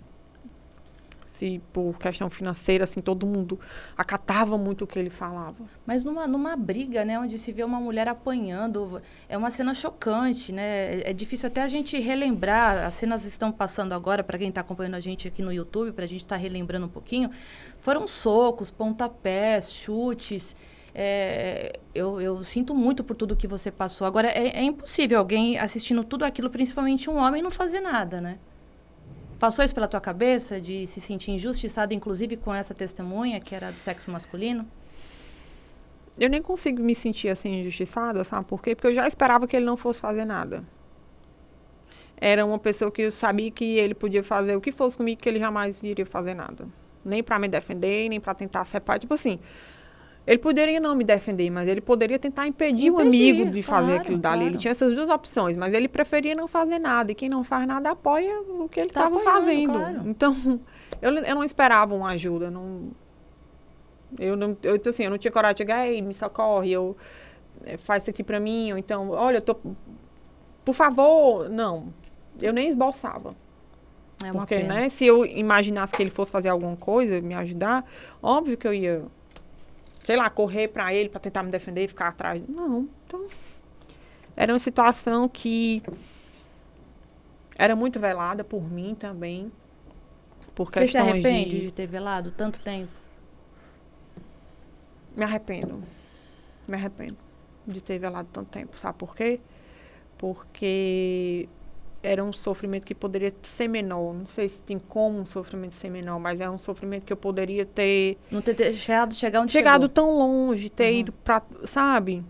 se 1.30 1.62
por 1.72 1.96
questão 1.96 2.28
financeira, 2.28 2.82
assim, 2.82 3.00
todo 3.00 3.24
mundo 3.24 3.58
acatava 3.96 4.58
muito 4.58 4.82
o 4.82 4.86
que 4.86 4.98
ele 4.98 5.08
falava. 5.08 5.64
Mas 5.86 6.02
numa, 6.02 6.26
numa 6.26 6.56
briga, 6.56 7.04
né, 7.04 7.18
onde 7.18 7.38
se 7.38 7.52
vê 7.52 7.62
uma 7.62 7.80
mulher 7.80 8.08
apanhando, 8.08 9.00
é 9.28 9.38
uma 9.38 9.50
cena 9.50 9.72
chocante, 9.72 10.50
né? 10.50 10.96
É, 10.96 11.10
é 11.10 11.12
difícil 11.12 11.46
até 11.46 11.62
a 11.62 11.68
gente 11.68 11.96
relembrar. 11.98 12.84
As 12.84 12.94
cenas 12.94 13.24
estão 13.24 13.52
passando 13.52 13.92
agora, 13.92 14.24
para 14.24 14.36
quem 14.38 14.48
está 14.48 14.60
acompanhando 14.60 14.96
a 14.96 15.00
gente 15.00 15.28
aqui 15.28 15.40
no 15.40 15.52
YouTube, 15.52 15.92
para 15.92 16.04
a 16.04 16.08
gente 16.08 16.22
estar 16.22 16.36
relembrando 16.36 16.86
um 16.86 16.90
pouquinho. 16.90 17.30
Foram 17.80 18.08
socos, 18.08 18.70
pontapés, 18.70 19.72
chutes. 19.72 20.56
É, 20.92 21.78
eu, 21.94 22.20
eu 22.20 22.42
sinto 22.42 22.74
muito 22.74 23.04
por 23.04 23.14
tudo 23.14 23.36
que 23.36 23.46
você 23.46 23.70
passou. 23.70 24.04
Agora, 24.04 24.28
é, 24.28 24.48
é 24.48 24.62
impossível 24.64 25.20
alguém 25.20 25.56
assistindo 25.58 26.02
tudo 26.02 26.24
aquilo, 26.24 26.50
principalmente 26.50 27.08
um 27.08 27.16
homem, 27.16 27.40
não 27.40 27.52
fazer 27.52 27.80
nada, 27.80 28.20
né? 28.20 28.38
Passou 29.40 29.64
isso 29.64 29.74
pela 29.74 29.88
tua 29.88 30.02
cabeça 30.02 30.60
de 30.60 30.86
se 30.86 31.00
sentir 31.00 31.30
injustiçado, 31.30 31.94
inclusive 31.94 32.36
com 32.36 32.54
essa 32.54 32.74
testemunha 32.74 33.40
que 33.40 33.54
era 33.54 33.72
do 33.72 33.80
sexo 33.80 34.10
masculino? 34.10 34.68
Eu 36.18 36.28
nem 36.28 36.42
consigo 36.42 36.82
me 36.82 36.94
sentir 36.94 37.30
assim 37.30 37.60
injustiçada, 37.60 38.22
sabe 38.22 38.44
por 38.44 38.60
quê? 38.60 38.76
Porque 38.76 38.88
eu 38.88 38.92
já 38.92 39.08
esperava 39.08 39.48
que 39.48 39.56
ele 39.56 39.64
não 39.64 39.78
fosse 39.78 39.98
fazer 39.98 40.26
nada. 40.26 40.62
Era 42.18 42.44
uma 42.44 42.58
pessoa 42.58 42.92
que 42.92 43.00
eu 43.00 43.10
sabia 43.10 43.50
que 43.50 43.64
ele 43.64 43.94
podia 43.94 44.22
fazer 44.22 44.54
o 44.54 44.60
que 44.60 44.70
fosse 44.70 44.98
comigo, 44.98 45.22
que 45.22 45.26
ele 45.26 45.38
jamais 45.38 45.82
iria 45.82 46.04
fazer 46.04 46.34
nada. 46.34 46.68
Nem 47.02 47.22
pra 47.22 47.38
me 47.38 47.48
defender, 47.48 48.10
nem 48.10 48.20
pra 48.20 48.34
tentar 48.34 48.66
separar. 48.66 48.98
Tipo 48.98 49.14
assim, 49.14 49.40
ele 50.26 50.38
poderia 50.38 50.78
não 50.78 50.94
me 50.94 51.02
defender, 51.02 51.50
mas 51.50 51.66
ele 51.68 51.80
poderia 51.80 52.18
tentar 52.18 52.46
impedir, 52.46 52.90
o 52.90 53.00
Impedir, 53.00 53.30
amigo 53.34 53.50
de 53.50 53.62
fazer 53.62 53.86
claro, 53.86 54.00
aquilo 54.02 54.18
dali. 54.18 54.44
Ele 54.46 54.58
tinha 54.58 54.70
essas 54.70 54.92
duas 54.94 55.08
opções, 55.08 55.56
mas 55.56 55.74
ele 55.74 55.88
preferia 55.88 56.34
não 56.34 56.46
fazer 56.46 56.78
nada. 56.78 57.10
E 57.10 57.14
quem 57.14 57.28
não 57.28 57.42
faz 57.42 57.66
nada 57.66 57.90
apoia 57.90 58.40
o 58.42 58.68
que 58.68 58.80
ele 58.80 58.88
Tá 58.90 59.00
estava 59.06 59.16
apoiando, 59.16 59.38
fazendo. 59.40 59.72
claro. 59.72 60.02
Então, 60.06 60.36
eu, 61.02 61.12
eu 61.12 61.34
não 61.34 61.42
esperava 61.42 61.94
uma 61.94 62.10
ajuda. 62.10 62.50
Não, 62.50 62.90
eu 64.18 64.36
não, 64.36 64.56
eu, 64.62 64.80
assim, 64.86 65.04
eu 65.04 65.10
não 65.10 65.18
tinha 65.18 65.32
coragem 65.32 65.54
de 65.54 65.58
chegar, 65.58 65.86
ei, 65.88 66.02
me 66.02 66.12
socorre, 66.12 66.70
eu, 66.72 66.96
eh, 67.64 67.76
faz 67.76 68.02
isso 68.02 68.10
aqui 68.10 68.22
pra 68.22 68.38
mim, 68.40 68.72
ou 68.72 68.78
então, 68.78 69.10
olha, 69.10 69.38
eu 69.38 69.42
tô, 69.42 69.56
por 70.64 70.74
favor, 70.74 71.48
não. 71.48 71.92
Eu 72.40 72.52
nem 72.52 72.68
esboçava. 72.68 73.34
É 74.22 74.26
uma 74.30 74.40
porque, 74.40 74.56
pena. 74.56 74.74
né, 74.74 74.88
se 74.88 75.06
eu 75.06 75.24
imaginasse 75.24 75.94
que 75.94 76.02
ele 76.02 76.10
fosse 76.10 76.30
fazer 76.30 76.48
alguma 76.50 76.76
coisa, 76.76 77.20
me 77.20 77.34
ajudar, 77.34 77.84
óbvio 78.22 78.56
que 78.56 78.66
eu 78.68 78.74
ia, 78.74 79.02
sei 80.04 80.16
lá, 80.16 80.28
correr 80.30 80.68
pra 80.68 80.92
ele, 80.92 81.08
pra 81.08 81.20
tentar 81.20 81.42
me 81.42 81.50
defender 81.50 81.84
e 81.84 81.88
ficar 81.88 82.08
atrás. 82.08 82.42
Não, 82.48 82.88
então, 83.06 83.26
era 84.36 84.52
uma 84.52 84.58
situação 84.58 85.28
que 85.28 85.82
era 87.56 87.76
muito 87.76 88.00
velada 88.00 88.42
por 88.42 88.62
mim 88.62 88.94
também, 88.94 89.52
por 90.54 90.70
Você 90.70 90.86
se 90.88 90.98
arrepende 90.98 91.50
de... 91.50 91.60
de... 91.66 91.72
ter 91.72 91.86
velado 91.86 92.30
tanto 92.30 92.60
tempo? 92.60 92.92
Me 95.16 95.24
arrependo. 95.24 95.82
Me 96.66 96.76
arrependo 96.76 97.16
de 97.66 97.82
ter 97.82 97.98
velado 97.98 98.28
tanto 98.32 98.48
tempo. 98.48 98.78
Sabe 98.78 98.96
por 98.98 99.14
quê? 99.14 99.40
Porque 100.16 101.48
era 102.02 102.24
um 102.24 102.32
sofrimento 102.32 102.86
que 102.86 102.94
poderia 102.94 103.32
ser 103.42 103.68
menor. 103.68 104.14
Não 104.14 104.26
sei 104.26 104.48
se 104.48 104.62
tem 104.62 104.78
como 104.78 105.18
um 105.18 105.26
sofrimento 105.26 105.74
ser 105.74 105.90
menor, 105.90 106.18
mas 106.18 106.40
é 106.40 106.48
um 106.48 106.56
sofrimento 106.58 107.04
que 107.04 107.12
eu 107.12 107.16
poderia 107.16 107.66
ter. 107.66 108.16
Não 108.30 108.40
ter 108.40 108.54
deixado 108.54 109.14
chegar 109.14 109.40
onde 109.42 109.52
chegado 109.52 109.82
chegou. 109.82 109.88
tão 109.88 110.18
longe, 110.18 110.70
ter 110.70 110.92
Uhum. 110.92 110.98
ido 110.98 111.12
pra. 111.12 111.42
Sabe? 111.64 112.24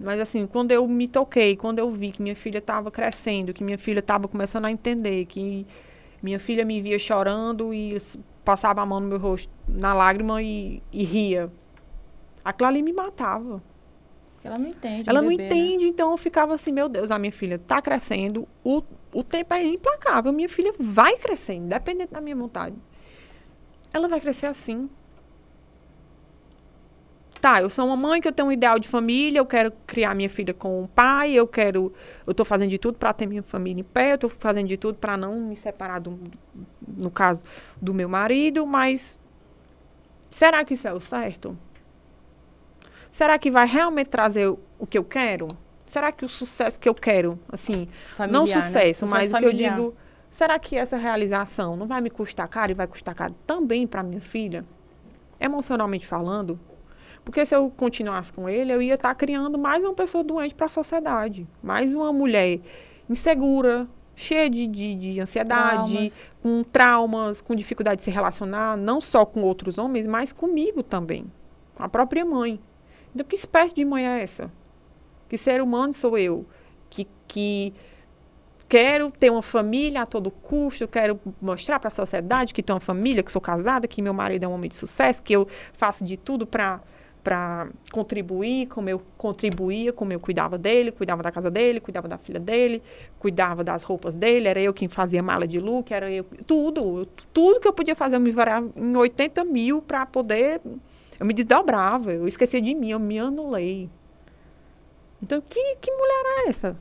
Mas 0.00 0.20
assim, 0.20 0.46
quando 0.46 0.70
eu 0.72 0.86
me 0.86 1.08
toquei, 1.08 1.56
quando 1.56 1.78
eu 1.78 1.90
vi 1.90 2.12
que 2.12 2.22
minha 2.22 2.36
filha 2.36 2.58
estava 2.58 2.90
crescendo, 2.90 3.52
que 3.54 3.64
minha 3.64 3.78
filha 3.78 4.00
estava 4.00 4.28
começando 4.28 4.66
a 4.66 4.70
entender, 4.70 5.24
que 5.24 5.66
minha 6.22 6.38
filha 6.38 6.64
me 6.64 6.80
via 6.82 6.98
chorando 6.98 7.72
e 7.72 7.96
passava 8.44 8.82
a 8.82 8.86
mão 8.86 9.00
no 9.00 9.08
meu 9.08 9.18
rosto, 9.18 9.50
na 9.66 9.94
lágrima 9.94 10.40
e, 10.42 10.82
e 10.92 11.02
ria. 11.02 11.50
Aquilo 12.44 12.68
ali 12.68 12.82
me 12.82 12.92
matava. 12.92 13.62
Ela 14.44 14.58
não 14.58 14.68
entende. 14.68 15.10
Ela 15.10 15.20
não 15.20 15.28
né? 15.28 15.34
entende, 15.34 15.86
então 15.86 16.12
eu 16.12 16.16
ficava 16.16 16.54
assim, 16.54 16.70
meu 16.70 16.88
Deus, 16.88 17.10
a 17.10 17.18
minha 17.18 17.32
filha 17.32 17.58
tá 17.58 17.82
crescendo, 17.82 18.46
o, 18.62 18.82
o 19.12 19.22
tempo 19.22 19.54
é 19.54 19.64
implacável, 19.64 20.32
minha 20.32 20.48
filha 20.48 20.72
vai 20.78 21.16
crescer, 21.16 21.54
independente 21.54 22.12
da 22.12 22.20
minha 22.20 22.36
vontade. 22.36 22.76
Ela 23.92 24.08
vai 24.08 24.20
crescer 24.20 24.46
assim. 24.46 24.88
Tá, 27.40 27.60
eu 27.60 27.70
sou 27.70 27.86
uma 27.86 27.96
mãe 27.96 28.20
que 28.20 28.26
eu 28.26 28.32
tenho 28.32 28.48
um 28.48 28.52
ideal 28.52 28.78
de 28.78 28.88
família, 28.88 29.38
eu 29.38 29.46
quero 29.46 29.72
criar 29.86 30.14
minha 30.14 30.28
filha 30.28 30.52
com 30.52 30.82
um 30.82 30.86
pai, 30.86 31.32
eu 31.32 31.46
quero, 31.46 31.92
eu 32.26 32.34
tô 32.34 32.44
fazendo 32.44 32.70
de 32.70 32.78
tudo 32.78 32.98
para 32.98 33.12
ter 33.12 33.26
minha 33.26 33.42
família 33.42 33.80
em 33.80 33.84
pé, 33.84 34.14
eu 34.14 34.18
tô 34.18 34.28
fazendo 34.28 34.66
de 34.66 34.76
tudo 34.76 34.98
para 34.98 35.16
não 35.16 35.38
me 35.40 35.54
separar 35.54 36.00
do, 36.00 36.18
no 37.00 37.10
caso 37.10 37.42
do 37.80 37.94
meu 37.94 38.08
marido, 38.08 38.66
mas 38.66 39.20
será 40.30 40.64
que 40.64 40.74
isso 40.74 40.88
é 40.88 40.92
o 40.92 41.00
certo? 41.00 41.56
Será 43.10 43.38
que 43.38 43.50
vai 43.50 43.66
realmente 43.66 44.08
trazer 44.08 44.48
o, 44.48 44.58
o 44.78 44.86
que 44.86 44.98
eu 44.98 45.04
quero? 45.04 45.46
Será 45.96 46.12
que 46.12 46.26
o 46.26 46.28
sucesso 46.28 46.78
que 46.78 46.86
eu 46.86 46.94
quero, 46.94 47.38
assim, 47.50 47.88
Familiar, 48.18 48.30
não 48.30 48.46
né? 48.46 48.52
sucesso, 48.52 49.06
mas 49.06 49.32
o 49.32 49.38
que 49.38 49.46
eu 49.46 49.52
digo, 49.54 49.94
será 50.28 50.58
que 50.58 50.76
essa 50.76 50.98
realização 50.98 51.74
não 51.74 51.86
vai 51.86 52.02
me 52.02 52.10
custar 52.10 52.46
caro 52.48 52.70
e 52.70 52.74
vai 52.74 52.86
custar 52.86 53.14
caro 53.14 53.34
também 53.46 53.86
para 53.86 54.02
minha 54.02 54.20
filha? 54.20 54.62
Emocionalmente 55.40 56.06
falando? 56.06 56.60
Porque 57.24 57.46
se 57.46 57.56
eu 57.56 57.72
continuasse 57.74 58.30
com 58.30 58.46
ele, 58.46 58.74
eu 58.74 58.82
ia 58.82 58.92
estar 58.92 59.14
criando 59.14 59.56
mais 59.56 59.82
uma 59.82 59.94
pessoa 59.94 60.22
doente 60.22 60.54
para 60.54 60.66
a 60.66 60.68
sociedade. 60.68 61.48
Mais 61.62 61.94
uma 61.94 62.12
mulher 62.12 62.60
insegura, 63.08 63.88
cheia 64.14 64.50
de, 64.50 64.66
de, 64.66 64.94
de 64.96 65.18
ansiedade, 65.18 65.92
Traumas. 65.92 66.14
com 66.42 66.62
traumas, 66.62 67.40
com 67.40 67.54
dificuldade 67.54 68.00
de 68.00 68.04
se 68.04 68.10
relacionar, 68.10 68.76
não 68.76 69.00
só 69.00 69.24
com 69.24 69.40
outros 69.40 69.78
homens, 69.78 70.06
mas 70.06 70.30
comigo 70.30 70.82
também. 70.82 71.24
A 71.78 71.88
própria 71.88 72.22
mãe. 72.22 72.60
Então, 73.14 73.26
que 73.26 73.34
espécie 73.34 73.74
de 73.74 73.82
mãe 73.82 74.06
é 74.06 74.20
essa? 74.20 74.52
Que 75.28 75.36
ser 75.36 75.62
humano 75.62 75.92
sou 75.92 76.16
eu? 76.16 76.46
Que, 76.88 77.06
que 77.26 77.74
quero 78.68 79.10
ter 79.10 79.30
uma 79.30 79.42
família 79.42 80.02
a 80.02 80.06
todo 80.06 80.30
custo, 80.30 80.86
quero 80.88 81.20
mostrar 81.40 81.78
para 81.78 81.88
a 81.88 81.90
sociedade 81.90 82.52
que 82.52 82.62
tenho 82.62 82.74
uma 82.74 82.80
família, 82.80 83.22
que 83.22 83.30
sou 83.30 83.40
casada, 83.40 83.86
que 83.86 84.02
meu 84.02 84.14
marido 84.14 84.44
é 84.44 84.48
um 84.48 84.52
homem 84.52 84.68
de 84.68 84.76
sucesso, 84.76 85.22
que 85.22 85.32
eu 85.32 85.46
faço 85.72 86.04
de 86.04 86.16
tudo 86.16 86.46
para 86.46 86.80
para 87.26 87.66
contribuir, 87.90 88.68
como 88.68 88.88
eu 88.88 89.02
contribuía, 89.16 89.92
como 89.92 90.12
eu 90.12 90.20
cuidava 90.20 90.56
dele, 90.56 90.92
cuidava 90.92 91.24
da 91.24 91.32
casa 91.32 91.50
dele, 91.50 91.80
cuidava 91.80 92.06
da 92.06 92.16
filha 92.16 92.38
dele, 92.38 92.80
cuidava 93.18 93.64
das 93.64 93.82
roupas 93.82 94.14
dele, 94.14 94.46
era 94.46 94.60
eu 94.60 94.72
quem 94.72 94.86
fazia 94.86 95.20
mala 95.24 95.44
de 95.44 95.58
look, 95.58 95.92
era 95.92 96.08
eu, 96.08 96.24
tudo, 96.46 97.04
tudo 97.34 97.58
que 97.58 97.66
eu 97.66 97.72
podia 97.72 97.96
fazer, 97.96 98.14
eu 98.14 98.20
me 98.20 98.30
virava 98.30 98.70
em 98.76 98.96
80 98.96 99.42
mil 99.42 99.82
para 99.82 100.06
poder, 100.06 100.60
eu 101.18 101.26
me 101.26 101.34
desdobrava, 101.34 102.12
eu 102.12 102.28
esquecia 102.28 102.62
de 102.62 102.72
mim, 102.76 102.90
eu 102.90 103.00
me 103.00 103.18
anulei. 103.18 103.90
Então, 105.22 105.40
que, 105.40 105.76
que 105.76 105.90
mulher 105.90 106.44
é 106.44 106.48
essa? 106.48 106.76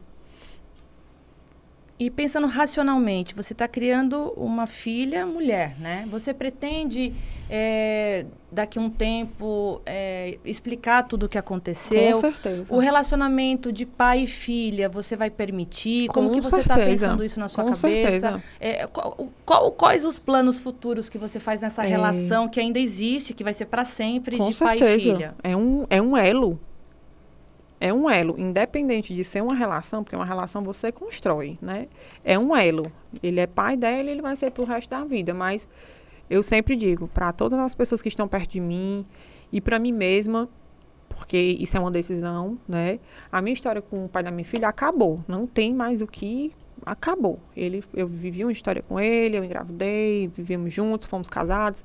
E 1.97 2.09
pensando 2.11 2.45
racionalmente, 2.47 3.33
você 3.33 3.53
está 3.53 3.69
criando 3.69 4.33
uma 4.35 4.67
filha 4.67 5.25
mulher, 5.25 5.75
né? 5.79 6.05
Você 6.09 6.33
pretende, 6.33 7.13
é, 7.49 8.25
daqui 8.51 8.77
a 8.77 8.81
um 8.81 8.89
tempo, 8.89 9.81
é, 9.85 10.37
explicar 10.43 11.03
tudo 11.03 11.25
o 11.25 11.29
que 11.29 11.37
aconteceu? 11.37 12.15
certeza. 12.15 12.75
O 12.75 12.79
relacionamento 12.79 13.71
de 13.71 13.85
pai 13.85 14.23
e 14.23 14.27
filha, 14.27 14.89
você 14.89 15.15
vai 15.15 15.29
permitir? 15.29 16.09
Como 16.09 16.27
Com 16.27 16.35
que 16.35 16.41
você 16.41 16.59
está 16.59 16.73
certeza. 16.75 17.05
pensando 17.07 17.23
isso 17.23 17.39
na 17.39 17.47
sua 17.47 17.63
Com 17.63 17.69
cabeça? 17.69 18.01
certeza. 18.01 18.43
É, 18.59 18.85
qual- 18.87 19.29
qual- 19.45 19.71
quais 19.71 20.03
os 20.03 20.19
planos 20.19 20.59
futuros 20.59 21.07
que 21.07 21.17
você 21.17 21.39
faz 21.39 21.61
nessa 21.61 21.85
É. 21.85 21.87
relação 21.87 22.49
que 22.49 22.59
ainda 22.59 22.77
existe, 22.77 23.33
que 23.33 23.41
vai 23.43 23.53
ser 23.53 23.67
para 23.67 23.85
sempre, 23.85 24.35
Com 24.37 24.49
de 24.49 24.57
pai 24.57 24.75
e 24.75 24.79
certeza. 24.79 24.99
filha? 25.15 25.35
É 25.41 25.55
um, 25.55 25.85
é 25.89 26.01
um 26.01 26.17
elo. 26.17 26.59
É 27.79 27.93
um 27.93 28.09
elo. 28.09 28.35
Independente 28.37 29.13
de 29.13 29.23
ser 29.23 29.41
uma 29.41 29.53
relação, 29.53 30.03
porque 30.03 30.15
uma 30.15 30.25
relação 30.25 30.63
você 30.63 30.91
constrói, 30.91 31.57
né? 31.61 31.87
É 32.23 32.37
um 32.39 32.55
elo. 32.55 32.91
Ele 33.21 33.39
é 33.39 33.47
pai 33.47 33.75
dela, 33.75 34.09
ele 34.09 34.21
vai 34.21 34.35
ser 34.35 34.51
pro 34.51 34.65
resto 34.65 34.89
da 34.89 35.03
vida. 35.03 35.33
Mas 35.33 35.67
eu 36.29 36.41
sempre 36.41 36.75
digo, 36.75 37.07
para 37.07 37.31
todas 37.33 37.59
as 37.59 37.75
pessoas 37.75 38.01
que 38.01 38.07
estão 38.07 38.27
perto 38.27 38.51
de 38.51 38.61
mim 38.61 39.05
e 39.51 39.59
para 39.59 39.77
mim 39.77 39.91
mesma, 39.91 40.49
porque 41.09 41.37
isso 41.37 41.77
é 41.77 41.79
uma 41.79 41.91
decisão, 41.91 42.57
né? 42.67 42.99
A 43.31 43.41
minha 43.41 43.53
história 43.53 43.81
com 43.81 44.05
o 44.05 44.09
pai 44.09 44.23
da 44.23 44.31
minha 44.31 44.45
filha 44.45 44.67
acabou. 44.67 45.23
Não 45.27 45.45
tem 45.45 45.73
mais 45.73 46.01
o 46.01 46.07
que 46.07 46.53
acabou. 46.85 47.37
Ele, 47.55 47.83
eu 47.93 48.07
vivi 48.07 48.43
uma 48.43 48.51
história 48.51 48.81
com 48.81 48.99
ele, 48.99 49.37
eu 49.37 49.43
engravidei, 49.43 50.27
vivíamos 50.27 50.73
juntos, 50.73 51.07
fomos 51.07 51.27
casados. 51.27 51.83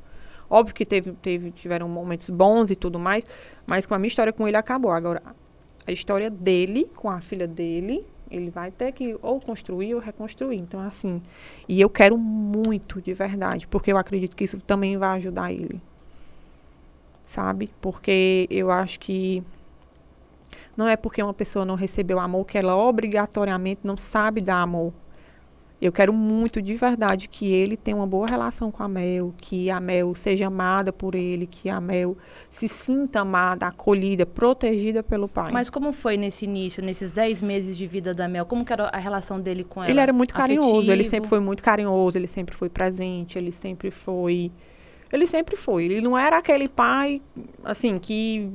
Óbvio 0.48 0.74
que 0.74 0.84
teve, 0.84 1.12
teve, 1.12 1.52
tiveram 1.52 1.88
momentos 1.88 2.28
bons 2.28 2.72
e 2.72 2.76
tudo 2.76 2.98
mais, 2.98 3.24
mas 3.66 3.86
com 3.86 3.94
a 3.94 3.98
minha 3.98 4.08
história 4.08 4.32
com 4.32 4.48
ele 4.48 4.56
acabou. 4.56 4.90
Agora, 4.90 5.22
a 5.90 5.92
história 5.92 6.30
dele, 6.30 6.88
com 6.94 7.10
a 7.10 7.20
filha 7.20 7.46
dele, 7.46 8.06
ele 8.30 8.48
vai 8.48 8.70
ter 8.70 8.92
que 8.92 9.16
ou 9.20 9.40
construir 9.40 9.94
ou 9.94 10.00
reconstruir. 10.00 10.56
Então, 10.56 10.80
assim, 10.80 11.20
e 11.68 11.80
eu 11.80 11.90
quero 11.90 12.16
muito, 12.16 13.00
de 13.00 13.12
verdade, 13.12 13.66
porque 13.66 13.92
eu 13.92 13.98
acredito 13.98 14.36
que 14.36 14.44
isso 14.44 14.60
também 14.60 14.96
vai 14.96 15.16
ajudar 15.16 15.52
ele. 15.52 15.80
Sabe? 17.24 17.70
Porque 17.80 18.46
eu 18.50 18.70
acho 18.70 18.98
que 19.00 19.42
não 20.76 20.88
é 20.88 20.96
porque 20.96 21.22
uma 21.22 21.34
pessoa 21.34 21.64
não 21.64 21.74
recebeu 21.74 22.18
amor 22.18 22.44
que 22.46 22.56
ela 22.56 22.76
obrigatoriamente 22.76 23.80
não 23.84 23.96
sabe 23.96 24.40
dar 24.40 24.62
amor. 24.62 24.92
Eu 25.80 25.90
quero 25.90 26.12
muito 26.12 26.60
de 26.60 26.74
verdade 26.74 27.26
que 27.26 27.50
ele 27.50 27.74
tenha 27.74 27.96
uma 27.96 28.06
boa 28.06 28.26
relação 28.26 28.70
com 28.70 28.82
a 28.82 28.88
Mel, 28.88 29.32
que 29.38 29.70
a 29.70 29.80
Mel 29.80 30.14
seja 30.14 30.48
amada 30.48 30.92
por 30.92 31.14
ele, 31.14 31.46
que 31.46 31.70
a 31.70 31.80
Mel 31.80 32.18
se 32.50 32.68
sinta 32.68 33.20
amada, 33.20 33.66
acolhida, 33.66 34.26
protegida 34.26 35.02
pelo 35.02 35.26
pai. 35.26 35.50
Mas 35.50 35.70
como 35.70 35.90
foi 35.92 36.18
nesse 36.18 36.44
início, 36.44 36.82
nesses 36.82 37.12
10 37.12 37.42
meses 37.42 37.78
de 37.78 37.86
vida 37.86 38.12
da 38.12 38.28
Mel? 38.28 38.44
Como 38.44 38.62
que 38.62 38.72
era 38.74 38.88
a 38.88 38.98
relação 38.98 39.40
dele 39.40 39.64
com 39.64 39.82
ela? 39.82 39.90
ele 39.90 40.00
era 40.00 40.12
muito 40.12 40.34
carinhoso, 40.34 40.90
ele 40.90 41.00
Afetivo? 41.00 41.10
sempre 41.10 41.28
foi 41.30 41.40
muito 41.40 41.62
carinhoso, 41.62 42.18
ele 42.18 42.26
sempre 42.26 42.54
foi 42.54 42.68
presente, 42.68 43.38
ele 43.38 43.50
sempre 43.50 43.90
foi. 43.90 44.52
Ele 45.10 45.26
sempre 45.26 45.56
foi. 45.56 45.86
Ele 45.86 46.00
não 46.02 46.16
era 46.16 46.38
aquele 46.38 46.68
pai, 46.68 47.22
assim, 47.64 47.98
que 47.98 48.48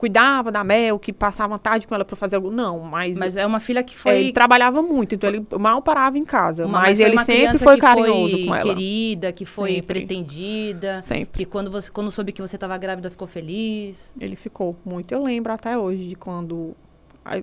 cuidava 0.00 0.50
da 0.50 0.64
Mel, 0.64 0.98
que 0.98 1.12
passava 1.12 1.56
a 1.56 1.58
tarde 1.58 1.86
com 1.86 1.94
ela 1.94 2.06
para 2.06 2.16
fazer 2.16 2.36
algo. 2.36 2.50
Não, 2.50 2.80
mas, 2.80 3.18
Mas 3.18 3.36
é 3.36 3.44
uma 3.44 3.60
filha 3.60 3.82
que 3.82 3.94
é, 3.94 3.98
foi... 3.98 4.18
ele 4.18 4.32
trabalhava 4.32 4.80
muito, 4.80 5.14
então 5.14 5.28
ele 5.28 5.46
mal 5.60 5.82
parava 5.82 6.16
em 6.16 6.24
casa. 6.24 6.64
uma- 6.64 6.80
mas 6.80 6.98
foi 6.98 7.06
ele 7.06 7.18
sempre 7.18 7.58
foi 7.58 7.76
carinhoso 7.76 8.36
foi 8.38 8.46
com 8.46 8.54
ela. 8.54 8.64
querida, 8.74 9.30
que 9.30 9.44
foi 9.44 9.74
Sempre. 9.74 9.86
pretendida. 10.00 11.02
Sempre. 11.02 11.44
Que 11.44 11.44
quando, 11.44 11.70
você, 11.70 11.90
quando 11.90 12.10
soube 12.10 12.32
que 12.32 12.40
você 12.40 12.56
estava 12.56 12.78
grávida, 12.78 13.10
ficou 13.10 13.28
feliz. 13.28 14.10
Ele 14.18 14.36
ficou 14.36 14.74
muito. 14.86 15.12
Eu 15.12 15.22
lembro 15.22 15.52
até 15.52 15.76
hoje 15.76 16.08
de 16.08 16.14
quando. 16.16 16.74
a- 17.22 17.42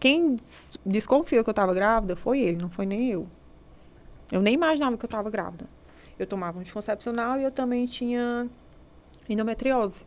quem 0.00 0.34
des- 0.34 0.78
desconfiou 0.86 1.44
que 1.44 1.50
eu 1.50 1.52
estava 1.52 1.74
grávida 1.74 2.16
foi 2.16 2.40
ele, 2.40 2.56
não 2.56 2.70
foi 2.70 2.86
nem 2.86 3.10
eu. 3.10 3.26
Eu 4.32 4.40
nem 4.40 4.54
imaginava 4.54 4.96
que 4.96 5.04
eu 5.04 5.08
estava 5.08 5.28
grávida. 5.28 5.66
Eu 6.18 6.26
tomava 6.26 6.58
anticoncepcional 6.58 7.38
e 7.38 7.44
eu 7.44 7.50
também 7.50 7.84
tinha 7.86 8.48
endometriose. 9.28 10.04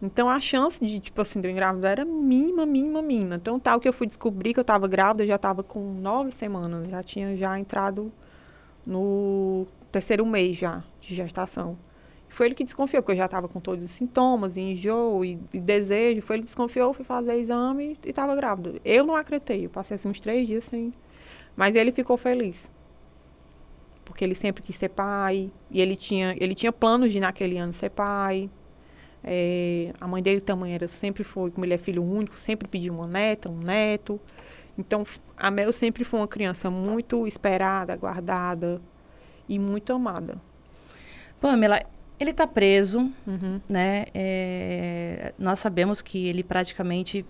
Então 0.00 0.28
a 0.28 0.38
chance 0.38 0.84
de, 0.84 1.00
tipo 1.00 1.20
assim, 1.20 1.40
de 1.40 1.48
eu 1.48 1.52
engravidar 1.52 1.92
era 1.92 2.04
mínima, 2.04 2.64
mínima, 2.64 3.02
mínima. 3.02 3.34
Então 3.34 3.58
tal 3.58 3.80
que 3.80 3.88
eu 3.88 3.92
fui 3.92 4.06
descobrir 4.06 4.54
que 4.54 4.60
eu 4.60 4.62
estava 4.62 4.86
grávida, 4.86 5.24
eu 5.24 5.26
já 5.28 5.36
estava 5.36 5.62
com 5.62 5.80
nove 5.94 6.30
semanas, 6.30 6.88
já 6.88 7.02
tinha 7.02 7.36
já 7.36 7.58
entrado 7.58 8.12
no 8.86 9.66
terceiro 9.90 10.24
mês 10.24 10.56
já 10.56 10.84
de 11.00 11.14
gestação. 11.14 11.76
Foi 12.28 12.46
ele 12.46 12.54
que 12.54 12.64
desconfiou, 12.64 13.02
porque 13.02 13.12
eu 13.12 13.16
já 13.16 13.24
estava 13.24 13.48
com 13.48 13.58
todos 13.58 13.84
os 13.84 13.90
sintomas, 13.90 14.56
e 14.56 14.60
enjoo 14.60 15.24
e, 15.24 15.40
e 15.52 15.60
desejo. 15.60 16.22
Foi 16.22 16.36
ele 16.36 16.42
que 16.42 16.46
desconfiou, 16.46 16.92
fui 16.92 17.04
fazer 17.04 17.34
exame 17.36 17.98
e 18.04 18.10
estava 18.10 18.34
grávida. 18.36 18.74
Eu 18.84 19.04
não 19.04 19.16
acreditei, 19.16 19.66
eu 19.66 19.70
passei 19.70 19.94
assim 19.94 20.08
uns 20.08 20.20
três 20.20 20.46
dias 20.46 20.64
sem. 20.64 20.92
Mas 21.56 21.74
ele 21.74 21.90
ficou 21.90 22.16
feliz. 22.16 22.70
Porque 24.04 24.24
ele 24.24 24.34
sempre 24.34 24.62
quis 24.62 24.76
ser 24.76 24.90
pai. 24.90 25.50
E 25.70 25.80
ele 25.80 25.96
tinha, 25.96 26.36
ele 26.38 26.54
tinha 26.54 26.72
planos 26.72 27.12
de 27.12 27.18
naquele 27.18 27.58
ano 27.58 27.72
ser 27.72 27.90
pai. 27.90 28.48
É, 29.24 29.92
a 30.00 30.06
mãe 30.06 30.22
dele 30.22 30.40
também 30.40 30.72
era, 30.74 30.86
sempre 30.88 31.24
foi, 31.24 31.50
como 31.50 31.64
ele 31.66 31.74
é 31.74 31.78
filho 31.78 32.02
único, 32.02 32.38
sempre 32.38 32.68
pediu 32.68 32.94
uma 32.94 33.06
neta, 33.06 33.48
um 33.48 33.58
neto. 33.58 34.20
Então, 34.78 35.04
a 35.36 35.50
Mel 35.50 35.72
sempre 35.72 36.04
foi 36.04 36.20
uma 36.20 36.28
criança 36.28 36.70
muito 36.70 37.26
esperada, 37.26 37.96
guardada 37.96 38.80
e 39.48 39.58
muito 39.58 39.92
amada. 39.92 40.36
Pamela, 41.40 41.80
ele 42.18 42.30
está 42.30 42.46
preso, 42.46 43.10
Uhum. 43.26 43.60
né? 43.68 44.06
É, 44.14 45.32
nós 45.38 45.58
sabemos 45.58 46.00
que 46.00 46.26
ele 46.26 46.42
praticamente 46.42 47.24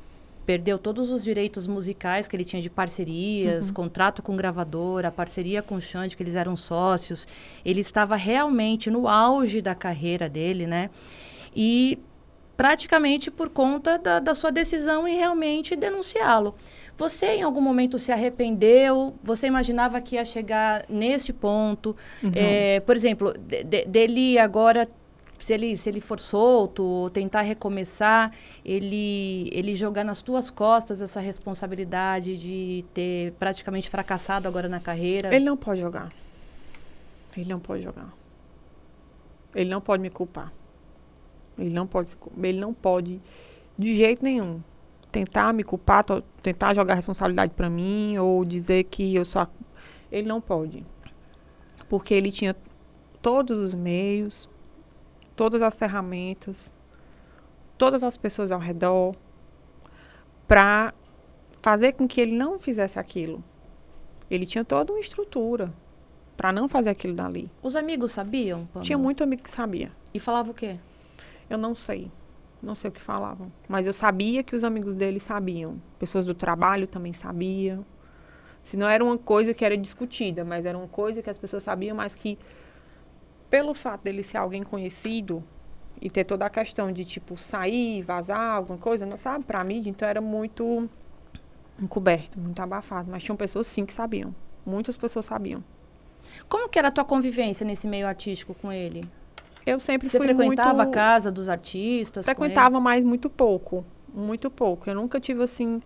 perdeu 0.46 0.78
todos 0.78 1.10
os 1.10 1.22
direitos 1.22 1.66
musicais 1.66 2.26
que 2.26 2.34
ele 2.34 2.44
tinha 2.44 2.62
de 2.62 2.70
parcerias, 2.70 3.68
Uhum. 3.68 3.74
contrato 3.74 4.22
com 4.22 4.34
gravadora, 4.34 5.10
parceria 5.12 5.62
com 5.62 5.74
o 5.74 5.80
Xande, 5.80 6.16
que 6.16 6.22
eles 6.22 6.34
eram 6.34 6.56
sócios. 6.56 7.28
Ele 7.64 7.80
estava 7.82 8.16
realmente 8.16 8.90
no 8.90 9.06
auge 9.06 9.60
da 9.60 9.74
carreira 9.74 10.26
dele, 10.28 10.66
né? 10.66 10.88
E 11.54 11.98
praticamente 12.56 13.30
por 13.30 13.48
conta 13.48 13.96
da, 13.98 14.18
da 14.18 14.34
sua 14.34 14.50
decisão 14.50 15.06
em 15.06 15.16
realmente 15.16 15.76
denunciá-lo. 15.76 16.54
Você 16.96 17.26
em 17.36 17.42
algum 17.42 17.60
momento 17.60 17.98
se 17.98 18.10
arrependeu? 18.10 19.14
Você 19.22 19.46
imaginava 19.46 20.00
que 20.00 20.16
ia 20.16 20.24
chegar 20.24 20.84
neste 20.88 21.32
ponto? 21.32 21.94
É, 22.36 22.80
por 22.80 22.96
exemplo, 22.96 23.32
de- 23.38 23.62
de- 23.62 23.84
dele 23.84 24.36
agora, 24.40 24.88
se 25.38 25.52
ele, 25.52 25.76
se 25.76 25.88
ele 25.88 26.00
for 26.00 26.18
solto, 26.18 26.82
ou 26.82 27.08
tentar 27.08 27.42
recomeçar, 27.42 28.32
ele, 28.64 29.48
ele 29.52 29.76
jogar 29.76 30.02
nas 30.02 30.20
tuas 30.20 30.50
costas 30.50 31.00
essa 31.00 31.20
responsabilidade 31.20 32.36
de 32.36 32.84
ter 32.92 33.30
praticamente 33.38 33.88
fracassado 33.88 34.48
agora 34.48 34.68
na 34.68 34.80
carreira? 34.80 35.32
Ele 35.32 35.44
não 35.44 35.56
pode 35.56 35.80
jogar. 35.80 36.10
Ele 37.36 37.48
não 37.48 37.60
pode 37.60 37.82
jogar. 37.84 38.12
Ele 39.54 39.70
não 39.70 39.80
pode 39.80 40.02
me 40.02 40.10
culpar. 40.10 40.52
Ele 41.58 41.74
não 41.74 41.86
pode, 41.86 42.16
ele 42.42 42.60
não 42.60 42.72
pode 42.72 43.20
de 43.76 43.94
jeito 43.94 44.22
nenhum 44.24 44.60
tentar 45.10 45.52
me 45.52 45.62
culpar, 45.62 46.04
tentar 46.42 46.74
jogar 46.74 46.94
responsabilidade 46.94 47.52
para 47.54 47.70
mim 47.70 48.18
ou 48.18 48.44
dizer 48.44 48.84
que 48.84 49.14
eu 49.14 49.24
sou 49.24 49.42
a... 49.42 49.48
ele 50.12 50.28
não 50.28 50.40
pode. 50.40 50.84
Porque 51.88 52.12
ele 52.12 52.30
tinha 52.30 52.54
todos 53.22 53.58
os 53.58 53.74
meios, 53.74 54.48
todas 55.34 55.62
as 55.62 55.76
ferramentas, 55.76 56.72
todas 57.76 58.02
as 58.02 58.16
pessoas 58.16 58.50
ao 58.50 58.60
redor 58.60 59.14
para 60.46 60.92
fazer 61.62 61.92
com 61.92 62.06
que 62.06 62.20
ele 62.20 62.36
não 62.36 62.58
fizesse 62.58 62.98
aquilo. 62.98 63.42
Ele 64.30 64.44
tinha 64.44 64.64
toda 64.64 64.92
uma 64.92 65.00
estrutura 65.00 65.72
para 66.36 66.52
não 66.52 66.68
fazer 66.68 66.90
aquilo 66.90 67.14
dali. 67.14 67.50
Os 67.62 67.74
amigos 67.74 68.12
sabiam? 68.12 68.66
Pamela? 68.66 68.84
Tinha 68.84 68.98
muito 68.98 69.24
amigo 69.24 69.42
que 69.42 69.50
sabia. 69.50 69.90
E 70.12 70.20
falava 70.20 70.50
o 70.50 70.54
quê? 70.54 70.76
Eu 71.48 71.58
não 71.58 71.74
sei. 71.74 72.10
Não 72.62 72.74
sei 72.74 72.88
o 72.88 72.92
que 72.92 73.00
falavam. 73.00 73.52
Mas 73.68 73.86
eu 73.86 73.92
sabia 73.92 74.42
que 74.42 74.54
os 74.54 74.64
amigos 74.64 74.96
dele 74.96 75.20
sabiam. 75.20 75.80
Pessoas 75.98 76.26
do 76.26 76.34
trabalho 76.34 76.86
também 76.86 77.12
sabiam. 77.12 77.84
Se 78.62 78.76
não 78.76 78.88
era 78.88 79.02
uma 79.02 79.16
coisa 79.16 79.54
que 79.54 79.64
era 79.64 79.76
discutida, 79.76 80.44
mas 80.44 80.66
era 80.66 80.76
uma 80.76 80.88
coisa 80.88 81.22
que 81.22 81.30
as 81.30 81.38
pessoas 81.38 81.62
sabiam, 81.62 81.96
mas 81.96 82.14
que 82.14 82.38
pelo 83.48 83.72
fato 83.72 84.02
dele 84.02 84.22
ser 84.22 84.36
alguém 84.36 84.62
conhecido 84.62 85.42
e 86.00 86.10
ter 86.10 86.24
toda 86.24 86.44
a 86.46 86.50
questão 86.50 86.92
de 86.92 87.04
tipo 87.04 87.36
sair, 87.36 88.02
vazar, 88.02 88.56
alguma 88.56 88.78
coisa, 88.78 89.06
não 89.06 89.16
sabe, 89.16 89.44
pra 89.44 89.64
mídia, 89.64 89.90
então 89.90 90.06
era 90.06 90.20
muito 90.20 90.88
encoberto, 91.80 92.38
muito 92.38 92.60
abafado, 92.60 93.10
mas 93.10 93.22
tinham 93.22 93.36
pessoas 93.36 93.66
sim 93.66 93.86
que 93.86 93.94
sabiam. 93.94 94.34
Muitas 94.66 94.96
pessoas 94.96 95.24
sabiam. 95.24 95.64
Como 96.48 96.68
que 96.68 96.78
era 96.78 96.88
a 96.88 96.92
tua 96.92 97.04
convivência 97.04 97.64
nesse 97.64 97.86
meio 97.86 98.06
artístico 98.06 98.54
com 98.54 98.70
ele? 98.70 99.02
Eu 99.68 99.78
sempre 99.78 100.08
Você 100.08 100.16
fui 100.18 100.26
frequentava 100.26 100.84
muito 100.84 100.88
a 100.88 100.92
casa 100.92 101.30
dos 101.30 101.48
artistas? 101.48 102.24
frequentava 102.24 102.80
mais 102.80 103.04
muito 103.04 103.28
pouco, 103.28 103.84
muito 104.12 104.50
pouco. 104.50 104.88
Eu 104.88 104.94
nunca 104.94 105.20
tive 105.20 105.42
assim 105.42 105.82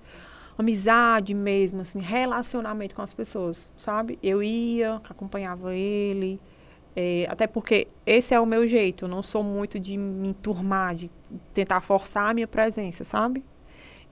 amizade 0.57 1.35
mesmo, 1.35 1.81
assim, 1.81 1.99
relacionamento 1.99 2.95
com 2.95 3.03
as 3.03 3.13
pessoas, 3.13 3.69
sabe? 3.77 4.19
Eu 4.23 4.43
ia, 4.43 5.01
acompanhava 5.09 5.75
ele, 5.75 6.41
eh, 6.95 7.27
até 7.29 7.47
porque 7.47 7.89
esse 8.07 8.35
é 8.35 8.39
o 8.41 8.47
meu 8.47 8.67
jeito. 8.69 9.07
Eu 9.07 9.09
não 9.09 9.23
sou 9.23 9.43
muito 9.43 9.81
de 9.81 9.97
me 9.97 10.29
enturmar, 10.29 10.95
de 10.95 11.11
tentar 11.53 11.81
forçar 11.81 12.31
a 12.31 12.35
minha 12.35 12.47
presença, 12.47 13.03
sabe? 13.03 13.43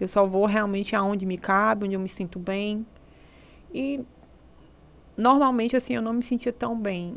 Eu 0.01 0.09
só 0.09 0.27
vou 0.27 0.47
realmente 0.47 0.97
aonde 0.97 1.27
me 1.27 1.39
cabe, 1.39 1.85
onde 1.87 1.95
eu 1.95 2.01
me 2.01 2.09
sinto 2.09 2.39
bem. 2.39 2.85
E 3.73 4.01
normalmente 5.17 5.77
assim 5.77 5.95
eu 5.95 6.03
não 6.03 6.13
me 6.15 6.23
sentia 6.23 6.53
tão 6.53 6.77
bem 6.77 7.15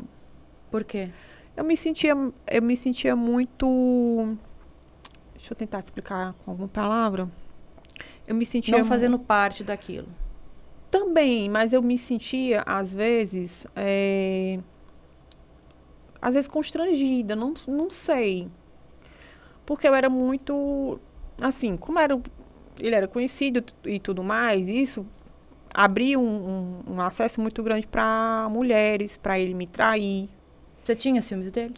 Por 0.70 0.84
quê? 0.84 1.10
Eu 1.56 1.64
me 1.64 1.76
sentia, 1.76 2.14
eu 2.46 2.62
me 2.62 2.76
sentia 2.76 3.14
muito. 3.16 4.36
Deixa 5.34 5.52
eu 5.52 5.56
tentar 5.56 5.82
te 5.82 5.86
explicar 5.86 6.34
com 6.44 6.50
alguma 6.50 6.68
palavra. 6.68 7.28
Eu 8.26 8.34
me 8.34 8.46
sentia 8.46 8.78
Não 8.78 8.84
fazendo 8.84 9.18
parte 9.18 9.62
daquilo. 9.62 10.08
também, 10.90 11.48
mas 11.50 11.72
eu 11.72 11.82
me 11.82 11.98
sentia 11.98 12.62
às 12.64 12.94
vezes, 12.94 13.66
é, 13.76 14.58
às 16.22 16.34
vezes 16.34 16.48
constrangida, 16.48 17.34
não, 17.36 17.52
não 17.66 17.90
sei, 17.90 18.48
porque 19.66 19.86
eu 19.88 19.94
era 19.94 20.08
muito, 20.08 20.98
assim, 21.42 21.76
como 21.76 21.98
era, 21.98 22.18
ele 22.78 22.94
era 22.94 23.08
conhecido 23.08 23.62
e 23.84 23.98
tudo 23.98 24.22
mais, 24.22 24.68
isso 24.68 25.04
abria 25.74 26.18
um, 26.18 26.22
um, 26.88 26.94
um 26.94 27.00
acesso 27.00 27.40
muito 27.40 27.60
grande 27.62 27.86
para 27.86 28.48
mulheres, 28.50 29.16
para 29.16 29.38
ele 29.38 29.52
me 29.52 29.66
trair, 29.66 30.30
Você 30.84 30.94
tinha 30.94 31.22
ciúmes 31.22 31.50
dele? 31.50 31.74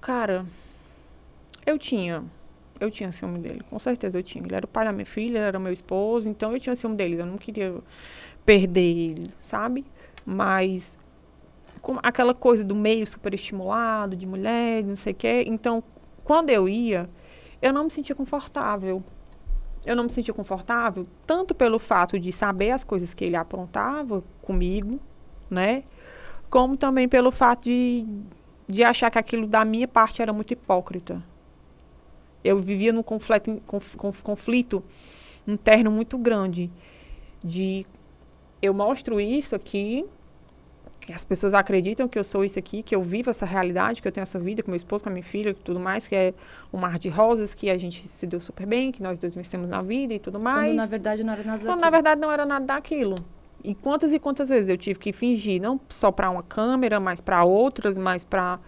Cara, 0.00 0.44
eu 1.64 1.78
tinha. 1.78 2.24
Eu 2.80 2.90
tinha 2.90 3.12
ciúme 3.12 3.38
dele, 3.38 3.62
com 3.70 3.78
certeza 3.78 4.18
eu 4.18 4.22
tinha. 4.22 4.44
Ele 4.44 4.52
era 4.52 4.66
o 4.66 4.68
pai 4.68 4.84
da 4.84 4.92
minha 4.92 5.06
filha, 5.06 5.38
era 5.38 5.60
meu 5.60 5.72
esposo, 5.72 6.28
então 6.28 6.52
eu 6.52 6.58
tinha 6.58 6.74
ciúme 6.74 6.96
dele. 6.96 7.20
Eu 7.20 7.26
não 7.26 7.38
queria 7.38 7.76
perder 8.44 8.80
ele, 8.80 9.30
sabe? 9.40 9.84
Mas 10.26 10.98
com 11.80 12.00
aquela 12.02 12.34
coisa 12.34 12.64
do 12.64 12.74
meio 12.74 13.06
super 13.06 13.32
estimulado, 13.32 14.16
de 14.16 14.26
mulher, 14.26 14.82
não 14.82 14.96
sei 14.96 15.12
o 15.12 15.16
quê. 15.16 15.44
Então, 15.46 15.80
quando 16.24 16.50
eu 16.50 16.68
ia, 16.68 17.08
eu 17.62 17.72
não 17.72 17.84
me 17.84 17.90
sentia 17.92 18.16
confortável. 18.16 19.04
Eu 19.86 19.94
não 19.94 20.02
me 20.02 20.10
sentia 20.10 20.34
confortável, 20.34 21.06
tanto 21.24 21.54
pelo 21.54 21.78
fato 21.78 22.18
de 22.18 22.32
saber 22.32 22.72
as 22.72 22.82
coisas 22.82 23.14
que 23.14 23.24
ele 23.24 23.36
aprontava 23.36 24.20
comigo, 24.42 24.98
né? 25.48 25.84
Como 26.50 26.76
também 26.76 27.08
pelo 27.08 27.30
fato 27.30 27.64
de, 27.64 28.06
de 28.68 28.82
achar 28.82 29.10
que 29.10 29.18
aquilo 29.18 29.46
da 29.46 29.64
minha 29.64 29.86
parte 29.88 30.22
era 30.22 30.32
muito 30.32 30.52
hipócrita. 30.52 31.22
Eu 32.42 32.58
vivia 32.60 32.92
num 32.92 33.02
conflito, 33.02 33.60
conf- 33.66 33.96
conf- 33.96 34.22
conflito 34.22 34.82
interno 35.46 35.90
muito 35.90 36.16
grande 36.16 36.70
de 37.42 37.84
eu 38.62 38.72
mostro 38.72 39.20
isso 39.20 39.54
aqui, 39.54 40.04
e 41.08 41.12
as 41.12 41.24
pessoas 41.24 41.54
acreditam 41.54 42.06
que 42.08 42.18
eu 42.18 42.24
sou 42.24 42.44
isso 42.44 42.58
aqui, 42.58 42.82
que 42.82 42.94
eu 42.94 43.02
vivo 43.02 43.30
essa 43.30 43.46
realidade, 43.46 44.02
que 44.02 44.08
eu 44.08 44.12
tenho 44.12 44.22
essa 44.22 44.38
vida 44.38 44.62
com 44.62 44.70
meu 44.70 44.76
esposo, 44.76 45.02
com 45.04 45.08
a 45.08 45.12
minha 45.12 45.22
filha, 45.24 45.50
e 45.50 45.54
tudo 45.54 45.80
mais, 45.80 46.06
que 46.06 46.14
é 46.14 46.34
um 46.72 46.78
mar 46.78 46.98
de 46.98 47.08
rosas, 47.08 47.54
que 47.54 47.70
a 47.70 47.78
gente 47.78 48.06
se 48.06 48.26
deu 48.26 48.40
super 48.40 48.66
bem, 48.66 48.92
que 48.92 49.02
nós 49.02 49.18
dois 49.18 49.34
vencemos 49.34 49.66
na 49.66 49.80
vida 49.80 50.12
e 50.14 50.18
tudo 50.18 50.38
mais. 50.38 50.68
Quando 50.70 50.76
na 50.76 50.86
verdade 50.86 51.24
não 51.24 51.32
era 51.32 51.42
nada 51.44 51.58
Quando 51.60 51.66
na 51.68 51.74
daquilo. 51.76 51.90
verdade 51.92 52.20
não 52.20 52.30
era 52.32 52.44
nada 52.46 52.64
daquilo. 52.66 53.14
E 53.62 53.74
quantas 53.74 54.12
e 54.12 54.18
quantas 54.18 54.48
vezes 54.50 54.68
eu 54.70 54.76
tive 54.76 54.98
que 54.98 55.12
fingir, 55.12 55.60
não 55.60 55.80
só 55.88 56.10
para 56.12 56.30
uma 56.30 56.42
câmera, 56.42 57.00
mas 57.00 57.20
para 57.20 57.44
outras, 57.44 57.98
mas 57.98 58.24
para 58.24 58.58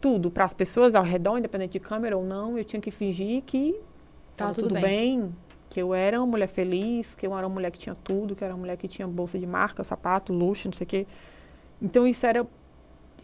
tudo, 0.00 0.30
para 0.30 0.44
as 0.44 0.52
pessoas 0.52 0.94
ao 0.94 1.04
redor, 1.04 1.38
independente 1.38 1.72
de 1.72 1.80
câmera 1.80 2.16
ou 2.16 2.24
não, 2.24 2.58
eu 2.58 2.64
tinha 2.64 2.80
que 2.80 2.90
fingir 2.90 3.42
que 3.42 3.72
Tava 4.36 4.52
estava 4.52 4.54
tudo 4.54 4.68
tudo, 4.68 4.80
bem. 4.80 5.20
bem. 5.20 5.36
que 5.70 5.80
eu 5.80 5.94
era 5.94 6.18
uma 6.20 6.26
mulher 6.26 6.48
feliz, 6.48 7.14
que 7.14 7.26
eu 7.26 7.32
era 7.36 7.46
uma 7.46 7.54
mulher 7.54 7.70
que 7.70 7.78
tinha 7.78 7.94
tudo, 7.94 8.34
que 8.36 8.42
eu 8.42 8.46
era 8.46 8.54
uma 8.54 8.60
mulher 8.60 8.76
que 8.76 8.88
tinha 8.88 9.06
bolsa 9.08 9.38
de 9.38 9.46
marca, 9.46 9.82
sapato, 9.84 10.32
luxo, 10.32 10.68
não 10.68 10.72
sei 10.72 10.84
o 10.84 10.88
quê. 10.88 11.06
Então 11.80 12.06
isso 12.06 12.26
era 12.26 12.46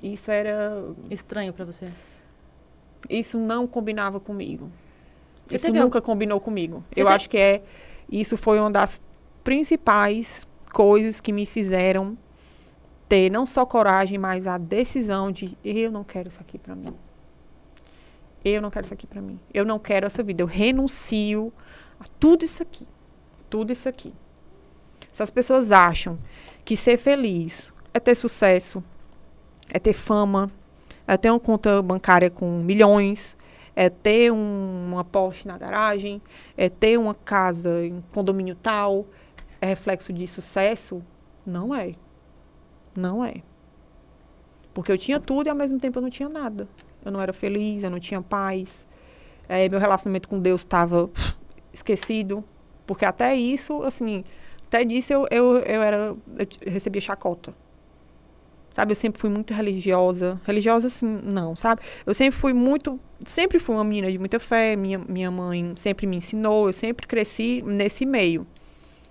isso 0.03 0.31
era 0.31 0.83
Estranho 1.11 1.53
pra 1.53 1.65
você. 1.65 1.87
isso 3.09 3.39
não 3.39 3.67
combinava 3.67 4.19
comigo. 4.21 4.71
Você 5.47 5.57
isso 5.57 5.73
nunca 5.73 6.01
combinou 6.01 6.41
comigo. 6.41 6.85
Você 6.91 7.03
eu 7.03 7.09
acho 7.09 7.29
que 7.29 7.37
é 7.39 7.63
isso 8.11 8.37
foi 8.37 8.59
uma 8.61 8.71
das 8.71 9.01
principais 9.45 10.47
coisas 10.71 11.21
que 11.21 11.33
me 11.33 11.45
fizeram 11.45 12.17
ter 13.09 13.31
não 13.31 13.45
só 13.45 13.67
coragem, 13.67 14.19
mas 14.19 14.47
a 14.47 14.57
decisão 14.57 15.33
de 15.33 15.59
eu 15.65 15.91
não 15.91 16.05
quero 16.05 16.29
isso 16.29 16.41
aqui 16.41 16.59
pra 16.59 16.75
mim. 16.75 16.95
Eu 18.45 18.63
não 18.63 18.71
quero 18.71 18.85
isso 18.85 18.95
aqui 18.95 19.07
pra 19.07 19.21
mim. 19.21 19.39
Eu 19.53 19.65
não 19.65 19.79
quero 19.79 20.07
essa 20.07 20.23
vida. 20.23 20.43
Eu 20.43 20.47
renuncio 20.47 21.53
a 21.99 22.05
tudo 22.19 22.45
isso 22.45 22.63
aqui. 22.63 22.87
Tudo 23.51 23.73
isso 23.73 23.89
aqui. 23.89 24.15
Se 25.13 25.23
as 25.23 25.31
pessoas 25.31 25.73
acham 25.73 26.19
que 26.65 26.77
ser 26.77 26.97
feliz 26.97 27.73
é 27.93 27.99
ter 27.99 28.15
sucesso, 28.15 28.83
é 29.73 29.79
ter 29.79 29.93
fama, 29.93 30.51
é 31.07 31.17
ter 31.17 31.31
uma 31.31 31.41
conta 31.41 31.83
bancária 31.83 32.31
com 32.31 32.61
milhões, 32.61 33.37
é 33.75 33.89
ter 33.89 34.31
um, 34.31 34.93
uma 34.93 35.05
Porsche 35.05 35.49
na 35.49 35.59
garagem, 35.59 36.23
é 36.57 36.69
ter 36.69 36.99
uma 36.99 37.15
casa 37.15 37.85
em 37.85 38.03
condomínio 38.13 38.55
tal, 38.55 39.07
é 39.61 39.67
reflexo 39.67 40.13
de 40.13 40.27
sucesso, 40.27 41.03
não 41.45 41.75
é. 41.75 41.95
Não 42.97 43.25
é. 43.25 43.43
Porque 44.73 44.91
eu 44.91 44.99
tinha 44.99 45.21
tudo 45.21 45.47
e 45.47 45.51
ao 45.51 45.57
mesmo 45.57 45.79
tempo 45.79 45.99
eu 45.99 46.03
não 46.03 46.11
tinha 46.11 46.29
nada. 46.29 46.69
Eu 47.05 47.11
não 47.13 47.21
era 47.21 47.33
feliz, 47.33 47.85
eu 47.85 47.91
não 47.91 47.99
tinha 47.99 48.23
paz. 48.23 48.87
Eh, 49.49 49.69
meu 49.69 49.81
relacionamento 49.81 50.29
com 50.29 50.39
Deus 50.39 50.61
estava 50.61 51.11
esquecido. 51.73 52.45
Porque 52.87 53.05
até 53.05 53.35
isso, 53.35 53.83
assim, 53.83 54.25
até 54.67 54.85
disso 54.85 55.13
eu, 55.13 55.27
eu, 55.31 55.57
eu 55.59 55.83
era. 55.83 55.97
Eu 56.37 56.49
recebia 56.67 57.01
chacota. 57.01 57.55
Sabe, 58.73 58.93
eu 58.93 58.97
sempre 58.97 59.21
fui 59.21 59.29
muito 59.29 59.53
religiosa. 59.53 60.41
Religiosa, 60.45 60.87
assim, 60.87 61.21
não, 61.25 61.57
sabe? 61.57 61.83
Eu 62.07 62.15
sempre 62.15 62.39
fui 62.39 62.53
muito. 62.53 63.01
Sempre 63.25 63.59
fui 63.59 63.75
uma 63.75 63.85
menina 63.85 64.11
de 64.11 64.19
muita 64.19 64.39
fé. 64.39 64.77
Minha, 64.77 64.99
minha 64.99 65.31
mãe 65.31 65.73
sempre 65.77 66.07
me 66.07 66.17
ensinou. 66.17 66.69
Eu 66.69 66.73
sempre 66.73 67.07
cresci 67.07 67.61
nesse 67.65 68.07
meio. 68.07 68.47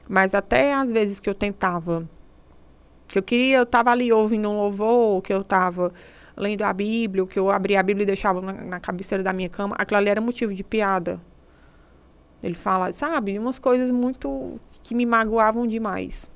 Mas 0.10 0.34
até 0.34 0.74
às 0.74 0.92
vezes 0.92 1.20
que 1.20 1.30
eu 1.30 1.36
tentava. 1.36 2.10
Que 3.08 3.20
eu 3.20 3.24
queria, 3.24 3.58
eu 3.58 3.64
estava 3.64 3.92
ali 3.92 4.12
ouvindo 4.12 4.50
um 4.50 4.58
louvor, 4.58 5.22
que 5.22 5.32
eu 5.32 5.42
estava 5.42 5.94
lendo 6.36 6.64
a 6.64 6.74
Bíblia, 6.74 7.28
que 7.28 7.38
eu 7.38 7.52
abria 7.52 7.80
a 7.80 7.84
Bíblia 7.84 8.04
e 8.04 8.08
deixava 8.08 8.42
na, 8.42 8.54
na 8.54 8.80
cabeceira 8.80 9.24
da 9.24 9.32
minha 9.32 9.50
cama. 9.50 9.76
Aquilo 9.78 10.00
ali 10.00 10.10
era 10.10 10.20
motivo 10.20 10.52
de 10.52 10.64
piada. 10.64 11.22
Ele 12.42 12.56
fala, 12.56 12.92
sabe, 12.92 13.38
umas 13.38 13.60
coisas 13.60 13.92
muito. 13.92 14.60
que 14.82 14.96
me 14.96 15.06
magoavam 15.06 15.68
demais. 15.68 16.30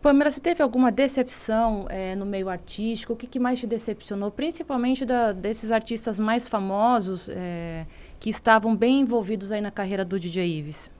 Pamela, 0.00 0.30
você 0.30 0.38
teve 0.38 0.62
alguma 0.62 0.92
decepção 0.92 1.86
é, 1.88 2.14
no 2.14 2.24
meio 2.24 2.48
artístico? 2.48 3.14
O 3.14 3.16
que, 3.16 3.26
que, 3.26 3.40
mais 3.40 3.58
te 3.58 3.66
decepcionou? 3.66 4.30
Principalmente 4.30 5.04
da, 5.04 5.32
desses 5.32 5.72
artistas 5.72 6.20
mais 6.20 6.46
famosos 6.46 7.28
é, 7.28 7.84
que 8.20 8.30
estavam 8.30 8.76
bem 8.76 9.00
envolvidos 9.00 9.50
aí 9.50 9.60
na 9.60 9.72
carreira 9.72 10.04
do 10.04 10.20
DJ 10.20 10.46
Ives. 10.58 10.97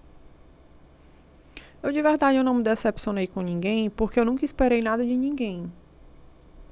Eu, 1.83 1.93
de 1.93 2.03
verdade, 2.03 2.37
eu 2.37 2.45
não 2.45 2.55
me 2.55 2.63
decepcionei 2.63 3.27
com 3.27 3.41
ninguém, 3.41 3.89
porque 3.89 4.19
eu 4.19 4.25
nunca 4.25 4.45
esperei 4.45 4.81
nada 4.83 5.05
de 5.05 5.17
ninguém, 5.17 5.73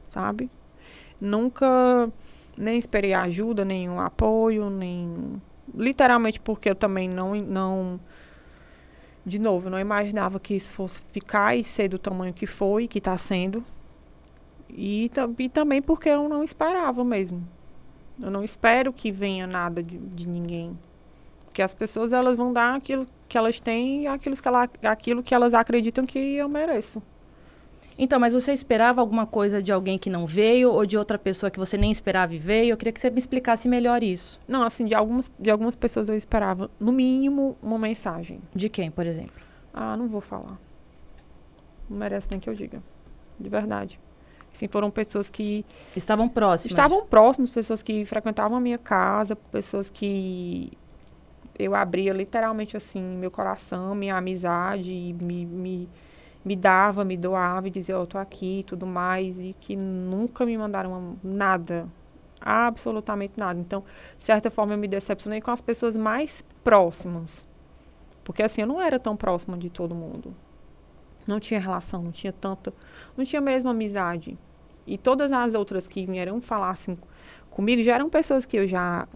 sabe? 0.09 0.51
Nunca 1.21 2.11
nem 2.57 2.77
esperei 2.77 3.15
ajuda, 3.15 3.65
nenhum 3.65 4.01
apoio, 4.01 4.69
nem... 4.69 5.41
Literalmente 5.75 6.41
porque 6.41 6.71
eu 6.71 6.75
também 6.75 7.09
não... 7.09 7.35
não 7.35 8.01
de 9.25 9.41
novo, 9.41 9.69
não 9.69 9.79
imaginava 9.79 10.39
que 10.39 10.55
isso 10.55 10.73
fosse 10.73 11.01
ficar 11.11 11.57
e 11.57 11.65
ser 11.65 11.89
do 11.89 11.99
tamanho 11.99 12.33
que 12.33 12.47
foi, 12.47 12.87
que 12.87 12.99
está 12.99 13.19
sendo. 13.19 13.65
E, 14.69 15.11
e, 15.39 15.49
também 15.49 15.83
porque 15.83 16.09
eu 16.09 16.29
não 16.29 16.45
esperava 16.45 17.05
mesmo. 17.05 17.47
Eu 18.21 18.31
não 18.31 18.45
espero 18.45 18.93
que 18.93 19.11
venha 19.11 19.47
nada 19.47 19.83
de, 19.83 19.99
de 19.99 20.29
ninguém. 20.29 20.79
Porque 21.45 21.61
as 21.61 21.75
pessoas 21.75 22.13
elas 22.13 22.37
vão 22.37 22.53
dar 22.53 22.77
aquilo 22.77 23.07
que 23.29 23.37
elas 23.37 23.61
têm 23.61 24.05
e 24.05 24.07
aquilo 24.07 24.37
que, 24.37 24.49
ela, 24.49 24.69
aquilo 24.83 25.23
que 25.23 25.35
elas 25.35 25.55
acreditam 25.55 26.07
que 26.07 26.19
eu 26.19 26.49
mereço. 26.49 27.03
Então, 27.99 28.21
mas 28.21 28.35
você 28.35 28.53
esperava 28.53 29.01
alguma 29.01 29.27
coisa 29.27 29.63
de 29.63 29.73
alguém 29.73 29.97
que 29.97 30.11
não 30.11 30.27
veio 30.27 30.71
ou 30.71 30.85
de 30.85 30.99
outra 30.99 31.19
pessoa 31.19 31.51
que 31.51 31.59
você 31.59 31.79
nem 31.79 31.91
esperava 31.91 32.35
e 32.35 32.39
veio? 32.39 32.73
Eu 32.73 32.77
queria 32.77 32.93
que 32.93 33.01
você 33.01 33.09
me 33.09 33.19
explicasse 33.19 33.69
melhor 33.69 34.03
isso. 34.03 34.39
Não, 34.47 34.63
assim, 34.63 34.85
de 34.85 34.95
algumas, 34.95 35.33
de 35.39 35.51
algumas 35.51 35.75
pessoas 35.75 36.09
eu 36.09 36.15
esperava, 36.15 36.71
no 36.79 36.93
mínimo, 36.93 37.57
uma 37.63 37.79
mensagem. 37.79 38.41
De 38.55 38.69
quem, 38.69 38.91
por 38.91 39.07
exemplo? 39.07 39.41
Ah, 39.73 39.97
não 39.97 40.09
vou 40.09 40.21
falar. 40.21 40.59
Não 41.89 41.97
merece 41.97 42.29
nem 42.31 42.39
que 42.39 42.51
eu 42.51 42.55
diga. 42.55 42.83
De 43.41 43.49
verdade. 43.49 43.99
Assim, 44.53 44.69
foram 44.69 44.91
pessoas 44.91 45.31
que... 45.31 45.65
Estavam 45.95 46.29
próximas. 46.29 46.73
Estavam 46.73 47.07
próximas, 47.07 47.51
pessoas 47.51 47.83
que 47.83 48.05
frequentavam 48.05 48.59
a 48.59 48.61
minha 48.61 48.79
casa, 48.79 49.35
pessoas 49.37 49.89
que 49.89 50.73
eu 51.59 51.75
abria 51.75 52.13
literalmente, 52.13 52.77
assim, 52.77 53.01
meu 53.01 53.31
coração, 53.31 53.95
minha 53.95 54.17
amizade, 54.17 55.15
me... 55.21 55.47
me 55.47 55.89
me 56.47 56.55
dava, 56.55 57.05
me 57.05 57.17
doava 57.17 57.67
e 57.67 57.71
dizia, 57.73 57.99
oh, 57.99 58.03
eu 58.03 58.07
tô 58.07 58.19
aqui 58.19 58.61
e 58.61 58.63
tudo 58.63 58.87
mais, 58.87 59.37
e 59.41 59.53
que 59.53 59.75
nunca 59.75 60.47
me 60.47 60.57
mandaram 60.57 61.19
nada, 61.21 61.89
absolutamente 62.41 63.33
nada. 63.37 63.59
Então, 63.59 63.83
de 64.17 64.23
certa 64.23 64.49
forma, 64.49 64.75
eu 64.75 64.79
me 64.79 64.87
decepcionei 64.87 65.41
com 65.41 65.51
as 65.51 65.61
pessoas 65.61 65.97
mais 65.97 66.45
próximas. 66.63 67.49
Porque 68.23 68.45
assim, 68.45 68.61
eu 68.61 68.67
não 68.69 68.81
era 68.81 68.99
tão 68.99 69.17
próxima 69.17 69.59
de 69.59 69.69
todo 69.69 69.93
mundo. 69.93 70.33
Não 71.27 71.41
tinha 71.41 71.59
relação, 71.59 72.01
não 72.01 72.13
tinha 72.13 72.33
tanta, 72.33 72.73
não 73.17 73.25
tinha 73.25 73.41
mesmo 73.41 73.69
amizade. 73.69 74.39
E 74.87 74.97
todas 74.97 75.33
as 75.33 75.55
outras 75.55 75.89
que 75.89 76.07
vieram 76.07 76.41
falar 76.41 76.71
assim 76.71 76.97
comigo 77.51 77.83
já 77.83 77.95
eram 77.95 78.09
pessoas 78.09 78.45
que 78.45 78.57
eu 78.57 78.67
já 78.67 79.09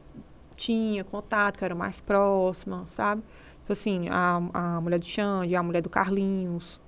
tinha 0.61 1.02
contato, 1.02 1.56
que 1.56 1.64
eu 1.64 1.66
era 1.66 1.74
mais 1.74 2.00
próxima, 2.00 2.84
sabe? 2.88 3.22
Tipo 3.61 3.72
assim, 3.72 4.06
a, 4.11 4.40
a 4.52 4.80
mulher 4.80 5.00
de 5.00 5.06
Xande, 5.06 5.56
a 5.56 5.62
mulher 5.62 5.80
do 5.80 5.88
Carlinhos, 5.88 6.78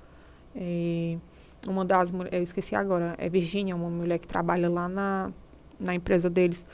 é, 0.54 1.16
uma 1.66 1.84
das 1.84 2.12
eu 2.30 2.42
esqueci 2.42 2.74
agora, 2.74 3.14
é 3.18 3.28
Virgínia, 3.28 3.74
uma 3.74 3.88
mulher 3.88 4.18
que 4.18 4.26
trabalha 4.26 4.68
lá 4.68 4.88
na, 4.88 5.32
na 5.80 5.94
empresa 5.94 6.28
deles. 6.28 6.66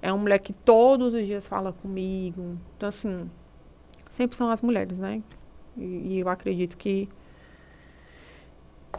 É 0.00 0.12
uma 0.12 0.18
mulher 0.18 0.38
que 0.38 0.52
todos 0.52 1.12
os 1.12 1.26
dias 1.26 1.48
fala 1.48 1.72
comigo. 1.72 2.56
Então, 2.76 2.88
assim, 2.88 3.28
sempre 4.10 4.36
são 4.36 4.50
as 4.50 4.62
mulheres, 4.62 4.98
né? 4.98 5.22
E, 5.76 5.82
e 5.82 6.20
eu 6.20 6.28
acredito 6.28 6.76
que. 6.76 7.08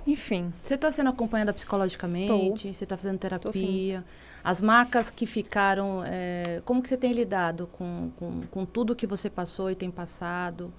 Enfim. 0.05 0.51
Você 0.61 0.73
está 0.73 0.91
sendo 0.91 1.09
acompanhada 1.09 1.53
psicologicamente? 1.53 2.27
Tô. 2.63 2.73
Você 2.73 2.83
está 2.83 2.97
fazendo 2.97 3.17
terapia? 3.17 4.03
As 4.45 4.61
marcas 4.61 5.09
que 5.09 5.25
ficaram. 5.25 6.03
É, 6.05 6.61
como 6.63 6.81
que 6.81 6.87
você 6.87 6.97
tem 6.97 7.11
lidado 7.11 7.67
com, 7.73 8.11
com, 8.17 8.41
com 8.51 8.65
tudo 8.65 8.95
que 8.95 9.07
você 9.07 9.29
passou 9.29 9.71
e 9.71 9.75
tem 9.75 9.89
passado? 9.89 10.71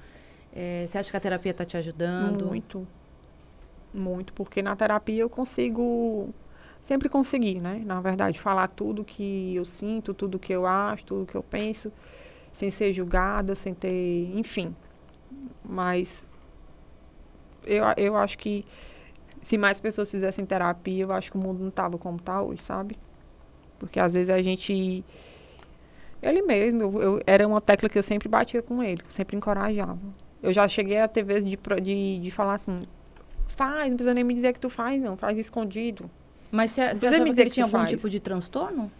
É, 0.54 0.86
você 0.86 0.96
acha 0.98 1.10
que 1.10 1.16
a 1.16 1.20
terapia 1.20 1.50
está 1.50 1.64
te 1.64 1.76
ajudando? 1.76 2.46
Muito 2.46 2.86
muito, 3.96 4.32
porque 4.32 4.62
na 4.62 4.76
terapia 4.76 5.22
eu 5.22 5.30
consigo 5.30 6.28
sempre 6.82 7.08
conseguir, 7.08 7.60
né? 7.60 7.82
Na 7.84 8.00
verdade, 8.00 8.38
falar 8.38 8.68
tudo 8.68 9.04
que 9.04 9.54
eu 9.54 9.64
sinto, 9.64 10.14
tudo 10.14 10.38
que 10.38 10.52
eu 10.52 10.66
acho, 10.66 11.06
tudo 11.06 11.26
que 11.26 11.36
eu 11.36 11.42
penso, 11.42 11.92
sem 12.52 12.70
ser 12.70 12.92
julgada, 12.92 13.54
sem 13.54 13.74
ter, 13.74 14.30
enfim. 14.36 14.74
Mas 15.64 16.30
eu, 17.64 17.84
eu 17.96 18.16
acho 18.16 18.38
que 18.38 18.64
se 19.42 19.58
mais 19.58 19.80
pessoas 19.80 20.10
fizessem 20.10 20.44
terapia, 20.46 21.04
eu 21.04 21.12
acho 21.12 21.30
que 21.30 21.36
o 21.36 21.40
mundo 21.40 21.62
não 21.62 21.70
tava 21.70 21.98
como 21.98 22.20
tá 22.20 22.42
hoje, 22.42 22.62
sabe? 22.62 22.96
Porque 23.78 24.00
às 24.00 24.12
vezes 24.12 24.30
a 24.30 24.40
gente 24.40 25.04
ele 26.22 26.42
mesmo, 26.42 26.82
eu, 26.82 27.02
eu, 27.02 27.22
era 27.26 27.46
uma 27.46 27.60
tecla 27.60 27.88
que 27.88 27.98
eu 27.98 28.02
sempre 28.02 28.28
batia 28.28 28.62
com 28.62 28.82
ele, 28.82 28.98
que 28.98 29.06
eu 29.06 29.10
sempre 29.10 29.36
encorajava. 29.36 29.98
Eu 30.42 30.52
já 30.52 30.66
cheguei 30.66 30.98
a 30.98 31.08
ter 31.08 31.22
vezes 31.22 31.48
de, 31.48 31.58
de, 31.82 32.18
de 32.18 32.30
falar 32.30 32.54
assim, 32.54 32.82
faz, 33.46 33.88
não 33.88 33.96
precisa 33.96 34.14
nem 34.14 34.24
me 34.24 34.34
dizer 34.34 34.52
que 34.52 34.60
tu 34.60 34.68
faz, 34.68 35.00
não, 35.00 35.16
faz 35.16 35.38
escondido. 35.38 36.10
Mas 36.50 36.70
você, 36.70 36.94
você 36.94 37.18
me 37.20 37.30
dizer 37.30 37.44
que, 37.44 37.50
que 37.50 37.54
tinha 37.54 37.64
algum 37.64 37.78
faz. 37.78 37.90
tipo 37.90 38.08
de 38.08 38.20
transtorno? 38.20 38.90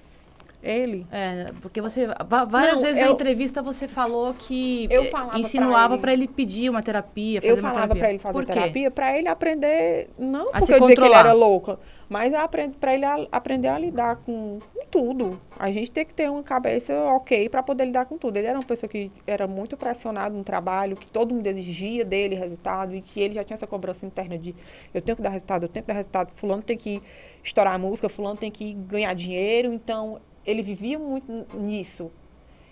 Ele? 0.63 1.07
É, 1.13 1.53
porque 1.61 1.81
você 1.81 2.09
várias 2.49 2.77
não, 2.77 2.83
vezes 2.83 3.01
eu, 3.01 3.07
na 3.07 3.13
entrevista 3.13 3.63
você 3.63 3.87
falou 3.87 4.35
que 4.35 4.89
eu 4.91 5.05
insinuava 5.35 5.97
para 5.99 6.13
ele, 6.13 6.25
ele, 6.25 6.33
pedir 6.33 6.69
uma 6.69 6.83
terapia, 6.83 7.41
fazer 7.41 7.53
Eu 7.53 7.57
falava 7.57 7.95
para 7.95 8.11
ele 8.11 8.19
fazer 8.19 8.45
terapia 8.47 8.91
para 8.91 9.17
ele 9.17 9.29
aprender, 9.29 10.09
não 10.19 10.49
a 10.49 10.59
porque 10.59 10.75
eu 10.75 10.81
dizia 10.81 10.97
que 10.97 11.05
ele 11.05 11.15
era 11.15 11.33
louco, 11.33 11.79
mas 12.09 12.33
para 12.81 12.95
ele 12.95 13.05
a, 13.05 13.27
aprender 13.31 13.69
a 13.69 13.79
lidar 13.79 14.17
com, 14.17 14.59
com, 14.73 14.87
tudo. 14.91 15.41
A 15.59 15.71
gente 15.71 15.91
tem 15.91 16.05
que 16.05 16.15
ter 16.15 16.31
uma 16.31 16.43
cabeça 16.43 16.95
ok 17.05 17.49
para 17.49 17.63
poder 17.63 17.85
lidar 17.85 18.07
com 18.07 18.17
tudo. 18.17 18.37
Ele 18.37 18.47
era 18.47 18.59
uma 18.59 18.65
pessoa 18.65 18.89
que 18.89 19.11
era 19.27 19.47
muito 19.47 19.77
pressionado 19.77 20.37
no 20.37 20.45
trabalho, 20.45 20.97
que 20.97 21.11
todo 21.11 21.35
mundo 21.35 21.47
exigia 21.47 22.05
dele 22.05 22.35
resultado 22.35 22.95
e 22.95 23.03
que 23.03 23.21
ele 23.21 23.35
já 23.35 23.45
tinha 23.45 23.55
essa 23.55 23.67
cobrança 23.67 24.07
interna 24.07 24.39
de 24.39 24.55
eu 24.95 25.03
tenho 25.03 25.17
que 25.17 25.23
dar 25.23 25.31
resultado, 25.31 25.65
eu 25.65 25.69
tenho 25.69 25.83
que 25.83 25.89
dar 25.89 25.95
resultado, 25.95 26.33
fulano 26.35 26.63
tem 26.63 26.77
que 26.77 27.03
estourar 27.43 27.75
a 27.75 27.79
música, 27.79 28.09
fulano 28.09 28.37
tem 28.37 28.51
que 28.51 28.73
ganhar 28.73 29.15
dinheiro, 29.15 29.73
então 29.73 30.21
ele 30.47 30.63
vivia 30.63 30.99
muito 30.99 31.47
nisso. 31.55 32.11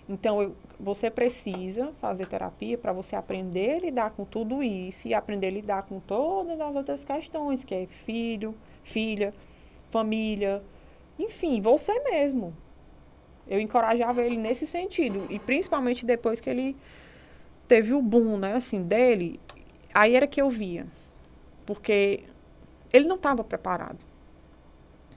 Então, 0.07 0.41
eu, 0.41 0.55
você 0.79 1.09
precisa 1.09 1.91
fazer 1.99 2.27
terapia 2.27 2.77
para 2.77 2.93
você 2.93 3.15
aprender 3.15 3.75
a 3.75 3.79
lidar 3.79 4.11
com 4.11 4.23
tudo 4.23 4.63
isso 4.63 5.07
e 5.07 5.13
aprender 5.13 5.47
a 5.47 5.51
lidar 5.51 5.83
com 5.83 5.99
todas 5.99 6.61
as 6.61 6.75
outras 6.75 7.03
questões, 7.03 7.63
que 7.63 7.73
é 7.73 7.87
filho, 7.87 8.55
filha, 8.83 9.33
família, 9.89 10.63
enfim, 11.17 11.59
você 11.61 11.97
mesmo. 12.01 12.55
Eu 13.47 13.59
encorajava 13.59 14.23
ele 14.23 14.37
nesse 14.37 14.67
sentido. 14.67 15.25
E 15.29 15.39
principalmente 15.39 16.05
depois 16.05 16.39
que 16.39 16.49
ele 16.49 16.75
teve 17.67 17.93
o 17.93 18.01
boom, 18.01 18.37
né, 18.37 18.53
assim, 18.53 18.83
dele, 18.83 19.39
aí 19.93 20.15
era 20.15 20.27
que 20.27 20.41
eu 20.41 20.49
via. 20.49 20.85
Porque 21.65 22.23
ele 22.93 23.07
não 23.07 23.15
estava 23.15 23.43
preparado. 23.43 23.99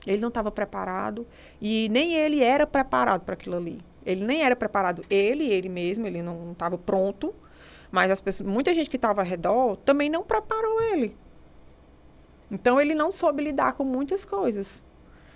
Ele 0.09 0.21
não 0.21 0.29
estava 0.29 0.49
preparado 0.49 1.27
e 1.61 1.87
nem 1.89 2.15
ele 2.15 2.43
era 2.43 2.65
preparado 2.65 3.21
para 3.21 3.35
aquilo 3.35 3.55
ali. 3.55 3.79
Ele 4.03 4.25
nem 4.25 4.41
era 4.41 4.55
preparado, 4.55 5.05
ele, 5.07 5.45
ele 5.45 5.69
mesmo, 5.69 6.07
ele 6.07 6.23
não 6.23 6.51
estava 6.51 6.79
pronto. 6.79 7.31
Mas 7.91 8.09
as 8.09 8.19
pessoas, 8.19 8.49
muita 8.49 8.73
gente 8.73 8.89
que 8.89 8.95
estava 8.95 9.21
ao 9.21 9.27
redor 9.27 9.75
também 9.77 10.09
não 10.09 10.23
preparou 10.23 10.81
ele. 10.81 11.15
Então 12.49 12.81
ele 12.81 12.95
não 12.95 13.11
soube 13.11 13.43
lidar 13.43 13.73
com 13.73 13.83
muitas 13.83 14.25
coisas. 14.25 14.83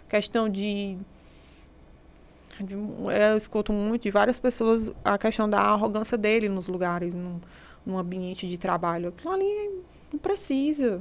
Questão 0.09 0.49
de, 0.49 0.97
de 2.59 2.73
eu 2.73 3.37
escuto 3.37 3.71
muito 3.71 4.03
de 4.03 4.11
várias 4.11 4.39
pessoas 4.39 4.91
a 5.05 5.19
questão 5.19 5.47
da 5.47 5.59
arrogância 5.59 6.17
dele 6.17 6.49
nos 6.49 6.67
lugares, 6.67 7.13
no, 7.13 7.97
ambiente 7.97 8.47
de 8.47 8.57
trabalho. 8.57 9.09
Aquilo 9.09 9.33
ali 9.33 9.83
não 10.11 10.19
precisa. 10.19 10.99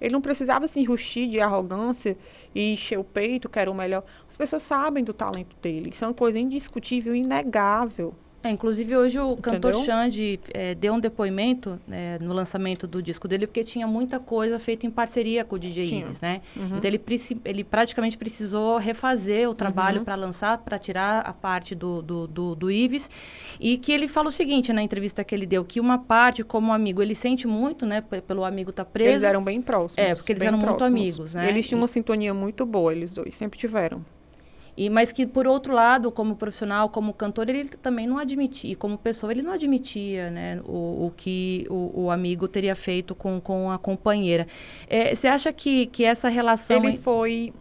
Ele 0.00 0.12
não 0.12 0.20
precisava 0.20 0.66
se 0.66 0.80
enrustir 0.80 1.28
de 1.28 1.40
arrogância 1.40 2.16
e 2.54 2.72
encher 2.72 2.98
o 2.98 3.04
peito, 3.04 3.48
que 3.48 3.58
era 3.58 3.70
o 3.70 3.74
melhor. 3.74 4.04
As 4.28 4.36
pessoas 4.36 4.62
sabem 4.62 5.04
do 5.04 5.12
talento 5.12 5.56
dele. 5.62 5.90
Isso 5.90 6.04
é 6.04 6.08
uma 6.08 6.14
coisa 6.14 6.38
indiscutível, 6.38 7.14
inegável. 7.14 8.14
É, 8.44 8.50
inclusive 8.50 8.94
hoje 8.96 9.18
o 9.18 9.36
cantor 9.38 9.70
Entendeu? 9.72 9.86
Xande 9.86 10.38
é, 10.52 10.74
deu 10.74 10.92
um 10.92 11.00
depoimento 11.00 11.80
é, 11.90 12.18
no 12.20 12.32
lançamento 12.34 12.86
do 12.86 13.02
disco 13.02 13.26
dele, 13.26 13.46
porque 13.46 13.64
tinha 13.64 13.86
muita 13.86 14.20
coisa 14.20 14.58
feita 14.58 14.86
em 14.86 14.90
parceria 14.90 15.44
com 15.44 15.56
o 15.56 15.58
DJ 15.58 15.86
Tinha. 15.86 16.00
Ives, 16.02 16.20
né? 16.20 16.42
Uhum. 16.54 16.76
Então 16.76 16.82
ele, 16.84 17.00
ele 17.44 17.64
praticamente 17.64 18.18
precisou 18.18 18.76
refazer 18.76 19.48
o 19.48 19.54
trabalho 19.54 20.00
Uhum. 20.00 20.04
para 20.04 20.14
lançar, 20.14 20.58
para 20.58 20.78
tirar 20.78 21.20
a 21.20 21.32
parte 21.32 21.74
do, 21.74 22.02
do, 22.02 22.26
do, 22.26 22.54
do 22.54 22.70
Ives. 22.70 23.08
E 23.58 23.78
que 23.78 23.90
ele 23.90 24.08
fala 24.08 24.28
o 24.28 24.30
seguinte 24.32 24.72
na 24.72 24.82
entrevista 24.82 25.24
que 25.24 25.34
ele 25.34 25.46
deu, 25.46 25.64
que 25.64 25.80
uma 25.80 25.96
parte, 25.98 26.44
como 26.44 26.72
amigo, 26.72 27.00
ele 27.00 27.14
sente 27.14 27.46
muito, 27.46 27.86
né? 27.86 28.02
Pelo 28.26 28.44
amigo 28.44 28.70
estar 28.70 28.84
preso. 28.84 29.10
Eles 29.12 29.22
eram 29.22 29.42
bem 29.42 29.62
próximos. 29.62 29.96
É, 30.06 30.14
porque 30.14 30.32
eles 30.32 30.42
eram 30.42 30.58
muito 30.58 30.74
próximos. 30.76 31.00
amigos, 31.00 31.34
né? 31.34 31.48
Eles 31.48 31.66
tinham 31.66 31.78
E- 31.78 31.82
uma 31.82 31.88
sintonia 31.88 32.34
muito 32.34 32.66
boa, 32.66 32.92
eles 32.92 33.12
dois, 33.14 33.34
sempre 33.34 33.58
tiveram. 33.58 34.04
E, 34.76 34.90
mas 34.90 35.12
que, 35.12 35.24
por 35.26 35.46
outro 35.46 35.72
lado, 35.72 36.10
como 36.10 36.34
profissional, 36.34 36.88
como 36.88 37.12
cantor, 37.14 37.48
ele 37.48 37.64
também 37.64 38.06
não 38.06 38.18
admitia, 38.18 38.72
e 38.72 38.74
como 38.74 38.98
pessoa, 38.98 39.32
ele 39.32 39.42
não 39.42 39.52
admitia 39.52 40.30
né, 40.30 40.60
o, 40.66 41.06
o 41.06 41.12
que 41.16 41.64
o, 41.70 42.04
o 42.04 42.10
amigo 42.10 42.48
teria 42.48 42.74
feito 42.74 43.14
com, 43.14 43.40
com 43.40 43.70
a 43.70 43.78
companheira. 43.78 44.48
É, 44.88 45.14
Você 45.14 45.28
acha 45.28 45.52
que, 45.52 45.86
que 45.86 46.04
essa 46.04 46.28
relação... 46.28 46.76
Ele 46.76 46.96
foi, 46.98 47.52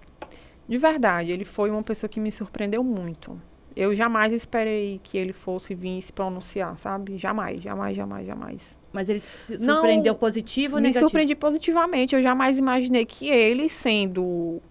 de 0.68 0.78
verdade, 0.78 1.32
ele 1.32 1.45
foi 1.45 1.70
uma 1.70 1.84
pessoa 1.84 2.09
que 2.09 2.20
me 2.20 2.32
surpreendeu 2.32 2.84
muito. 2.84 3.39
Eu 3.76 3.93
jamais 3.93 4.32
esperei 4.34 4.99
que 5.03 5.18
ele 5.18 5.34
fosse 5.34 5.74
vir 5.74 5.99
se 6.01 6.14
pronunciar, 6.14 6.78
sabe? 6.78 7.18
Jamais, 7.18 7.61
jamais, 7.61 7.95
jamais, 7.97 8.26
jamais. 8.26 8.78
Mas 8.91 9.09
ele 9.09 9.20
se 9.20 9.57
Não, 9.57 9.78
surpreendeu 9.78 10.14
positivo 10.14 10.76
ou 10.76 10.82
Me 10.82 10.88
negativo? 10.88 11.09
surpreendi 11.09 11.36
positivamente. 11.36 12.16
Eu 12.16 12.22
jamais 12.22 12.59
imaginei 12.59 13.03
que 13.03 13.28
ele, 13.28 13.68
sendo 13.68 14.61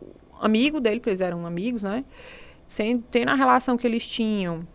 amigo 0.44 0.80
dele, 0.80 1.00
porque 1.00 1.10
eles 1.10 1.20
eram 1.20 1.46
amigos, 1.46 1.82
né? 1.82 2.04
Sendo, 2.66 3.04
tendo 3.10 3.30
a 3.30 3.34
relação 3.34 3.76
que 3.76 3.86
eles 3.86 4.06
tinham 4.06 4.66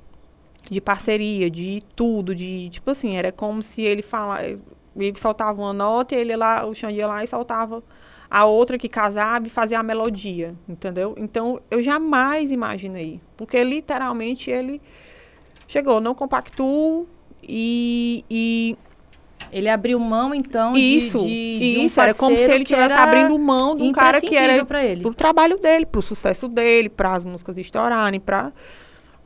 de 0.70 0.82
parceria, 0.82 1.50
de 1.50 1.82
tudo, 1.96 2.34
de 2.34 2.70
tipo 2.70 2.92
assim, 2.92 3.16
era 3.16 3.32
como 3.32 3.62
se 3.64 3.82
ele 3.82 4.02
fala, 4.02 4.42
ele 4.44 5.18
soltava 5.18 5.62
uma 5.62 5.74
nota 5.74 6.16
e 6.16 6.20
ele 6.20 6.36
lá, 6.36 6.66
o 6.66 6.74
Xande 6.74 7.02
lá 7.02 7.24
e 7.24 7.28
soltava 7.28 7.84
a 8.30 8.46
outra 8.46 8.78
que 8.78 8.90
casava 8.90 9.48
e 9.48 9.50
fazia 9.50 9.80
a 9.80 9.84
melodia, 9.84 10.56
entendeu? 10.68 11.16
Então 11.18 11.62
eu 11.72 11.82
jamais 11.82 12.52
imaginei, 12.52 13.22
porque 13.38 13.64
literalmente 13.64 14.52
ele 14.52 14.82
chegou, 15.68 16.02
não 16.02 16.14
compactuo 16.14 17.08
e, 17.42 18.26
e 18.30 18.78
Ele 19.52 19.70
abriu 19.70 20.00
mão, 20.00 20.34
então, 20.36 20.74
de- 20.74 20.80
isso, 20.80 21.20
de, 21.20 21.26
de, 21.72 21.78
um 21.80 21.86
isso 21.86 22.02
era 22.02 22.14
como 22.14 22.38
se 22.38 22.44
ele 22.52 22.64
estivesse 22.64 22.96
abrindo 22.98 23.38
mão 23.40 23.78
de 23.78 23.84
um 23.84 23.92
cara 23.94 24.20
que 24.20 24.36
era 24.36 24.66
pra 24.66 24.84
ele. 24.84 25.02
pro 25.02 25.14
trabalho 25.14 25.58
dele, 25.58 25.86
pro 25.86 26.02
sucesso 26.02 26.48
dele, 26.48 26.90
para 26.90 27.14
as 27.16 27.24
músicas 27.24 27.58
estourarem, 27.58 28.20
para 28.20 28.52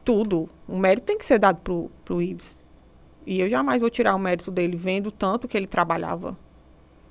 tudo. 0.05 0.47
O 0.67 0.77
mérito 0.77 1.05
tem 1.05 1.17
que 1.17 1.25
ser 1.25 1.39
dado 1.39 1.57
pro, 1.63 1.89
pro 2.05 2.21
Ives. 2.21 2.55
E 3.25 3.39
eu 3.39 3.49
jamais 3.49 3.79
vou 3.81 3.89
tirar 3.89 4.15
o 4.15 4.19
mérito 4.19 4.51
dele 4.51 4.75
vendo 4.75 5.11
tanto 5.11 5.47
que 5.47 5.57
ele 5.57 5.67
trabalhava. 5.67 6.37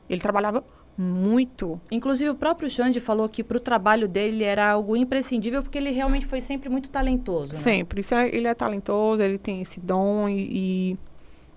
Ele 0.09 0.21
trabalhava 0.21 0.63
muito. 0.97 1.81
Inclusive, 1.91 2.31
o 2.31 2.35
próprio 2.35 2.69
Xande 2.69 3.01
falou 3.01 3.29
que 3.29 3.43
para 3.43 3.57
o 3.57 3.61
trabalho 3.61 4.07
dele 4.07 4.45
era 4.45 4.71
algo 4.71 4.95
imprescindível, 4.97 5.63
porque 5.63 5.79
ele 5.79 5.91
realmente 5.91 6.27
foi 6.27 6.41
sempre 6.41 6.69
muito 6.69 6.91
talentoso. 6.91 7.49
né? 7.49 7.55
Sempre. 7.55 8.03
É- 8.13 8.37
ele 8.37 8.47
é 8.47 8.55
talentoso, 8.55 9.23
ele 9.23 9.39
tem 9.39 9.63
esse 9.63 9.81
dom 9.81 10.29
e, 10.29 10.93
e 10.93 10.99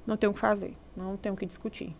não 0.07 0.15
tem 0.17 0.29
o 0.29 0.33
que 0.33 0.39
fazer. 0.39 0.73
Não 0.95 1.17
tem 1.17 1.31
o 1.31 1.35
que 1.35 1.45
discutir. 1.45 1.95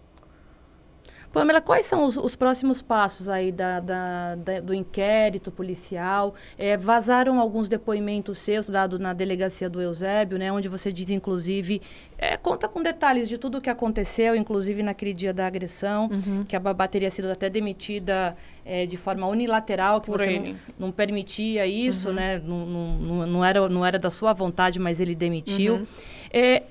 Pamela, 1.31 1.59
quais 1.61 1.87
são 1.87 2.03
os, 2.03 2.15
os 2.15 2.35
próximos 2.35 2.83
passos 2.83 3.27
aí 3.27 3.51
da, 3.51 3.79
da- 3.79 4.35
da- 4.35 4.59
do 4.59 4.71
inquérito 4.71 5.49
policial? 5.51 6.35
É, 6.59 6.77
vazaram 6.77 7.39
alguns 7.39 7.67
depoimentos 7.67 8.37
seus 8.37 8.69
dados 8.69 8.99
na 8.99 9.13
delegacia 9.13 9.67
do 9.67 9.81
Eusébio, 9.81 10.37
né? 10.37 10.51
Onde 10.51 10.69
você 10.69 10.91
diz, 10.91 11.09
inclusive, 11.09 11.81
é, 12.19 12.37
conta 12.37 12.67
com 12.69 12.83
detalhes 12.83 13.27
de 13.27 13.39
tudo 13.39 13.57
o 13.57 13.61
que 13.61 13.69
aconteceu, 13.71 14.35
inclusive 14.35 14.83
naquele 14.83 15.11
dia 15.11 15.33
da 15.33 15.47
agressão, 15.47 16.07
Uhum. 16.11 16.45
que 16.47 16.55
a 16.55 16.59
babá 16.59 16.87
teria 16.87 17.09
sido 17.09 17.31
até 17.31 17.49
demitida 17.49 18.37
é, 18.63 18.85
de 18.85 18.95
forma 18.95 19.25
unilateral, 19.25 20.01
que 20.01 20.11
Por 20.11 20.19
você 20.19 20.39
não, 20.39 20.55
não 20.77 20.91
permitia 20.91 21.65
isso, 21.65 22.09
Uhum. 22.09 22.13
né? 22.13 22.39
Não, 22.45 22.63
não, 22.67 22.87
não, 22.99 23.27
não 23.27 23.43
era, 23.45 23.67
não 23.67 23.83
era 23.83 23.97
da 23.97 24.11
sua 24.11 24.33
vontade, 24.33 24.77
mas 24.79 24.99
ele 24.99 25.15
demitiu. 25.15 25.77
Uhum. 25.77 25.87
É, 26.31 26.61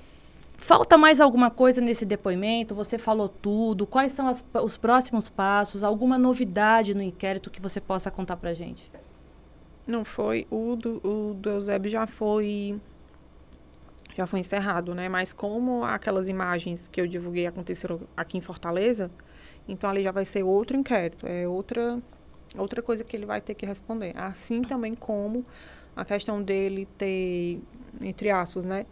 Falta 0.63 0.97
mais 0.97 1.19
alguma 1.19 1.51
coisa 1.51 1.81
nesse 1.81 2.05
depoimento? 2.05 2.73
Você 2.73 2.97
falou 2.97 3.27
tudo. 3.27 3.85
Quais 3.85 4.13
são 4.13 4.29
as- 4.29 4.41
os 4.63 4.77
próximos 4.77 5.29
passos? 5.29 5.83
Alguma 5.83 6.17
novidade 6.17 6.93
no 6.93 7.01
inquérito 7.01 7.51
que 7.51 7.61
você 7.61 7.81
possa 7.81 8.09
contar 8.09 8.37
pra 8.37 8.53
gente? 8.53 8.89
Não 9.85 10.05
foi. 10.05 10.47
O 10.49 10.77
do, 10.77 11.01
o 11.05 11.33
do 11.33 11.49
Eusébio 11.49 11.91
já 11.91 12.07
foi. 12.07 12.79
Já 14.15 14.25
foi 14.25 14.39
encerrado, 14.39 14.95
né? 14.95 15.09
Mas 15.09 15.33
como 15.33 15.83
aquelas 15.83 16.29
imagens 16.29 16.87
que 16.87 17.01
eu 17.01 17.07
divulguei 17.07 17.45
aconteceram 17.45 17.99
aqui 18.15 18.37
em 18.37 18.41
Fortaleza, 18.41 19.11
então 19.67 19.89
ali 19.89 20.01
já 20.01 20.11
vai 20.13 20.23
ser 20.23 20.43
outro 20.43 20.77
inquérito. 20.77 21.27
É 21.27 21.45
outra, 21.45 21.99
outra 22.57 22.81
coisa 22.81 23.03
que 23.03 23.17
ele 23.17 23.25
vai 23.25 23.41
ter 23.41 23.53
que 23.53 23.65
responder. 23.65 24.13
Assim 24.15 24.61
também 24.61 24.93
como 24.93 25.45
a 25.93 26.05
questão 26.05 26.41
dele 26.41 26.87
ter, 26.97 27.59
entre 27.99 28.31
aspas, 28.31 28.63
né? 28.63 28.85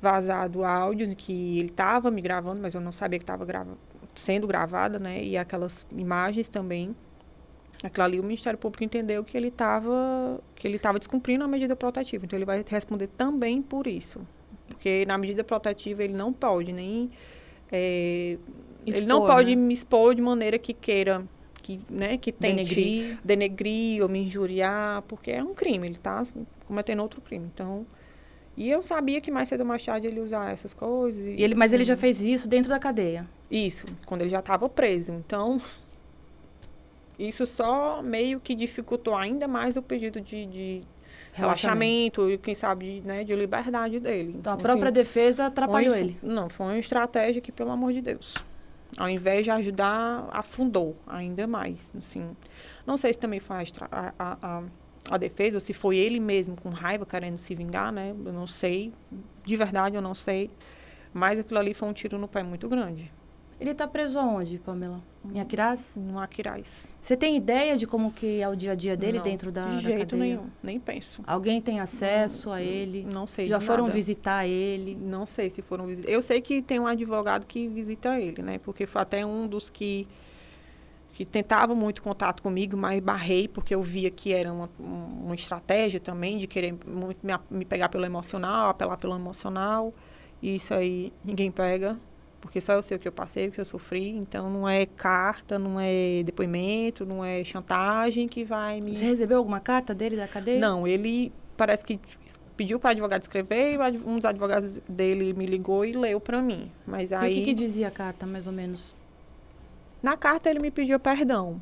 Vazado 0.00 0.64
áudios 0.64 1.12
que 1.14 1.58
ele 1.58 1.68
estava 1.68 2.10
me 2.10 2.20
gravando, 2.20 2.60
mas 2.60 2.74
eu 2.74 2.80
não 2.80 2.92
sabia 2.92 3.18
que 3.18 3.22
estava 3.22 3.44
grava 3.44 3.76
sendo 4.14 4.46
gravada, 4.46 4.98
né? 4.98 5.22
E 5.22 5.36
aquelas 5.36 5.86
imagens 5.90 6.48
também 6.48 6.94
Aquilo 7.84 8.04
ali 8.04 8.20
o 8.20 8.22
Ministério 8.22 8.58
Público 8.58 8.82
entendeu 8.84 9.22
que 9.22 9.36
ele 9.36 9.48
estava 9.48 10.40
que 10.54 10.66
ele 10.66 10.76
estava 10.76 10.98
descumprindo 10.98 11.44
a 11.44 11.48
medida 11.48 11.76
protetiva. 11.76 12.24
Então 12.24 12.36
ele 12.38 12.46
vai 12.46 12.64
responder 12.66 13.08
também 13.08 13.60
por 13.60 13.86
isso, 13.86 14.26
porque 14.68 15.04
na 15.06 15.18
medida 15.18 15.44
protetiva 15.44 16.02
ele 16.02 16.14
não 16.14 16.32
pode 16.32 16.72
nem 16.72 17.10
é, 17.70 18.38
ele 18.86 19.06
não 19.06 19.18
Expor, 19.18 19.26
pode 19.26 19.54
né? 19.54 19.62
me 19.62 19.74
expor 19.74 20.14
de 20.14 20.22
maneira 20.22 20.58
que 20.58 20.72
queira 20.72 21.24
que 21.62 21.80
né 21.90 22.16
que 22.16 22.32
tente 22.32 22.74
Denegrir. 22.74 23.18
denegrir 23.22 24.02
ou 24.02 24.08
me 24.08 24.20
injuriar, 24.20 25.02
porque 25.02 25.32
é 25.32 25.42
um 25.42 25.52
crime. 25.52 25.86
Ele 25.86 25.96
está 25.96 26.22
cometendo 26.66 27.02
outro 27.02 27.20
crime. 27.20 27.50
Então 27.52 27.84
e 28.56 28.70
eu 28.70 28.82
sabia 28.82 29.20
que 29.20 29.30
mais 29.30 29.48
cedo 29.48 29.60
ou 29.60 29.66
mais 29.66 29.84
tarde 29.84 30.06
ele 30.06 30.16
ia 30.16 30.22
usar 30.22 30.50
essas 30.52 30.72
coisas. 30.72 31.24
E 31.24 31.42
ele, 31.42 31.54
mas 31.54 31.72
ele 31.72 31.82
assim, 31.82 31.88
já 31.88 31.96
fez 31.96 32.20
isso 32.20 32.48
dentro 32.48 32.70
da 32.70 32.78
cadeia. 32.78 33.26
isso, 33.50 33.84
quando 34.06 34.22
ele 34.22 34.30
já 34.30 34.38
estava 34.40 34.68
preso. 34.68 35.12
Então, 35.12 35.60
isso 37.18 37.46
só 37.46 38.02
meio 38.02 38.40
que 38.40 38.54
dificultou 38.54 39.14
ainda 39.16 39.46
mais 39.48 39.76
o 39.76 39.82
pedido 39.82 40.20
de, 40.20 40.46
de 40.46 40.82
relaxamento 41.32 42.30
e, 42.30 42.38
quem 42.38 42.54
sabe, 42.54 43.02
né, 43.04 43.24
de 43.24 43.34
liberdade 43.34 44.00
dele. 44.00 44.34
Então, 44.38 44.52
a 44.52 44.56
Assim, 44.56 44.62
própria 44.64 44.90
defesa 44.92 45.46
atrapalhou 45.46 45.92
foi- 45.92 46.00
ele. 46.00 46.16
Não, 46.22 46.48
foi 46.48 46.66
uma 46.66 46.78
estratégia 46.78 47.40
que, 47.40 47.52
pelo 47.52 47.70
amor 47.70 47.92
de 47.92 48.00
Deus, 48.02 48.34
ao 48.98 49.08
invés 49.08 49.44
de 49.44 49.50
ajudar, 49.50 50.28
afundou 50.32 50.94
ainda 51.06 51.46
mais. 51.46 51.90
Assim, 51.96 52.34
não 52.86 52.96
sei 52.96 53.12
se 53.12 53.18
também 53.18 53.40
foi 53.40 53.56
a, 53.56 54.12
a, 54.18 54.36
a, 54.42 54.62
a- 55.10 55.16
defesa 55.16 55.56
ou 55.56 55.60
se 55.60 55.72
foi 55.72 55.96
ele 55.96 56.18
mesmo 56.20 56.56
com 56.60 56.68
raiva 56.70 57.04
querendo 57.06 57.38
se 57.38 57.54
vingar, 57.54 57.92
né? 57.92 58.14
Eu 58.24 58.32
não 58.32 58.46
sei. 58.46 58.92
De 59.44 59.56
verdade, 59.56 59.96
eu 59.96 60.02
não 60.02 60.14
sei. 60.14 60.50
Mas 61.12 61.38
aquilo 61.38 61.58
ali 61.60 61.72
foi 61.74 61.88
um 61.88 61.92
tiro 61.92 62.18
no 62.18 62.28
pé 62.28 62.42
muito 62.42 62.68
grande. 62.68 63.10
Ele 63.58 63.72
tá 63.72 63.88
preso 63.88 64.18
aonde, 64.18 64.58
Pamela? 64.58 65.00
Em 65.32 65.40
Aquiraz? 65.40 65.94
No 65.96 66.18
Aquiraz. 66.18 66.88
Você 67.00 67.16
tem 67.16 67.36
ideia 67.38 67.74
de 67.74 67.86
como 67.86 68.12
que 68.12 68.42
é 68.42 68.46
o 68.46 68.54
dia 68.54 68.72
a 68.72 68.74
dia 68.74 68.94
dele 68.94 69.16
Não, 69.16 69.24
dentro 69.24 69.50
da, 69.50 69.62
De 69.64 69.76
da 69.76 69.80
jeito 69.80 70.10
cadeia? 70.10 70.36
nenhum, 70.36 70.50
nem 70.62 70.78
penso. 70.78 71.22
Alguém 71.26 71.58
tem 71.62 71.80
acesso 71.80 72.50
a 72.50 72.60
ele? 72.60 73.06
Não 73.10 73.26
sei 73.26 73.46
Já 73.46 73.58
foram 73.58 73.84
nada. 73.84 73.94
visitar 73.94 74.46
ele? 74.46 74.94
Não 74.94 75.24
sei 75.24 75.48
se 75.48 75.62
foram 75.62 75.86
visitar. 75.86 76.10
Eu 76.10 76.20
sei 76.20 76.42
que 76.42 76.60
tem 76.60 76.78
um 76.78 76.86
advogado 76.86 77.46
que 77.46 77.66
visita 77.66 78.20
ele, 78.20 78.42
né? 78.42 78.58
Porque 78.58 78.84
foi 78.84 79.00
até 79.00 79.24
um 79.24 79.48
dos 79.48 79.70
que 79.70 80.06
que 81.16 81.24
tentava 81.24 81.74
muito 81.74 82.02
contato 82.02 82.42
comigo, 82.42 82.76
mas 82.76 83.00
barrei 83.02 83.48
porque 83.48 83.74
eu 83.74 83.82
via 83.82 84.10
que 84.10 84.34
era 84.34 84.52
uma, 84.52 84.68
um- 84.78 85.24
uma 85.24 85.34
estratégia 85.34 85.98
também 85.98 86.36
de 86.36 86.46
querer 86.46 86.74
muito 86.86 87.26
me, 87.26 87.32
me 87.50 87.64
pegar 87.64 87.88
pelo 87.88 88.04
emocional, 88.04 88.68
apelar 88.68 88.98
pelo 88.98 89.14
emocional. 89.16 89.94
E 90.42 90.56
isso 90.56 90.74
aí 90.74 91.10
ninguém 91.24 91.50
pega, 91.50 91.98
porque 92.38 92.60
só 92.60 92.74
eu 92.74 92.82
sei 92.82 92.98
o 92.98 93.00
que 93.00 93.08
eu 93.08 93.12
passei, 93.12 93.48
o 93.48 93.50
que 93.50 93.58
eu 93.58 93.64
sofri. 93.64 94.10
Então 94.10 94.50
não 94.50 94.68
é 94.68 94.84
carta, 94.84 95.58
não 95.58 95.80
é 95.80 96.22
depoimento, 96.22 97.06
não 97.06 97.24
é 97.24 97.42
chantagem 97.42 98.28
que 98.28 98.44
vai 98.44 98.82
me 98.82 98.94
Você 98.94 99.06
recebeu 99.06 99.38
alguma 99.38 99.58
carta 99.58 99.94
dele 99.94 100.16
da 100.16 100.28
cadeia? 100.28 100.60
não, 100.60 100.86
ele 100.86 101.32
parece 101.56 101.82
que 101.82 101.98
pediu 102.58 102.78
para 102.78 102.90
advogado 102.90 103.22
escrever 103.22 103.72
e 103.72 103.78
um 104.06 104.16
dos 104.16 104.26
advogados 104.26 104.74
dele 104.86 105.32
me 105.32 105.46
ligou 105.46 105.82
e 105.82 105.92
leu 105.92 106.20
para 106.20 106.42
mim. 106.42 106.70
Mas 106.86 107.10
E 107.10 107.14
aí 107.14 107.32
o 107.32 107.34
que, 107.36 107.40
que 107.40 107.54
dizia 107.54 107.88
a 107.88 107.90
carta, 107.90 108.26
mais 108.26 108.46
ou 108.46 108.52
menos? 108.52 108.94
Na 110.06 110.16
carta 110.16 110.48
ele 110.48 110.60
me 110.60 110.70
pediu 110.70 111.00
perdão 111.00 111.60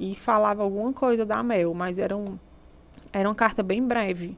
e 0.00 0.14
falava 0.14 0.62
alguma 0.62 0.94
coisa 0.94 1.26
da 1.26 1.42
Mel, 1.42 1.74
mas 1.74 1.98
era, 1.98 2.16
um, 2.16 2.24
era 3.12 3.28
uma 3.28 3.34
carta 3.34 3.62
bem 3.62 3.86
breve. 3.86 4.34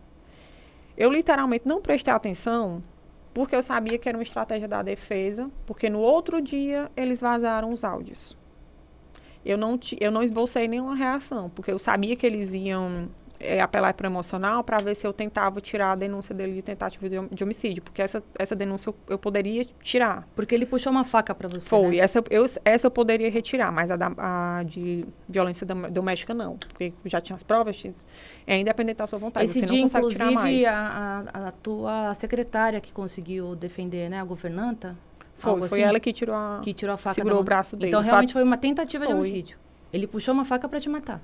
Eu 0.96 1.08
literalmente 1.12 1.64
não 1.64 1.80
prestei 1.80 2.12
atenção 2.12 2.82
porque 3.32 3.54
eu 3.54 3.62
sabia 3.62 3.96
que 3.96 4.08
era 4.08 4.18
uma 4.18 4.24
estratégia 4.24 4.66
da 4.66 4.82
defesa, 4.82 5.48
porque 5.64 5.88
no 5.88 6.00
outro 6.00 6.42
dia 6.42 6.90
eles 6.96 7.20
vazaram 7.20 7.70
os 7.70 7.84
áudios. 7.84 8.36
Eu 9.44 9.56
não, 9.56 9.78
eu 10.00 10.10
não 10.10 10.20
esbocei 10.24 10.66
nenhuma 10.66 10.96
reação, 10.96 11.48
porque 11.48 11.70
eu 11.70 11.78
sabia 11.78 12.16
que 12.16 12.26
eles 12.26 12.54
iam 12.54 13.08
é, 13.40 13.60
apelar 13.60 13.94
para 13.94 14.06
emocional 14.06 14.64
para 14.64 14.78
ver 14.78 14.94
se 14.94 15.06
eu 15.06 15.12
tentava 15.12 15.60
tirar 15.60 15.92
a 15.92 15.94
denúncia 15.94 16.34
dele 16.34 16.54
de 16.54 16.62
tentativa 16.62 17.08
de, 17.08 17.16
de 17.28 17.44
homicídio, 17.44 17.82
porque 17.82 18.02
essa, 18.02 18.22
essa 18.38 18.54
denúncia 18.56 18.90
eu, 18.90 18.94
eu, 19.08 19.18
poderia 19.18 19.64
tirar. 19.82 20.26
Porque 20.34 20.54
ele 20.54 20.66
puxou 20.66 20.90
uma 20.90 21.04
faca 21.04 21.34
para 21.34 21.48
você. 21.48 21.68
Foi, 21.68 21.96
né? 21.96 21.98
essa, 21.98 22.22
eu, 22.30 22.46
essa 22.64 22.86
eu 22.86 22.90
poderia 22.90 23.30
retirar, 23.30 23.70
mas 23.72 23.90
a, 23.90 23.96
da, 23.96 24.12
a 24.16 24.62
de 24.64 25.04
violência 25.28 25.66
doméstica 25.66 26.34
não, 26.34 26.56
porque 26.56 26.92
já 27.04 27.20
tinha 27.20 27.36
as 27.36 27.42
provas, 27.42 27.82
é 28.46 28.56
independente 28.56 28.96
da 28.96 29.06
sua 29.06 29.18
vontade. 29.18 29.46
Esse 29.46 29.60
você 29.60 29.66
dia, 29.66 29.76
não 29.76 29.82
consegue 29.82 30.08
tirar 30.08 30.30
mais. 30.30 30.64
A, 30.64 31.24
a, 31.32 31.48
a 31.48 31.52
tua 31.52 32.14
secretária 32.14 32.80
que 32.80 32.92
conseguiu 32.92 33.54
defender, 33.54 34.08
né, 34.08 34.20
a 34.20 34.24
governanta? 34.24 34.96
Foi, 35.36 35.68
foi 35.68 35.80
assim? 35.80 35.88
ela 35.88 36.00
que 36.00 36.12
tirou 36.12 36.34
a, 36.34 36.60
que 36.62 36.74
tirou 36.74 36.94
a 36.94 36.98
faca 36.98 37.14
segurou 37.14 37.40
o 37.40 37.44
braço 37.44 37.76
dele. 37.76 37.90
Então 37.90 38.02
realmente 38.02 38.32
foi 38.32 38.42
uma 38.42 38.56
tentativa 38.56 39.04
foi. 39.04 39.14
de 39.14 39.20
homicídio. 39.20 39.58
Ele 39.92 40.06
puxou 40.06 40.34
uma 40.34 40.44
faca 40.44 40.68
para 40.68 40.80
te 40.80 40.88
matar. 40.88 41.22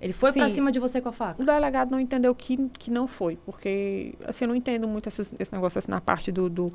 Ele 0.00 0.12
foi 0.12 0.32
para 0.32 0.48
cima 0.48 0.72
de 0.72 0.80
você 0.80 1.00
com 1.00 1.10
a 1.10 1.12
faca? 1.12 1.42
O 1.42 1.44
delegado 1.44 1.90
não 1.90 2.00
entendeu 2.00 2.34
que, 2.34 2.56
que 2.78 2.90
não 2.90 3.06
foi, 3.06 3.36
porque 3.44 4.14
assim, 4.24 4.44
eu 4.44 4.48
não 4.48 4.56
entendo 4.56 4.88
muito 4.88 5.08
esse, 5.08 5.20
esse 5.38 5.52
negócio 5.52 5.78
assim 5.78 5.90
na 5.90 6.00
parte 6.00 6.32
do, 6.32 6.48
do, 6.48 6.72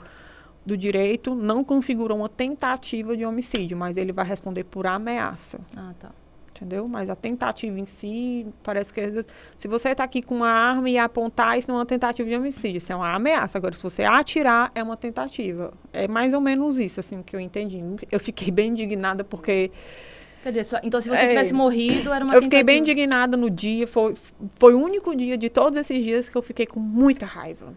do, 0.63 0.77
direito. 0.77 1.33
Não 1.33 1.63
configurou 1.63 2.19
uma 2.19 2.29
tentativa 2.29 3.17
de 3.17 3.25
homicídio, 3.25 3.75
mas 3.75 3.97
ele 3.97 4.11
vai 4.11 4.25
responder 4.25 4.63
por 4.63 4.85
ameaça. 4.85 5.59
Ah, 5.75 5.93
tá. 5.99 6.11
Entendeu? 6.51 6.87
Mas 6.87 7.09
a 7.09 7.15
tentativa 7.15 7.77
em 7.77 7.83
si, 7.83 8.45
parece 8.63 8.93
que. 8.93 9.01
Se 9.57 9.67
você 9.67 9.89
está 9.89 10.05
aqui 10.05 10.21
com 10.21 10.35
uma 10.35 10.49
arma 10.49 10.89
e 10.89 10.97
apontar, 10.97 11.57
isso 11.57 11.67
não 11.67 11.75
é 11.75 11.79
uma 11.79 11.85
tentativa 11.85 12.29
de 12.29 12.35
homicídio, 12.35 12.77
isso 12.77 12.93
é 12.93 12.95
uma 12.95 13.13
ameaça. 13.13 13.57
Agora, 13.57 13.75
se 13.75 13.83
você 13.83 14.03
atirar, 14.03 14.71
é 14.73 14.81
uma 14.81 14.95
tentativa. 14.95 15.73
É 15.91 16.07
mais 16.07 16.33
ou 16.33 16.39
menos 16.39 16.79
isso, 16.79 16.99
assim, 16.99 17.21
que 17.23 17.35
eu 17.35 17.41
entendi. 17.41 17.81
Eu 18.09 18.21
fiquei 18.21 18.51
bem 18.51 18.69
indignada 18.71 19.21
porque 19.21 19.69
só, 20.63 20.79
então 20.83 21.01
se 21.01 21.09
você 21.09 21.21
é, 21.21 21.27
tivesse 21.27 21.53
morrido, 21.53 22.13
era 22.13 22.23
uma 22.23 22.35
Eu 22.35 22.43
fiquei 22.43 22.63
bem 22.63 22.79
indignada 22.79 23.35
no 23.35 23.49
dia. 23.49 23.87
Foi, 23.87 24.13
foi 24.57 24.73
o 24.73 24.79
único 24.79 25.15
dia 25.15 25.37
de 25.37 25.49
todos 25.49 25.77
esses 25.77 26.03
dias 26.03 26.29
que 26.29 26.37
eu 26.37 26.41
fiquei 26.41 26.65
com 26.65 26.79
muita 26.79 27.25
raiva. 27.25 27.73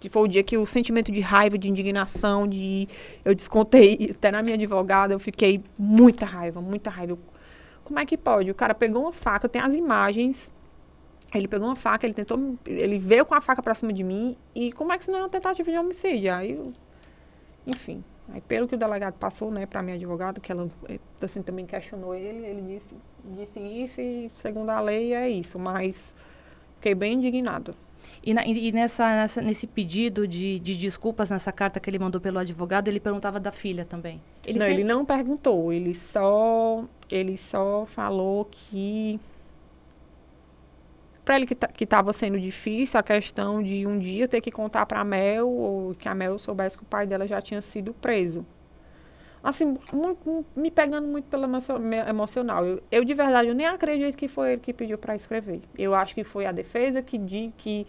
Que 0.00 0.08
foi 0.08 0.22
o 0.22 0.26
dia 0.26 0.42
que 0.42 0.56
o 0.56 0.66
sentimento 0.66 1.10
de 1.12 1.20
raiva, 1.20 1.58
de 1.58 1.68
indignação, 1.68 2.48
de. 2.48 2.88
Eu 3.24 3.34
descontei 3.34 4.12
até 4.16 4.30
na 4.30 4.42
minha 4.42 4.54
advogada, 4.54 5.14
eu 5.14 5.18
fiquei 5.18 5.62
muita 5.78 6.24
raiva, 6.24 6.60
muita 6.60 6.90
raiva. 6.90 7.18
Como 7.84 7.98
é 7.98 8.06
que 8.06 8.16
pode? 8.16 8.50
O 8.50 8.54
cara 8.54 8.74
pegou 8.74 9.02
uma 9.02 9.12
faca, 9.12 9.48
tem 9.48 9.60
as 9.60 9.74
imagens. 9.74 10.50
Ele 11.34 11.48
pegou 11.48 11.68
uma 11.68 11.76
faca, 11.76 12.06
ele 12.06 12.14
tentou. 12.14 12.56
Ele 12.66 12.98
veio 12.98 13.26
com 13.26 13.34
a 13.34 13.40
faca 13.40 13.62
pra 13.62 13.74
cima 13.74 13.92
de 13.92 14.02
mim. 14.02 14.36
E 14.54 14.72
como 14.72 14.92
é 14.92 14.96
que 14.96 15.02
isso 15.02 15.12
não 15.12 15.18
é 15.18 15.22
uma 15.22 15.28
tentativa 15.28 15.70
de 15.70 15.78
homicídio? 15.78 16.34
Aí 16.34 16.52
eu, 16.52 16.72
Enfim. 17.66 18.02
Aí, 18.32 18.40
pelo 18.40 18.66
que 18.66 18.74
o 18.74 18.78
delegado 18.78 19.14
passou, 19.14 19.50
né, 19.50 19.66
para 19.66 19.82
minha 19.82 19.96
advogada, 19.96 20.40
que 20.40 20.50
ela 20.50 20.68
eh, 20.88 20.98
assim, 21.22 21.42
também 21.42 21.64
questionou 21.64 22.14
ele, 22.14 22.44
ele 22.44 22.62
disse, 22.62 22.96
disse 23.36 23.60
isso 23.60 24.00
e, 24.00 24.30
segundo 24.36 24.70
a 24.70 24.80
lei, 24.80 25.14
é 25.14 25.28
isso. 25.28 25.58
Mas 25.58 26.14
fiquei 26.76 26.94
bem 26.94 27.14
indignada. 27.14 27.74
E, 28.22 28.34
na, 28.34 28.44
e 28.44 28.72
nessa, 28.72 29.08
nessa, 29.08 29.40
nesse 29.40 29.66
pedido 29.66 30.26
de, 30.26 30.58
de, 30.58 30.74
desculpas, 30.74 31.30
nessa 31.30 31.52
carta 31.52 31.78
que 31.78 31.88
ele 31.88 31.98
mandou 31.98 32.20
pelo 32.20 32.38
advogado, 32.38 32.88
ele 32.88 33.00
perguntava 33.00 33.38
da 33.38 33.52
filha 33.52 33.84
também? 33.84 34.20
Ele 34.44 34.58
não, 34.58 34.66
sempre... 34.66 34.82
ele 34.82 34.88
não 34.88 35.04
perguntou. 35.04 35.72
Ele 35.72 35.94
só, 35.94 36.84
ele 37.10 37.36
só 37.36 37.86
falou 37.86 38.44
que 38.44 39.20
para 41.26 41.36
ele 41.36 41.44
que 41.44 41.82
estava 41.82 42.12
sendo 42.12 42.38
difícil 42.38 43.00
a 43.00 43.02
questão 43.02 43.60
de 43.60 43.84
um 43.84 43.98
dia 43.98 44.28
ter 44.28 44.40
que 44.40 44.52
contar 44.52 44.86
para 44.86 45.00
a 45.00 45.04
Mel, 45.04 45.48
ou 45.50 45.92
que 45.96 46.08
a 46.08 46.14
Mel 46.14 46.38
soubesse 46.38 46.78
que 46.78 46.84
o 46.84 46.86
pai 46.86 47.04
dela 47.04 47.26
já 47.26 47.42
tinha 47.42 47.60
sido 47.60 47.92
preso. 47.92 48.46
Assim, 49.42 49.76
muito, 49.92 50.46
me 50.54 50.70
pegando 50.70 51.08
muito 51.08 51.24
pelo 51.24 51.44
emocional. 52.08 52.64
Eu, 52.64 52.80
eu, 52.92 53.04
de 53.04 53.12
verdade, 53.12 53.48
eu 53.48 53.56
nem 53.56 53.66
acredito 53.66 54.16
que 54.16 54.28
foi 54.28 54.52
ele 54.52 54.60
que 54.60 54.72
pediu 54.72 54.96
para 54.96 55.16
escrever. 55.16 55.62
Eu 55.76 55.96
acho 55.96 56.14
que 56.14 56.22
foi 56.22 56.46
a 56.46 56.52
defesa 56.52 57.02
que, 57.02 57.18
de, 57.18 57.52
que 57.56 57.88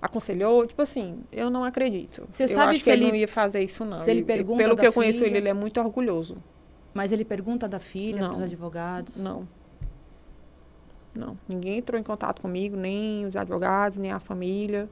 aconselhou. 0.00 0.66
Tipo 0.66 0.80
assim, 0.80 1.22
eu 1.30 1.50
não 1.50 1.64
acredito. 1.64 2.26
Você 2.30 2.44
eu 2.44 2.48
sabe 2.48 2.72
acho 2.72 2.84
que 2.84 2.88
ele, 2.88 3.04
ele, 3.04 3.10
não 3.10 3.18
ia 3.18 3.28
fazer 3.28 3.62
isso, 3.62 3.84
não. 3.84 3.98
Se 3.98 4.10
ele 4.10 4.24
pergunta 4.24 4.62
pelo 4.62 4.74
que 4.74 4.86
eu 4.86 4.90
filha, 4.90 4.92
conheço 4.92 5.22
ele, 5.22 5.36
ele 5.36 5.48
é 5.50 5.54
muito 5.54 5.78
orgulhoso. 5.78 6.38
Mas 6.94 7.12
ele 7.12 7.26
pergunta 7.26 7.68
da 7.68 7.78
filha 7.78 8.20
para 8.20 8.32
os 8.32 8.40
advogados? 8.40 9.16
Não. 9.18 9.46
Não, 11.14 11.36
ninguém 11.48 11.78
entrou 11.78 12.00
em 12.00 12.04
contato 12.04 12.40
comigo, 12.40 12.76
nem 12.76 13.26
os 13.26 13.36
advogados, 13.36 13.98
nem 13.98 14.12
a 14.12 14.20
família 14.20 14.88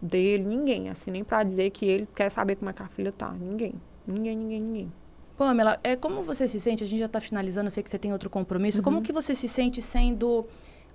dele, 0.00 0.44
ninguém, 0.44 0.88
assim, 0.88 1.10
nem 1.10 1.24
para 1.24 1.42
dizer 1.42 1.70
que 1.70 1.84
ele 1.84 2.08
quer 2.14 2.30
saber 2.30 2.56
como 2.56 2.70
é 2.70 2.72
que 2.72 2.82
a 2.82 2.88
filha 2.88 3.12
tá. 3.12 3.32
Ninguém, 3.32 3.74
ninguém, 4.06 4.36
ninguém, 4.36 4.60
ninguém. 4.60 4.92
Pamela, 5.36 5.78
é, 5.84 5.94
como 5.94 6.22
você 6.22 6.48
se 6.48 6.58
sente? 6.60 6.82
A 6.82 6.86
gente 6.86 6.98
já 6.98 7.06
está 7.06 7.20
finalizando, 7.20 7.68
eu 7.68 7.70
sei 7.70 7.82
que 7.82 7.90
você 7.90 7.98
tem 7.98 8.12
outro 8.12 8.28
compromisso. 8.28 8.78
Uhum. 8.78 8.84
Como 8.84 9.02
que 9.02 9.12
você 9.12 9.34
se 9.34 9.48
sente 9.48 9.80
sendo 9.80 10.46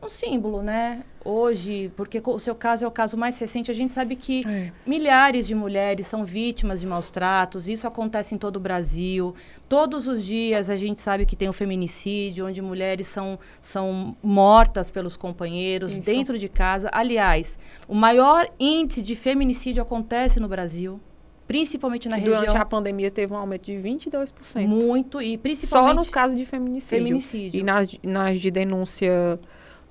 um 0.04 0.10
símbolo, 0.10 0.62
né? 0.62 1.04
Hoje, 1.26 1.91
porque 1.95 2.22
o 2.24 2.38
seu 2.38 2.54
caso 2.54 2.84
é 2.84 2.88
o 2.88 2.91
caso 2.91 3.16
mais 3.16 3.39
recente, 3.39 3.72
a 3.72 3.74
gente 3.74 3.93
sabe 3.93 4.16
que 4.16 4.45
é. 4.45 4.72
milhares 4.86 5.47
de 5.47 5.56
mulheres 5.56 6.06
são 6.06 6.26
vítimas 6.26 6.82
de 6.82 6.88
maus 6.88 7.10
tratos, 7.10 7.68
isso 7.68 7.88
acontece 7.88 8.36
em 8.36 8.38
todo 8.38 8.58
o 8.58 8.60
Brasil. 8.60 9.34
Todos 9.70 10.08
os 10.08 10.24
dias 10.24 10.70
a 10.70 10.76
gente 10.76 10.99
sabe 10.99 11.26
que 11.26 11.36
tem 11.36 11.47
o 11.47 11.54
feminicídio, 11.54 12.45
onde 12.45 12.62
mulheres 12.62 13.08
são, 13.08 13.39
são 13.62 14.16
mortas 14.22 14.91
pelos 14.91 15.16
companheiros 15.16 15.93
isso. 15.93 16.01
dentro 16.01 16.38
de 16.38 16.49
casa. 16.49 16.89
Aliás, 16.91 17.58
o 17.88 17.95
maior 17.95 18.49
índice 18.60 19.01
de 19.01 19.16
feminicídio 19.16 19.82
acontece 19.82 20.39
no 20.39 20.47
Brasil 20.47 20.99
principalmente 21.47 22.08
na 22.08 22.16
Durante 22.16 22.26
região. 22.30 22.45
Durante 22.45 22.62
a 22.62 22.66
pandemia 22.66 23.12
teve 23.12 23.34
um 23.34 23.38
aumento 23.38 23.66
de 23.66 23.74
22%. 23.74 24.66
Muito, 24.66 25.22
e 25.22 25.38
principalmente... 25.38 25.91
Só 25.91 25.93
nos 25.93 26.10
casos 26.10 26.38
de 26.38 26.45
feminicídio. 26.45 27.06
Feminicídio. 27.06 27.60
E 27.60 27.64
nas, 27.64 27.95
nas 28.01 28.39
de 28.39 28.49
denúncia 28.49 29.39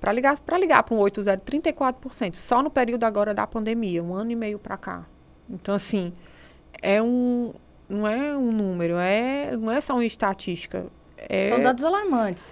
para 0.03 0.11
ligar 0.11 0.37
para 0.41 0.57
ligar 0.57 0.83
para 0.83 0.95
um 0.95 0.99
80, 0.99 1.37
34%, 1.37 2.35
só 2.35 2.61
no 2.61 2.69
período 2.69 3.05
agora 3.05 3.33
da 3.33 3.47
pandemia, 3.47 4.03
um 4.03 4.13
ano 4.13 4.31
e 4.31 4.35
meio 4.35 4.59
para 4.59 4.75
cá. 4.75 5.05
Então 5.49 5.73
assim, 5.73 6.11
é 6.81 7.01
um 7.01 7.53
não 7.87 8.05
é 8.05 8.35
um 8.35 8.51
número, 8.51 8.97
é 8.97 9.55
não 9.55 9.71
é 9.71 9.79
só 9.79 9.93
uma 9.93 10.03
estatística. 10.03 10.87
É, 11.15 11.47
São 11.47 11.61
dados 11.61 11.85
alarmantes. 11.85 12.45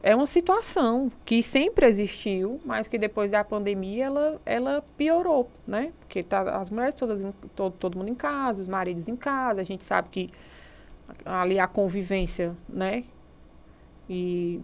É 0.00 0.14
uma 0.14 0.28
situação 0.28 1.10
que 1.24 1.42
sempre 1.42 1.86
existiu, 1.86 2.60
mas 2.64 2.86
que 2.86 2.96
depois 2.96 3.32
da 3.32 3.42
pandemia 3.42 4.04
ela, 4.04 4.40
ela 4.46 4.84
piorou, 4.96 5.50
né? 5.66 5.92
Porque 5.98 6.22
tá, 6.22 6.56
as 6.56 6.70
mulheres 6.70 6.94
todas, 6.94 7.26
todo, 7.56 7.72
todo 7.72 7.98
mundo 7.98 8.10
em 8.10 8.14
casa, 8.14 8.62
os 8.62 8.68
maridos 8.68 9.08
em 9.08 9.16
casa, 9.16 9.60
a 9.60 9.64
gente 9.64 9.82
sabe 9.82 10.08
que 10.08 10.30
ali 11.24 11.58
a 11.58 11.66
convivência, 11.66 12.56
né? 12.68 13.02
E 14.08 14.60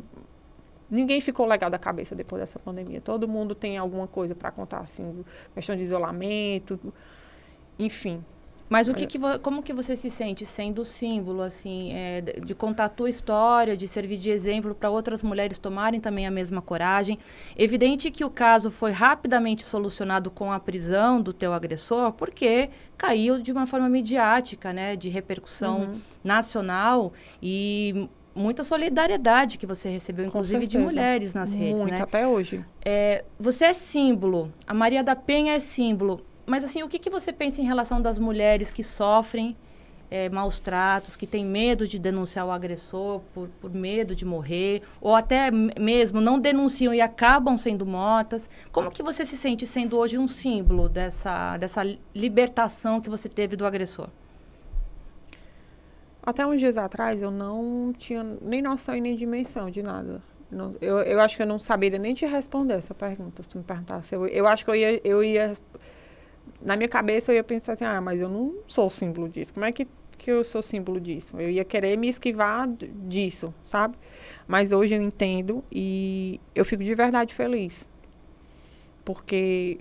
ninguém 0.90 1.20
ficou 1.20 1.46
legal 1.46 1.70
da 1.70 1.78
cabeça 1.78 2.14
depois 2.14 2.40
dessa 2.40 2.58
pandemia. 2.58 3.00
Todo 3.00 3.28
mundo 3.28 3.54
tem 3.54 3.76
alguma 3.76 4.06
coisa 4.06 4.34
para 4.34 4.50
contar, 4.50 4.80
assim, 4.80 5.24
questão 5.54 5.76
de 5.76 5.82
isolamento, 5.82 6.78
enfim. 7.78 8.24
Mas 8.68 8.88
o 8.88 8.94
que, 8.94 9.06
que 9.06 9.18
como 9.42 9.62
que 9.62 9.72
você 9.72 9.94
se 9.94 10.10
sente 10.10 10.44
sendo 10.44 10.84
símbolo, 10.84 11.42
assim, 11.42 11.92
é, 11.92 12.20
de 12.20 12.54
contar 12.54 12.86
a 12.86 12.88
tua 12.88 13.08
história, 13.08 13.76
de 13.76 13.86
servir 13.86 14.18
de 14.18 14.30
exemplo 14.30 14.74
para 14.74 14.90
outras 14.90 15.22
mulheres 15.22 15.56
tomarem 15.56 16.00
também 16.00 16.26
a 16.26 16.30
mesma 16.32 16.60
coragem? 16.60 17.16
Evidente 17.56 18.10
que 18.10 18.24
o 18.24 18.30
caso 18.30 18.70
foi 18.70 18.90
rapidamente 18.90 19.62
solucionado 19.62 20.32
com 20.32 20.50
a 20.50 20.58
prisão 20.58 21.22
do 21.22 21.32
teu 21.32 21.52
agressor, 21.52 22.12
porque 22.12 22.68
caiu 22.98 23.40
de 23.40 23.52
uma 23.52 23.68
forma 23.68 23.88
midiática, 23.88 24.72
né, 24.72 24.96
de 24.96 25.08
repercussão 25.08 25.82
uhum. 25.82 26.00
nacional 26.24 27.12
e 27.40 28.08
muita 28.36 28.62
solidariedade 28.62 29.58
que 29.58 29.66
você 29.66 29.88
recebeu, 29.88 30.26
inclusive 30.26 30.66
de 30.66 30.78
mulheres 30.78 31.34
nas 31.34 31.50
Muito, 31.50 31.78
redes, 31.78 31.98
né? 31.98 32.02
até 32.02 32.26
hoje. 32.26 32.64
É, 32.84 33.24
você 33.38 33.66
é 33.66 33.74
símbolo, 33.74 34.52
a 34.66 34.74
Maria 34.74 35.02
da 35.02 35.16
Penha 35.16 35.54
é 35.54 35.60
símbolo, 35.60 36.24
mas 36.44 36.62
assim, 36.62 36.82
o 36.82 36.88
que, 36.88 36.98
que 36.98 37.10
você 37.10 37.32
pensa 37.32 37.60
em 37.60 37.64
relação 37.64 38.00
das 38.00 38.18
mulheres 38.18 38.70
que 38.70 38.82
sofrem 38.82 39.56
é, 40.10 40.28
maus 40.28 40.58
tratos, 40.58 41.16
que 41.16 41.26
têm 41.26 41.44
medo 41.44 41.86
de 41.86 41.98
denunciar 41.98 42.46
o 42.46 42.50
agressor 42.50 43.20
por, 43.34 43.48
por 43.60 43.72
medo 43.72 44.14
de 44.14 44.24
morrer, 44.24 44.82
ou 45.00 45.14
até 45.14 45.50
mesmo 45.50 46.20
não 46.20 46.38
denunciam 46.38 46.94
e 46.94 47.00
acabam 47.00 47.56
sendo 47.56 47.84
mortas. 47.84 48.48
Como 48.70 48.90
que 48.90 49.02
você 49.02 49.26
se 49.26 49.36
sente 49.36 49.66
sendo 49.66 49.96
hoje 49.96 50.18
um 50.18 50.28
símbolo 50.28 50.88
dessa, 50.88 51.56
dessa 51.56 51.82
libertação 52.14 53.00
que 53.00 53.10
você 53.10 53.28
teve 53.28 53.56
do 53.56 53.66
agressor? 53.66 54.08
Até 56.26 56.44
uns 56.44 56.58
dias 56.58 56.76
atrás 56.76 57.22
eu 57.22 57.30
não 57.30 57.92
tinha 57.96 58.24
nem 58.42 58.60
noção 58.60 58.96
e 58.96 59.00
nem 59.00 59.14
dimensão 59.14 59.70
de 59.70 59.80
nada. 59.80 60.20
Não, 60.50 60.72
eu, 60.80 60.98
eu 60.98 61.20
acho 61.20 61.36
que 61.36 61.42
eu 61.44 61.46
não 61.46 61.56
saberia 61.56 62.00
nem 62.00 62.14
te 62.14 62.26
responder 62.26 62.74
essa 62.74 62.92
pergunta, 62.92 63.44
se 63.44 63.48
tu 63.48 63.58
me 63.58 63.64
perguntasse. 63.64 64.12
Eu, 64.12 64.26
eu 64.26 64.44
acho 64.46 64.64
que 64.64 64.70
eu 64.72 64.74
ia, 64.74 65.00
eu 65.04 65.22
ia. 65.22 65.52
Na 66.60 66.76
minha 66.76 66.88
cabeça 66.88 67.30
eu 67.30 67.36
ia 67.36 67.44
pensar 67.44 67.74
assim, 67.74 67.84
ah, 67.84 68.00
mas 68.00 68.20
eu 68.20 68.28
não 68.28 68.56
sou 68.66 68.90
símbolo 68.90 69.28
disso. 69.28 69.54
Como 69.54 69.66
é 69.66 69.70
que, 69.70 69.86
que 70.18 70.28
eu 70.28 70.42
sou 70.42 70.62
símbolo 70.62 71.00
disso? 71.00 71.40
Eu 71.40 71.48
ia 71.48 71.64
querer 71.64 71.96
me 71.96 72.08
esquivar 72.08 72.68
disso, 73.06 73.54
sabe? 73.62 73.96
Mas 74.48 74.72
hoje 74.72 74.96
eu 74.96 75.02
entendo 75.02 75.62
e 75.70 76.40
eu 76.56 76.64
fico 76.64 76.82
de 76.82 76.94
verdade 76.94 77.34
feliz. 77.34 77.88
Porque 79.04 79.78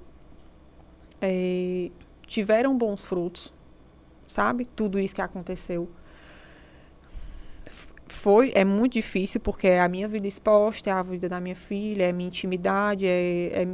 é, 1.19 1.89
tiveram 2.27 2.77
bons 2.77 3.03
frutos, 3.03 3.51
sabe? 4.27 4.65
Tudo 4.75 4.99
isso 4.99 5.15
que 5.15 5.21
aconteceu 5.21 5.89
foi, 8.15 8.51
é 8.55 8.65
muito 8.65 8.93
difícil, 8.93 9.39
porque 9.39 9.67
é 9.67 9.79
a 9.79 9.87
minha 9.87 10.07
vida 10.07 10.27
exposta, 10.27 10.89
é 10.89 10.93
a 10.93 11.03
vida 11.03 11.29
da 11.29 11.39
minha 11.39 11.55
filha, 11.55 12.03
é 12.03 12.11
minha 12.11 12.27
intimidade, 12.27 13.05
é, 13.05 13.63
é 13.63 13.67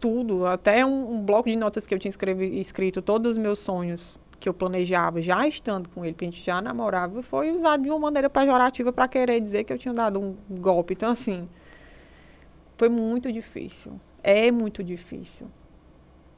tudo. 0.00 0.46
Até 0.46 0.84
um, 0.84 1.14
um, 1.14 1.22
bloco 1.22 1.48
de 1.48 1.56
notas 1.56 1.86
que 1.86 1.94
eu 1.94 1.98
tinha 1.98 2.10
escrevi, 2.10 2.60
escrito, 2.60 3.00
todos 3.00 3.32
os 3.32 3.38
meus 3.38 3.58
sonhos 3.58 4.18
que 4.38 4.48
eu 4.48 4.52
planejava, 4.52 5.22
já 5.22 5.46
estando 5.48 5.88
com 5.88 6.04
ele, 6.04 6.12
porque 6.12 6.26
a 6.26 6.30
gente 6.30 6.44
já 6.44 6.60
namorava, 6.60 7.22
foi 7.22 7.50
usado 7.50 7.82
de 7.82 7.88
uma 7.88 7.98
maneira 7.98 8.28
pejorativa 8.28 8.92
para 8.92 9.08
querer 9.08 9.40
dizer 9.40 9.64
que 9.64 9.72
eu 9.72 9.78
tinha 9.78 9.94
dado 9.94 10.20
um 10.20 10.36
golpe. 10.50 10.92
Então, 10.92 11.10
assim, 11.10 11.48
foi 12.76 12.88
muito 12.88 13.32
difícil. 13.32 13.98
É 14.22 14.50
muito 14.50 14.84
difícil. 14.84 15.46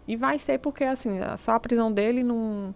E 0.07 0.16
vai 0.16 0.38
ser 0.38 0.59
porque, 0.59 0.84
assim, 0.84 1.18
só 1.36 1.52
a 1.52 1.61
prisão 1.61 1.90
dele 1.90 2.22
não. 2.22 2.74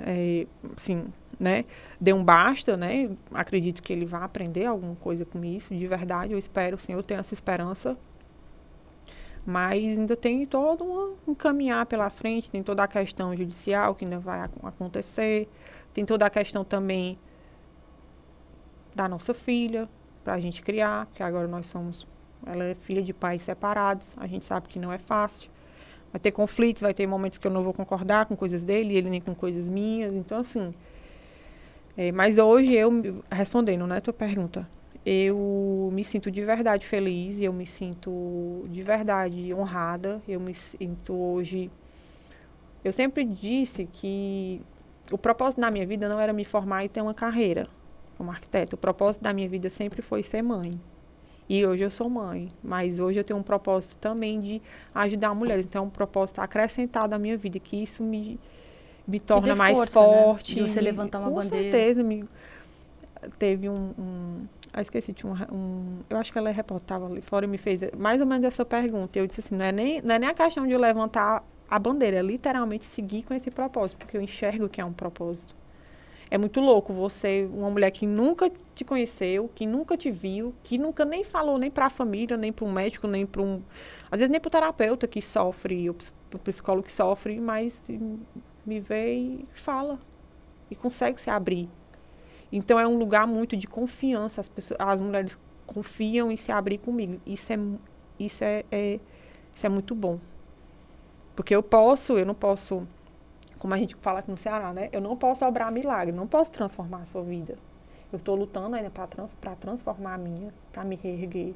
É, 0.00 0.46
assim, 0.76 1.06
né? 1.38 1.64
Deu 2.00 2.16
um 2.16 2.24
basta, 2.24 2.76
né? 2.76 3.10
Acredito 3.32 3.82
que 3.82 3.92
ele 3.92 4.04
vai 4.04 4.22
aprender 4.22 4.66
alguma 4.66 4.94
coisa 4.96 5.24
com 5.24 5.44
isso, 5.44 5.74
de 5.74 5.86
verdade. 5.86 6.32
Eu 6.32 6.38
espero, 6.38 6.78
sim, 6.78 6.92
eu 6.92 7.02
tenho 7.02 7.20
essa 7.20 7.34
esperança. 7.34 7.96
Mas 9.44 9.98
ainda 9.98 10.16
tem 10.16 10.46
todo 10.46 11.16
um, 11.26 11.34
caminhar 11.34 11.84
pela 11.86 12.08
frente, 12.10 12.50
tem 12.50 12.62
toda 12.62 12.84
a 12.84 12.88
questão 12.88 13.34
judicial 13.36 13.94
que 13.94 14.04
ainda 14.04 14.18
vai 14.18 14.48
acontecer, 14.62 15.48
tem 15.92 16.04
toda 16.04 16.26
a 16.26 16.30
questão 16.30 16.64
também 16.64 17.18
da 18.94 19.08
nossa 19.08 19.34
filha, 19.34 19.88
para 20.22 20.34
a 20.34 20.40
gente 20.40 20.62
criar, 20.62 21.06
porque 21.06 21.24
agora 21.24 21.48
nós 21.48 21.66
somos, 21.66 22.06
ela 22.46 22.64
é 22.64 22.74
filha 22.74 23.02
de 23.02 23.12
pais 23.12 23.42
separados, 23.42 24.14
a 24.18 24.28
gente 24.28 24.44
sabe 24.44 24.68
que 24.68 24.78
não 24.78 24.92
é 24.92 24.98
fácil. 24.98 25.50
Vai 26.12 26.20
ter 26.20 26.30
conflitos, 26.30 26.82
vai 26.82 26.92
ter 26.92 27.06
momentos 27.06 27.38
que 27.38 27.46
eu 27.46 27.50
não 27.50 27.62
vou 27.62 27.72
concordar 27.72 28.26
com 28.26 28.36
coisas 28.36 28.62
dele, 28.62 28.96
ele 28.96 29.08
nem 29.08 29.20
com 29.20 29.34
coisas 29.34 29.68
minhas. 29.68 30.12
Então, 30.12 30.38
assim. 30.38 30.74
É, 31.96 32.12
mas 32.12 32.38
hoje 32.38 32.74
eu, 32.74 33.22
respondendo, 33.30 33.86
né, 33.86 34.00
tua 34.00 34.12
pergunta, 34.12 34.68
eu 35.04 35.90
me 35.92 36.04
sinto 36.04 36.30
de 36.30 36.44
verdade 36.44 36.86
feliz, 36.86 37.40
eu 37.40 37.52
me 37.52 37.66
sinto 37.66 38.64
de 38.68 38.82
verdade 38.82 39.52
honrada, 39.52 40.22
eu 40.28 40.38
me 40.38 40.54
sinto 40.54 41.14
hoje. 41.14 41.70
Eu 42.84 42.92
sempre 42.92 43.24
disse 43.24 43.88
que 43.92 44.60
o 45.10 45.18
propósito 45.18 45.60
da 45.60 45.70
minha 45.70 45.86
vida 45.86 46.08
não 46.08 46.20
era 46.20 46.32
me 46.32 46.44
formar 46.44 46.84
e 46.84 46.88
ter 46.88 47.00
uma 47.00 47.14
carreira 47.14 47.66
como 48.16 48.30
arquiteta. 48.30 48.76
O 48.76 48.78
propósito 48.78 49.22
da 49.22 49.32
minha 49.32 49.48
vida 49.48 49.68
sempre 49.68 50.02
foi 50.02 50.22
ser 50.22 50.42
mãe. 50.42 50.80
E 51.48 51.66
hoje 51.66 51.84
eu 51.84 51.90
sou 51.90 52.08
mãe, 52.08 52.48
mas 52.62 53.00
hoje 53.00 53.20
eu 53.20 53.24
tenho 53.24 53.38
um 53.38 53.42
propósito 53.42 53.96
também 53.96 54.40
de 54.40 54.62
ajudar 54.94 55.34
mulheres. 55.34 55.66
Então 55.66 55.84
é 55.84 55.86
um 55.86 55.90
propósito 55.90 56.40
acrescentado 56.40 57.14
à 57.14 57.18
minha 57.18 57.36
vida, 57.36 57.58
que 57.58 57.82
isso 57.82 58.02
me, 58.02 58.38
me 59.06 59.20
torna 59.20 59.54
mais 59.54 59.76
força, 59.76 60.00
né? 60.00 60.22
forte. 60.22 60.56
Né? 60.56 60.62
De 60.64 60.70
você 60.70 60.80
levantar 60.80 61.18
uma 61.18 61.28
com 61.28 61.34
bandeira. 61.34 61.64
Com 61.64 61.72
certeza. 61.72 62.02
Me, 62.02 62.24
teve 63.38 63.68
um, 63.68 63.92
um 63.98 64.46
ah, 64.72 64.80
esqueci, 64.80 65.12
tinha 65.12 65.30
um, 65.30 65.54
um, 65.54 65.98
Eu 66.08 66.16
acho 66.16 66.32
que 66.32 66.38
ela 66.38 66.50
reportava 66.50 67.06
ali 67.06 67.20
fora 67.20 67.44
e 67.44 67.48
me 67.48 67.58
fez 67.58 67.82
mais 67.98 68.20
ou 68.20 68.26
menos 68.26 68.44
essa 68.44 68.64
pergunta. 68.64 69.18
Eu 69.18 69.26
disse 69.26 69.40
assim: 69.40 69.54
não 69.54 69.64
é 69.64 69.72
nem, 69.72 70.00
não 70.00 70.14
é 70.14 70.18
nem 70.18 70.28
a 70.28 70.34
questão 70.34 70.66
de 70.66 70.72
eu 70.72 70.80
levantar 70.80 71.44
a 71.68 71.78
bandeira, 71.78 72.18
é 72.18 72.22
literalmente 72.22 72.84
seguir 72.84 73.22
com 73.22 73.34
esse 73.34 73.50
propósito, 73.50 73.98
porque 73.98 74.16
eu 74.16 74.22
enxergo 74.22 74.68
que 74.68 74.80
é 74.80 74.84
um 74.84 74.92
propósito. 74.92 75.54
É 76.32 76.38
muito 76.38 76.62
louco 76.62 76.94
você, 76.94 77.46
uma 77.52 77.68
mulher 77.68 77.90
que 77.90 78.06
nunca 78.06 78.50
te 78.74 78.86
conheceu, 78.86 79.50
que 79.54 79.66
nunca 79.66 79.98
te 79.98 80.10
viu, 80.10 80.54
que 80.62 80.78
nunca 80.78 81.04
nem 81.04 81.22
falou 81.22 81.58
nem 81.58 81.70
para 81.70 81.84
a 81.84 81.90
família, 81.90 82.38
nem 82.38 82.50
para 82.50 82.64
um 82.64 82.72
médico, 82.72 83.06
nem 83.06 83.26
para 83.26 83.42
um. 83.42 83.60
Às 84.10 84.20
vezes 84.20 84.30
nem 84.30 84.40
para 84.40 84.48
o 84.48 84.50
terapeuta 84.50 85.06
que 85.06 85.20
sofre, 85.20 85.90
o 85.90 85.94
psicólogo 86.42 86.86
que 86.86 86.92
sofre, 86.92 87.38
mas 87.38 87.86
me 88.64 88.80
vê 88.80 89.12
e 89.12 89.46
fala. 89.52 89.98
E 90.70 90.74
consegue 90.74 91.20
se 91.20 91.28
abrir. 91.28 91.68
Então 92.50 92.80
é 92.80 92.86
um 92.86 92.96
lugar 92.96 93.26
muito 93.26 93.54
de 93.54 93.66
confiança. 93.66 94.40
As, 94.40 94.48
pessoas, 94.48 94.80
as 94.80 95.02
mulheres 95.02 95.38
confiam 95.66 96.32
em 96.32 96.36
se 96.36 96.50
abrir 96.50 96.78
comigo. 96.78 97.20
Isso 97.26 97.52
é, 97.52 97.58
isso 98.18 98.42
é, 98.42 98.64
é, 98.72 98.98
isso 99.54 99.66
é 99.66 99.68
muito 99.68 99.94
bom. 99.94 100.18
Porque 101.36 101.54
eu 101.54 101.62
posso, 101.62 102.16
eu 102.16 102.24
não 102.24 102.34
posso 102.34 102.88
como 103.62 103.74
a 103.74 103.78
gente 103.78 103.94
fala 104.00 104.18
aqui 104.18 104.28
no 104.28 104.36
Ceará, 104.36 104.72
né? 104.72 104.88
Eu 104.90 105.00
não 105.00 105.16
posso 105.16 105.44
obrar 105.46 105.70
milagre, 105.70 106.10
não 106.10 106.26
posso 106.26 106.50
transformar 106.50 107.02
a 107.02 107.04
sua 107.04 107.22
vida. 107.22 107.56
Eu 108.12 108.16
estou 108.16 108.34
lutando 108.34 108.74
ainda 108.74 108.90
para 108.90 109.06
trans, 109.06 109.36
transformar 109.60 110.14
a 110.14 110.18
minha, 110.18 110.52
para 110.72 110.82
me 110.82 110.96
reerguer. 110.96 111.54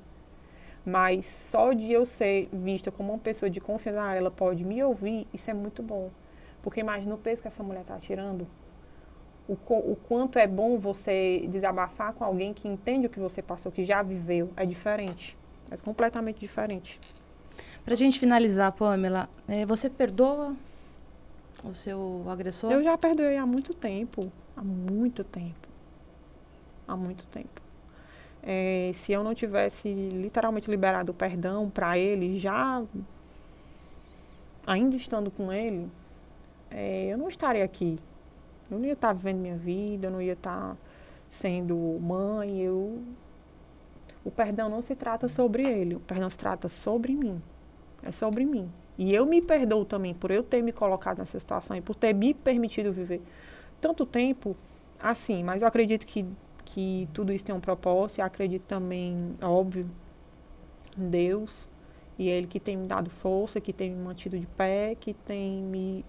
Mas 0.84 1.26
só 1.26 1.72
de 1.72 1.90
eu 1.90 2.06
ser 2.06 2.48
vista 2.52 2.92
como 2.92 3.12
uma 3.12 3.18
pessoa 3.18 3.50
de 3.50 3.60
confiança, 3.60 4.00
ah, 4.00 4.14
ela 4.14 4.30
pode 4.30 4.64
me 4.64 4.80
ouvir, 4.84 5.26
isso 5.34 5.50
é 5.50 5.54
muito 5.54 5.82
bom. 5.82 6.08
Porque 6.62 6.78
imagina 6.78 7.12
o 7.12 7.18
peso 7.18 7.42
que 7.42 7.48
essa 7.48 7.64
mulher 7.64 7.80
está 7.80 7.98
tirando. 7.98 8.46
O, 9.48 9.54
o 9.54 9.96
quanto 10.06 10.38
é 10.38 10.46
bom 10.46 10.78
você 10.78 11.44
desabafar 11.48 12.12
com 12.12 12.22
alguém 12.22 12.54
que 12.54 12.68
entende 12.68 13.08
o 13.08 13.10
que 13.10 13.18
você 13.18 13.42
passou, 13.42 13.72
que 13.72 13.82
já 13.82 14.00
viveu. 14.00 14.48
É 14.56 14.64
diferente. 14.64 15.36
É 15.72 15.76
completamente 15.76 16.38
diferente. 16.38 17.00
Para 17.84 17.94
a 17.94 17.96
gente 17.96 18.20
finalizar, 18.20 18.70
Pamela, 18.70 19.28
é, 19.48 19.66
você 19.66 19.90
perdoa 19.90 20.54
o 21.64 21.74
seu 21.74 22.24
agressor? 22.28 22.70
Eu 22.70 22.82
já 22.82 22.96
perdoei 22.96 23.36
há 23.36 23.46
muito 23.46 23.74
tempo. 23.74 24.30
Há 24.56 24.62
muito 24.62 25.24
tempo. 25.24 25.68
Há 26.86 26.96
muito 26.96 27.26
tempo. 27.26 27.60
É, 28.42 28.90
se 28.94 29.12
eu 29.12 29.24
não 29.24 29.34
tivesse 29.34 29.92
literalmente 29.92 30.70
liberado 30.70 31.10
o 31.10 31.14
perdão 31.14 31.68
para 31.68 31.98
ele, 31.98 32.36
já 32.36 32.82
ainda 34.66 34.96
estando 34.96 35.30
com 35.30 35.52
ele, 35.52 35.90
é, 36.70 37.06
eu 37.06 37.18
não 37.18 37.28
estaria 37.28 37.64
aqui. 37.64 37.98
Eu 38.70 38.78
não 38.78 38.86
ia 38.86 38.92
estar 38.92 39.12
vivendo 39.12 39.38
minha 39.38 39.56
vida, 39.56 40.06
eu 40.08 40.10
não 40.10 40.22
ia 40.22 40.32
estar 40.32 40.76
sendo 41.28 41.76
mãe. 42.00 42.60
Eu... 42.60 43.02
O 44.24 44.30
perdão 44.30 44.68
não 44.68 44.82
se 44.82 44.94
trata 44.94 45.28
sobre 45.28 45.64
ele, 45.64 45.94
o 45.94 46.00
perdão 46.00 46.28
se 46.28 46.38
trata 46.38 46.68
sobre 46.68 47.14
mim. 47.14 47.40
É 48.02 48.10
sobre 48.10 48.44
mim. 48.44 48.70
E 48.98 49.14
eu 49.14 49.26
me 49.26 49.42
perdoo 49.42 49.84
também 49.84 50.14
por 50.14 50.30
eu 50.30 50.42
ter 50.42 50.62
me 50.62 50.72
colocado 50.72 51.18
nessa 51.18 51.38
situação 51.38 51.76
e 51.76 51.80
por 51.80 51.94
ter 51.94 52.14
me 52.14 52.32
permitido 52.32 52.92
viver 52.92 53.20
tanto 53.80 54.06
tempo 54.06 54.56
assim. 54.98 55.42
Mas 55.44 55.62
eu 55.62 55.68
acredito 55.68 56.06
que, 56.06 56.24
que 56.64 57.08
tudo 57.12 57.32
isso 57.32 57.44
tem 57.44 57.54
um 57.54 57.60
propósito. 57.60 58.18
E 58.18 58.22
acredito 58.22 58.62
também, 58.62 59.36
óbvio, 59.42 59.88
em 60.98 61.08
Deus. 61.08 61.68
E 62.18 62.30
é 62.30 62.38
Ele 62.38 62.46
que 62.46 62.58
tem 62.58 62.76
me 62.76 62.86
dado 62.86 63.10
força, 63.10 63.60
que 63.60 63.72
tem 63.72 63.90
me 63.90 64.02
mantido 64.02 64.38
de 64.38 64.46
pé, 64.46 64.94
que 64.94 65.12
tem 65.12 65.62
me. 65.62 66.04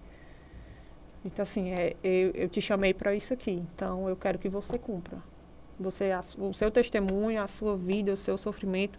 Então, 1.24 1.42
assim, 1.42 1.72
é, 1.72 1.94
eu, 2.02 2.30
eu 2.30 2.48
te 2.48 2.60
chamei 2.60 2.94
para 2.94 3.14
isso 3.14 3.34
aqui. 3.34 3.50
Então, 3.50 4.08
eu 4.08 4.16
quero 4.16 4.38
que 4.38 4.48
você 4.48 4.78
cumpra. 4.78 5.18
Você, 5.78 6.10
a, 6.10 6.20
o 6.38 6.54
seu 6.54 6.70
testemunho, 6.70 7.40
a 7.42 7.46
sua 7.46 7.76
vida, 7.76 8.12
o 8.12 8.16
seu 8.16 8.38
sofrimento 8.38 8.98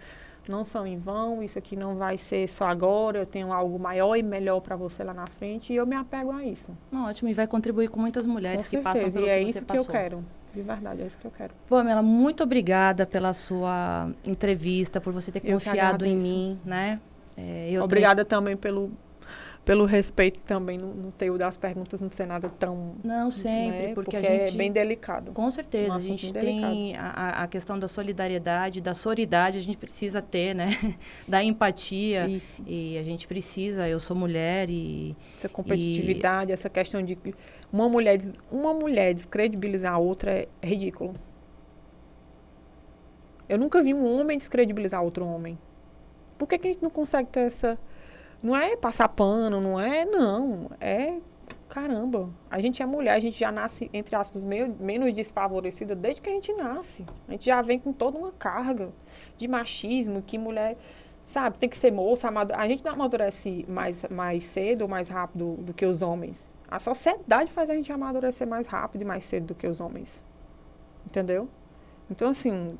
não 0.50 0.64
são 0.64 0.86
em 0.86 0.97
vão, 0.97 1.43
isso 1.43 1.58
aqui 1.58 1.76
não 1.76 1.95
vai 1.95 2.18
ser 2.18 2.47
só 2.47 2.66
agora, 2.66 3.20
eu 3.20 3.26
tenho 3.26 3.54
algo 3.54 3.78
maior 3.80 4.16
e 4.16 4.24
melhor 4.24 4.60
para 4.60 4.76
você 4.76 5.04
lá 5.04 5.14
na 5.14 5.28
frente 5.28 5.72
e 5.72 5.76
eu 5.76 5.86
me 5.86 5.95
apego 5.95 6.32
a 6.32 6.43
isso. 6.43 6.76
Ótimo, 6.93 7.30
e 7.30 7.34
vai 7.34 7.47
contribuir 7.47 7.89
com 7.89 8.00
muitas 8.00 8.26
mulheres 8.26 8.66
com 8.66 8.78
que 8.78 8.78
passam 8.80 9.12
pelo 9.12 9.26
e 9.26 9.30
é 9.30 9.41
isso 9.41 9.60
que 9.60 9.66
passou. 9.66 9.86
eu 9.86 9.91
quero. 9.91 10.26
De 10.54 10.62
verdade, 10.64 11.04
é 11.04 11.06
isso 11.06 11.18
que 11.18 11.26
eu 11.26 11.32
quero. 11.32 11.54
Pamela, 11.70 12.02
muito 12.02 12.43
obrigada 12.43 13.06
pela 13.06 13.34
sua 13.34 14.10
entrevista, 14.26 15.00
por 15.00 15.14
você 15.14 15.32
ter 15.32 15.41
confiado 15.41 16.06
em 16.06 16.18
mim, 16.18 16.60
né? 16.66 17.00
É, 17.38 17.72
Obrigada 17.82 18.26
também 18.26 18.58
pelo 18.58 18.91
pelo 19.70 19.86
respeito 19.86 20.43
também 20.43 20.80
no, 20.80 20.95
no 20.95 21.11
teu 21.11 21.38
das 21.38 21.55
perguntas 21.55 22.01
não 22.01 22.09
ser 22.09 22.26
nada 22.26 22.49
tão 22.49 22.95
não 23.03 23.30
sempre 23.30 23.89
né? 23.89 23.93
porque, 23.93 24.09
porque, 24.09 24.17
a 24.17 24.22
gente 24.22 24.55
é 24.55 24.57
bem 24.57 24.72
delicado. 24.72 25.32
Com 25.32 25.47
certeza 25.51 25.93
a 25.93 25.99
gente 25.99 26.34
tem 26.34 26.97
a, 26.97 27.43
a, 27.43 27.47
questão 27.47 27.78
da 27.78 27.88
solidariedade 27.88 28.82
da 28.82 28.95
soridade 28.95 29.59
a 29.59 29.61
gente 29.61 29.78
precisa 29.78 30.24
ter 30.24 30.55
né? 30.55 30.70
Da 31.28 31.43
empatia. 31.43 32.28
Isso. 32.28 32.63
e 32.65 32.97
a 32.97 33.03
gente 33.03 33.28
precisa 33.28 33.88
eu 33.88 33.99
sou 33.99 34.15
mulher 34.15 34.72
e 34.72 35.15
essa 35.38 35.47
competitividade 35.47 36.49
e... 36.49 36.53
essa 36.53 36.67
questão 36.67 37.03
de 37.03 37.15
uma 37.72 37.88
mulher 37.88 38.17
uma 38.51 38.74
mulher 38.74 39.13
descredibilizar 39.13 39.93
a 39.93 39.99
outra 39.99 40.32
é 40.32 40.47
ridículo. 40.63 41.13
Eu 43.47 43.59
nunca 43.59 43.84
vi 43.84 43.93
um 43.93 44.20
homem 44.20 44.36
descredibilizar 44.36 45.03
outro 45.03 45.28
homem. 45.28 45.59
Por 46.39 46.47
que, 46.47 46.57
que 46.57 46.67
a 46.70 46.72
gente 46.74 46.82
não 46.82 46.89
consegue 46.89 47.30
ter 47.30 47.41
essa 47.41 47.78
não 48.41 48.55
é 48.55 48.75
passar 48.75 49.09
pano, 49.09 49.59
não 49.59 49.79
é, 49.79 50.05
não. 50.05 50.71
É, 50.79 51.17
caramba, 51.67 52.29
a 52.49 52.59
gente 52.59 52.81
é 52.81 52.85
mulher, 52.85 53.13
a 53.13 53.19
gente 53.19 53.37
já 53.39 53.51
nasce, 53.51 53.89
entre 53.93 54.15
aspas, 54.15 54.43
meio, 54.43 54.75
menos 54.79 55.13
desfavorecida 55.13 55.95
desde 55.95 56.21
que 56.21 56.29
a 56.29 56.33
gente 56.33 56.53
nasce. 56.53 57.05
A 57.27 57.31
gente 57.33 57.45
já 57.45 57.61
vem 57.61 57.77
com 57.77 57.91
toda 57.93 58.17
uma 58.17 58.31
carga 58.31 58.89
de 59.37 59.47
machismo, 59.47 60.21
que 60.21 60.37
mulher, 60.37 60.77
sabe, 61.25 61.57
tem 61.57 61.69
que 61.69 61.77
ser 61.77 61.91
moça. 61.91 62.29
A 62.29 62.67
gente 62.67 62.83
não 62.83 62.93
amadurece 62.93 63.65
mais, 63.67 64.05
mais 64.09 64.43
cedo 64.45 64.83
ou 64.83 64.87
mais 64.87 65.09
rápido 65.09 65.55
do 65.59 65.73
que 65.73 65.85
os 65.85 66.01
homens. 66.01 66.49
A 66.71 66.79
sociedade 66.79 67.51
faz 67.51 67.69
a 67.69 67.73
gente 67.73 67.91
amadurecer 67.91 68.47
mais 68.47 68.67
rápido 68.67 69.01
e 69.01 69.05
mais 69.05 69.23
cedo 69.23 69.47
do 69.47 69.55
que 69.55 69.67
os 69.67 69.81
homens. 69.81 70.23
Entendeu? 71.05 71.49
Então, 72.09 72.29
assim, 72.29 72.77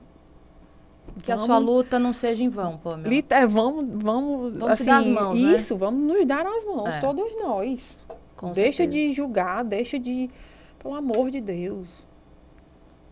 que 1.22 1.28
vamos, 1.28 1.44
a 1.44 1.46
sua 1.46 1.58
luta 1.58 2.00
não 2.00 2.14
seja 2.14 2.44
em 2.44 2.50
vão, 2.50 2.78
Pamela. 2.78 3.14
É, 3.30 3.46
vamos, 3.46 3.86
vamos, 4.04 4.54
vamos 4.54 4.70
assim, 4.70 4.86
dar 4.86 5.00
as 5.00 5.08
mãos, 5.08 5.40
né? 5.40 5.54
Isso, 5.54 5.74
né? 5.74 5.80
vamos 5.80 6.02
nos 6.02 6.26
dar 6.28 6.46
as 6.46 6.66
mãos, 6.66 6.88
é. 6.96 7.00
todos 7.00 7.32
nós. 7.42 7.98
Com 8.36 8.52
deixa 8.52 8.84
certeza. 8.84 9.08
de 9.08 9.14
julgar, 9.14 9.64
deixa 9.64 10.00
de... 10.00 10.30
Pelo 10.82 10.96
amor 10.96 11.30
de 11.30 11.42
Deus. 11.42 12.06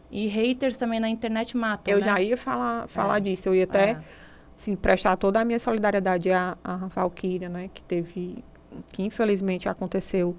E 0.10 0.28
haters 0.28 0.78
também 0.78 1.00
na 1.02 1.10
internet 1.10 1.58
matam, 1.58 1.94
Eu 1.94 2.00
né? 2.00 2.06
já 2.06 2.22
ia 2.22 2.38
falar, 2.38 2.88
falar 2.88 3.20
disso. 3.20 3.50
Eu 3.50 3.56
ia 3.56 3.66
até 3.66 3.90
É. 3.90 4.02
assim, 4.56 4.76
prestar 4.76 5.18
toda 5.18 5.42
a 5.42 5.46
minha 5.46 5.60
solidariedade 5.60 6.32
à, 6.32 6.58
à 6.64 6.78
Valkyria, 6.88 7.50
né? 7.50 7.70
Que 7.74 7.82
teve... 7.84 8.44
Que 8.94 9.04
infelizmente 9.04 9.68
aconteceu 9.68 10.36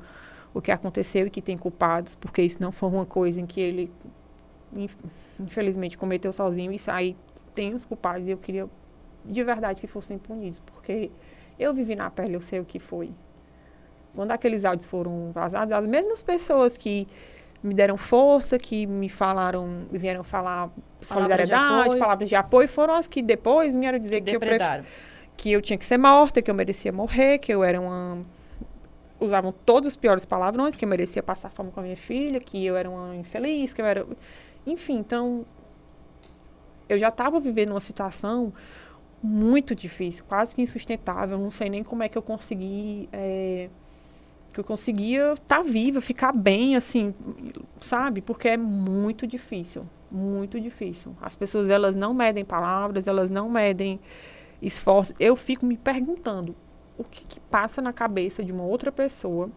o 0.55 0.63
que 0.63 0.73
aconteceu 0.73 1.27
e 1.27 1.31
que 1.31 1.43
tem 1.43 1.59
culpados, 1.59 2.15
porque 2.15 2.41
isso 2.41 2.63
não 2.63 2.73
foi 2.73 2.89
uma 2.89 3.05
coisa 3.05 3.41
em 3.41 3.45
que 3.47 3.61
ele, 3.61 3.93
inf- 4.75 4.97
infelizmente, 5.39 5.99
cometeu 5.99 6.33
sozinho. 6.33 6.73
Isso 6.73 6.91
aí 6.91 7.15
tem 7.59 7.75
os 7.75 7.85
culpados 7.85 8.29
e 8.29 8.31
eu 8.31 8.39
queria 8.39 8.69
de 9.25 9.43
verdade 9.45 9.81
que 9.81 9.87
fossem 9.89 10.17
punidos, 10.17 10.61
porque 10.61 11.11
eu 11.59 11.75
vivi 11.75 11.97
na 11.97 12.09
pele, 12.09 12.35
eu 12.37 12.41
sei 12.43 12.61
o 12.61 12.65
que 12.65 12.79
foi. 12.79 13.11
Quando 14.15 14.31
aqueles 14.31 14.65
áudios 14.65 14.87
foram 14.87 15.33
vazados, 15.33 15.73
as 15.73 15.87
mesmas 15.87 16.23
pessoas 16.23 16.77
que 16.77 17.07
me 17.63 17.75
deram 17.75 17.97
força, 17.97 18.57
que 18.59 18.87
me 18.87 19.09
falaram, 19.09 19.87
vieram 19.91 20.23
falar 20.23 20.71
solidariedade, 21.01 21.83
apoio. 21.87 21.99
palavras 21.99 22.29
de 22.29 22.37
apoio, 22.37 22.69
foram 22.69 22.95
as 22.95 23.09
que 23.09 23.21
depois 23.21 23.75
vieram 23.75 23.99
dizer 23.99 24.21
que 24.21 24.37
eu, 24.37 24.41
pref- 24.41 24.53
Depredaram. 24.53 24.85
que 25.37 25.51
eu 25.51 25.61
tinha 25.61 25.77
que 25.77 25.85
ser 25.85 25.99
morta, 25.99 26.41
que 26.41 26.49
eu 26.51 26.55
merecia 26.55 26.93
morrer, 26.93 27.39
que 27.39 27.53
eu 27.53 27.65
era 27.65 27.81
uma. 27.81 28.19
Usavam 29.21 29.53
todos 29.67 29.89
os 29.89 29.97
piores 29.97 30.25
palavrões, 30.25 30.77
que 30.77 30.85
eu 30.85 30.89
merecia 30.89 31.23
passar 31.25 31.51
fome 31.51 31.73
com 31.73 31.81
a 31.81 31.83
minha 31.83 31.97
filha, 31.97 32.39
que 32.39 32.65
eu 32.65 32.77
era 32.77 32.89
uma 32.89 33.17
infeliz, 33.17 33.75
que 33.75 33.83
eu 33.83 33.87
era. 33.87 34.07
Enfim, 34.65 34.99
então. 34.99 35.45
Eu 36.89 36.99
já 36.99 37.09
estava 37.09 37.39
vivendo 37.41 37.71
uma 37.71 37.81
situação 37.81 38.53
muito 39.23 39.75
difícil, 39.75 40.25
quase 40.29 40.55
que 40.55 40.63
insustentável. 40.63 41.39
Não 41.39 41.51
sei 41.51 41.69
nem 41.69 41.83
como 41.85 42.03
é 42.03 42.09
que 42.09 42.17
eu 42.19 42.23
consegui. 42.23 43.09
eh, 43.13 43.69
que 44.53 44.61
eu 44.61 44.65
conseguia 44.65 45.35
estar 45.35 45.63
viva, 45.63 46.01
ficar 46.01 46.33
bem, 46.33 46.75
assim, 46.77 47.15
sabe? 47.81 48.21
Porque 48.21 48.49
é 48.49 48.57
muito 48.57 49.27
difícil, 49.27 49.87
muito 50.11 50.61
difícil. 50.61 51.15
As 51.21 51.37
pessoas, 51.37 51.71
elas 51.71 51.95
não 51.95 52.15
medem 52.15 52.45
palavras, 52.45 53.07
elas 53.07 53.31
não 53.31 53.49
medem 53.49 54.01
esforço. 54.61 55.15
Eu 55.21 55.37
fico 55.37 55.67
me 55.67 55.77
perguntando 55.77 56.57
o 56.97 57.05
que, 57.05 57.25
que 57.25 57.41
passa 57.41 57.81
na 57.81 57.93
cabeça 57.93 58.43
de 58.43 58.53
uma 58.53 58.65
outra 58.65 58.91
pessoa 58.91 59.51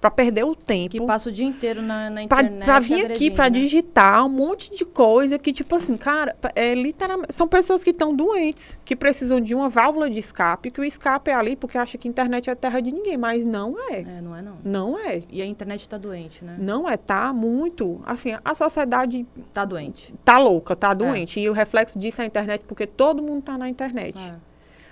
para 0.00 0.10
perder 0.10 0.44
o 0.44 0.54
tempo 0.54 0.90
Que 0.90 1.04
passa 1.04 1.28
o 1.28 1.32
dia 1.32 1.46
inteiro 1.46 1.82
na, 1.82 2.10
na 2.10 2.22
internet. 2.22 2.64
pra 2.64 2.78
vir 2.78 3.06
aqui, 3.06 3.30
pra 3.30 3.44
né? 3.44 3.50
digitar 3.50 4.24
um 4.24 4.28
monte 4.28 4.74
de 4.74 4.84
coisa 4.84 5.38
que, 5.38 5.52
tipo 5.52 5.74
assim, 5.74 5.96
cara, 5.96 6.36
é 6.54 6.74
literalmente. 6.74 7.34
São 7.34 7.46
pessoas 7.48 7.82
que 7.82 7.90
estão 7.90 8.14
doentes, 8.14 8.78
que 8.84 8.94
precisam 8.94 9.40
de 9.40 9.54
uma 9.54 9.68
válvula 9.68 10.08
de 10.08 10.18
escape, 10.18 10.70
que 10.70 10.80
o 10.80 10.84
escape 10.84 11.30
é 11.30 11.34
ali 11.34 11.56
porque 11.56 11.78
acha 11.78 11.96
que 11.98 12.08
a 12.08 12.10
internet 12.10 12.48
é 12.50 12.54
terra 12.54 12.80
de 12.80 12.92
ninguém, 12.92 13.16
mas 13.16 13.44
não 13.44 13.74
é. 13.90 14.00
É, 14.00 14.20
não 14.20 14.36
é 14.36 14.42
não. 14.42 14.56
Não 14.64 14.98
é. 14.98 15.22
E 15.30 15.40
a 15.42 15.46
internet 15.46 15.88
tá 15.88 15.96
doente, 15.98 16.44
né? 16.44 16.56
Não 16.58 16.88
é, 16.88 16.96
tá 16.96 17.32
muito. 17.32 18.00
Assim, 18.06 18.36
a 18.44 18.54
sociedade 18.54 19.26
Tá 19.52 19.64
doente. 19.64 20.14
tá 20.24 20.38
louca, 20.38 20.74
tá 20.76 20.92
doente. 20.94 21.40
E 21.40 21.48
o 21.48 21.52
reflexo 21.52 21.98
disso 21.98 22.20
é 22.20 22.24
a 22.24 22.26
internet, 22.26 22.62
porque 22.66 22.86
todo 22.86 23.22
mundo 23.22 23.42
tá 23.42 23.56
na 23.58 23.68
internet. 23.68 24.18
É. 24.18 24.34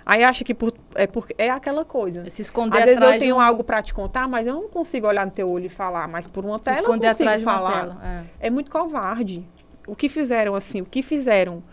Aí 0.05 0.23
acha 0.23 0.43
que 0.43 0.53
por, 0.53 0.73
é, 0.95 1.07
porque 1.07 1.33
é 1.37 1.49
aquela 1.49 1.85
coisa. 1.85 2.29
Se 2.29 2.41
esconder 2.41 2.77
Às 2.79 2.85
vezes 2.85 3.01
eu 3.01 3.17
tenho 3.19 3.35
um- 3.37 3.39
algo 3.39 3.63
para 3.63 3.81
te 3.81 3.93
contar, 3.93 4.27
mas 4.27 4.45
eu 4.47 4.53
não 4.53 4.67
consigo 4.69 5.07
olhar 5.07 5.25
no 5.25 5.31
teu 5.31 5.49
olho 5.49 5.65
e 5.67 5.69
falar. 5.69 6.07
Mas 6.07 6.27
por 6.27 6.43
uma 6.43 6.59
tela 6.59 6.77
eu 6.77 6.81
esconder 6.81 7.07
consigo 7.09 7.23
atrás 7.29 7.41
de 7.41 7.47
uma 7.47 7.55
falar. 7.55 7.79
tela. 7.79 8.01
É. 8.41 8.47
É 8.47 8.49
muito 8.49 8.69
covarde. 8.69 9.47
O 9.87 9.95
que 9.95 10.09
fizeram, 10.09 10.55
assim, 10.55 10.81
o 10.81 10.85
que 10.85 11.01
fizeram 11.01 11.63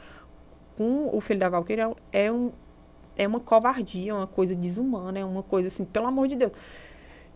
com 0.76 1.10
o 1.16 1.20
filho 1.20 1.40
da 1.40 1.48
Valkyria 1.48 1.90
é, 2.12 2.30
um, 2.30 2.50
é 3.16 3.26
uma 3.26 3.40
covardia, 3.40 4.14
uma 4.14 4.26
coisa 4.26 4.54
desumana, 4.54 5.18
é 5.18 5.24
uma 5.24 5.42
coisa 5.42 5.68
assim, 5.68 5.84
pelo 5.84 6.06
amor 6.06 6.26
de 6.28 6.36
Deus. 6.36 6.52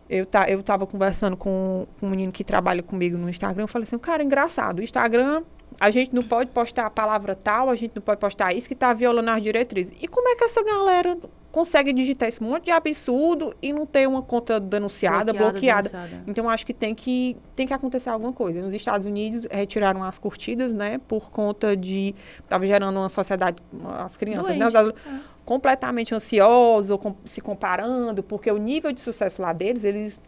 Eu, 0.09 0.27
tá, 0.27 0.49
eu 0.49 0.63
tava 0.63 0.87
conversando 0.87 1.37
com, 1.37 1.87
com 1.99 2.07
um 2.07 2.11
menino 2.11 2.31
que 2.31 2.45
trabalha 2.45 2.83
comigo 2.83 3.17
no 3.17 3.29
Instagram, 3.29 3.65
eu 3.65 3.69
falei 3.69 3.85
assim, 3.85 3.99
cara, 3.99 4.23
engraçado, 4.23 4.81
o 4.81 4.83
Instagram, 4.83 5.43
a 5.81 5.91
gente 5.91 6.15
não 6.15 6.23
pode 6.23 6.51
postar 6.51 6.87
a 6.87 6.91
palavra 6.91 7.35
tal, 7.35 7.71
a 7.71 7.77
gente 7.77 7.93
não 7.95 8.03
pode 8.03 8.21
postar 8.21 8.55
isso 8.55 8.69
que 8.69 8.75
tá 8.75 8.93
violando 8.93 9.31
as 9.31 9.43
diretrizes. 9.43 9.93
E 10.01 10.07
como 10.07 10.29
é 10.29 10.37
que 10.37 10.45
essa 10.45 10.63
galera 10.63 11.17
consegue 11.51 11.93
digitar 11.93 12.29
esse 12.29 12.43
monte 12.43 12.65
de 12.65 12.71
absurdo 12.73 13.55
e 13.63 13.73
não 13.73 13.87
ter 13.87 14.09
uma 14.09 14.23
conta 14.23 14.59
denunciada, 14.59 15.33
bloqueada? 15.33 15.89
denunciada. 15.89 16.25
Então, 16.27 16.51
acho 16.51 16.67
que 16.67 16.75
tem 16.75 16.95
que, 16.95 17.37
tem 17.55 17.65
que 17.65 17.73
acontecer 17.73 18.11
alguma 18.11 18.33
coisa. 18.33 18.61
Nos 18.61 18.75
Estados 18.75 19.07
Unidos, 19.07 19.47
retiraram 19.49 20.03
as 20.03 20.19
curtidas, 20.19 20.75
né? 20.75 20.99
Por 21.07 21.31
conta 21.31 21.77
de... 21.77 22.13
Estava 22.41 22.67
gerando 22.67 22.97
uma 22.97 23.09
sociedade... 23.09 23.63
As 23.99 24.17
crianças, 24.17 24.57
né? 24.57 24.67
os 24.67 24.73
Doente, 24.73 24.77
adultos, 24.77 25.03
completamente 25.45 26.15
ansiosos, 26.15 26.91
ou 26.91 26.99
com- 26.99 27.15
se 27.25 27.41
comparando, 27.41 28.23
porque 28.23 28.51
o 28.51 28.57
nível 28.59 28.93
de 28.93 29.01
sucesso 29.01 29.43
lá 29.43 29.53
deles, 29.53 29.85
eles, 29.85 30.21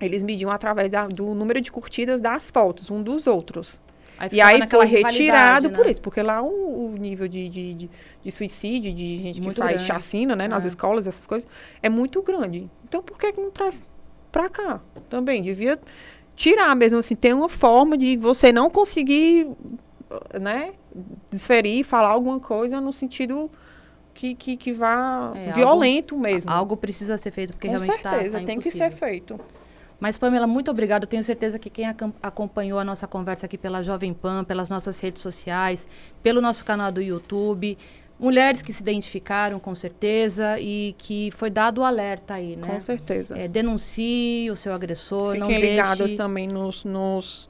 eles 0.00 0.22
mediam 0.22 0.50
através 0.50 0.90
da- 0.90 1.06
do 1.06 1.34
número 1.34 1.60
de 1.60 1.70
curtidas 1.70 2.20
das 2.20 2.50
fotos, 2.50 2.90
um 2.90 3.02
dos 3.02 3.26
outros. 3.26 3.80
Aí 4.18 4.28
E 4.32 4.40
aí 4.40 4.66
foi 4.68 4.84
retirado 4.86 5.68
rivalidade, 5.68 5.68
por 5.70 5.84
né? 5.84 5.90
isso, 5.92 6.00
porque 6.02 6.20
lá 6.22 6.42
o, 6.42 6.86
o 6.86 6.94
nível 6.98 7.28
de, 7.28 7.48
de, 7.48 7.74
de, 7.74 7.90
de 8.24 8.30
suicídio, 8.32 8.92
de 8.92 9.16
gente 9.16 9.40
Muito 9.40 9.54
que 9.56 9.60
faz 9.60 9.74
grande. 9.74 9.86
chacina, 9.86 10.34
né, 10.34 10.48
nas 10.48 10.64
É. 10.64 10.68
escolas, 10.68 11.06
essas 11.06 11.26
coisas, 11.26 11.48
é 11.80 11.88
muito 11.88 12.20
grande. 12.22 12.68
Então, 12.88 13.00
por 13.02 13.16
que, 13.18 13.30
que 13.32 13.40
não 13.40 13.50
traz 13.52 13.86
pra 14.32 14.48
cá 14.48 14.80
também? 15.08 15.40
Devia 15.42 15.78
tirar 16.34 16.74
mesmo, 16.74 16.98
assim, 16.98 17.14
ter 17.14 17.32
uma 17.32 17.48
forma 17.48 17.96
de 17.96 18.16
você 18.16 18.50
não 18.50 18.68
conseguir, 18.70 19.46
né, 20.40 20.72
desferir, 21.30 21.84
falar 21.84 22.08
alguma 22.08 22.40
coisa 22.40 22.80
no 22.80 22.92
sentido 22.92 23.48
que, 24.18 24.34
que, 24.34 24.56
que 24.56 24.72
vá 24.72 25.32
É, 25.36 25.46
algo- 25.46 25.54
violento 25.54 26.18
mesmo. 26.18 26.50
Algo 26.50 26.76
precisa 26.76 27.16
ser 27.16 27.30
feito, 27.30 27.52
porque 27.52 27.68
Com 27.68 27.74
realmente 27.74 28.02
tá, 28.02 28.10
certeza, 28.10 28.40
tá 28.40 28.44
tem 28.44 28.58
que 28.58 28.70
ser 28.70 28.90
feito. 28.90 29.38
Mas, 30.00 30.18
Pamela, 30.18 30.46
muito 30.46 30.70
obrigada. 30.70 31.04
Eu 31.04 31.08
tenho 31.08 31.22
certeza 31.22 31.58
que 31.58 31.70
quem 31.70 31.84
acompanhou 32.22 32.78
a 32.80 32.84
nossa 32.84 33.06
conversa 33.06 33.46
aqui 33.46 33.56
pela 33.56 33.80
Jovem 33.82 34.12
Pan, 34.12 34.44
pelas 34.44 34.68
nossas 34.68 34.98
redes 35.00 35.22
sociais, 35.22 35.88
pelo 36.22 36.40
nosso 36.40 36.64
canal 36.64 36.90
do 36.90 37.00
YouTube, 37.02 37.76
mulheres 38.18 38.60
que 38.62 38.72
se 38.72 38.82
identificaram, 38.82 39.58
com 39.60 39.74
certeza, 39.74 40.58
e 40.60 40.94
que 40.98 41.30
foi 41.32 41.50
dado 41.50 41.80
o 41.80 41.84
alerta 41.84 42.34
aí, 42.34 42.56
né? 42.56 42.66
Com 42.66 42.80
certeza. 42.80 43.36
É, 43.38 43.46
denuncie 43.48 44.50
o 44.50 44.56
seu 44.56 44.72
agressor, 44.72 45.36
não 45.36 45.46
Fiquem 45.48 45.62
ligadas 45.62 45.98
deixe... 45.98 46.14
também 46.16 46.46
nos, 46.48 46.84
nos, 46.84 47.48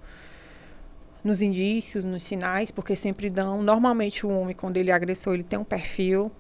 nos 1.25 1.43
indícios, 1.43 2.05
nos 2.05 2.23
sinais, 2.23 2.71
porque 2.71 2.95
sempre 2.97 3.29
dão. 3.31 3.63
Normalmente 3.63 4.27
o 4.27 4.31
homem, 4.31 4.55
quando 4.55 4.77
ele 4.79 4.91
é 4.91 4.95
agressor, 4.95 5.35
ele 5.35 5.45
tem 5.45 5.59
um 5.59 5.65
perfil, 5.65 6.31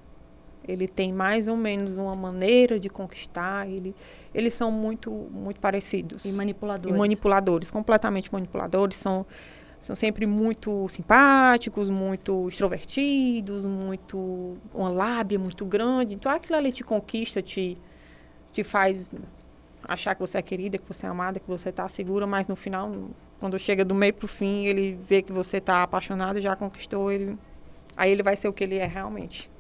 ele 0.69 0.87
tem 0.87 1.12
mais 1.12 1.49
ou 1.49 1.57
menos 1.57 1.97
uma 1.99 2.14
maneira 2.14 2.79
de 2.79 2.89
conquistar, 2.91 3.66
ele, 3.66 3.95
eles 4.35 4.53
são 4.53 4.71
muito, 4.71 5.11
muito 5.11 5.59
parecidos. 5.59 6.25
E 6.27 6.29
E 6.29 6.33
manipuladores. 6.33 6.99
manipuladores, 6.99 7.71
completamente 7.71 8.33
manipuladores, 8.33 8.97
são, 8.99 9.25
são 9.81 9.97
sempre 9.97 10.27
muito 10.27 10.87
simpáticos, 10.89 11.89
muito 11.89 12.47
extrovertidos, 12.49 13.64
muito 13.64 14.59
uma 14.75 14.91
lábia 14.91 15.39
muito 15.39 15.64
grande. 15.64 16.14
Então 16.14 16.31
aquilo 16.31 16.59
ali 16.59 16.71
te 16.71 16.85
conquista, 16.85 17.41
te, 17.41 17.79
te 18.53 18.62
faz 18.62 19.05
achar 19.85 20.14
que 20.14 20.21
você 20.21 20.39
é 20.39 20.43
querida, 20.43 20.77
que 20.77 20.87
você 20.87 21.07
é 21.07 21.09
amada, 21.09 21.41
que 21.41 21.49
você 21.49 21.71
está 21.71 21.89
segura, 21.89 22.27
mas 22.27 22.47
no 22.47 22.57
final, 22.57 22.93
quando 23.41 23.59
chega 23.59 23.85
do 23.85 23.95
meio 23.95 24.12
pro 24.12 24.29
fim, 24.29 24.66
ele 24.66 24.99
vê 25.09 25.23
que 25.23 25.33
você 25.33 25.57
está 25.57 25.83
apaixonado, 25.83 26.41
já 26.41 26.55
conquistou 26.55 27.11
ele. 27.11 27.39
Aí 27.97 28.11
ele 28.11 28.23
vai 28.23 28.37
ser 28.37 28.49
o 28.49 28.53
que 28.53 28.62
ele 28.62 28.77
é 28.77 28.87
realmente. 28.87 29.51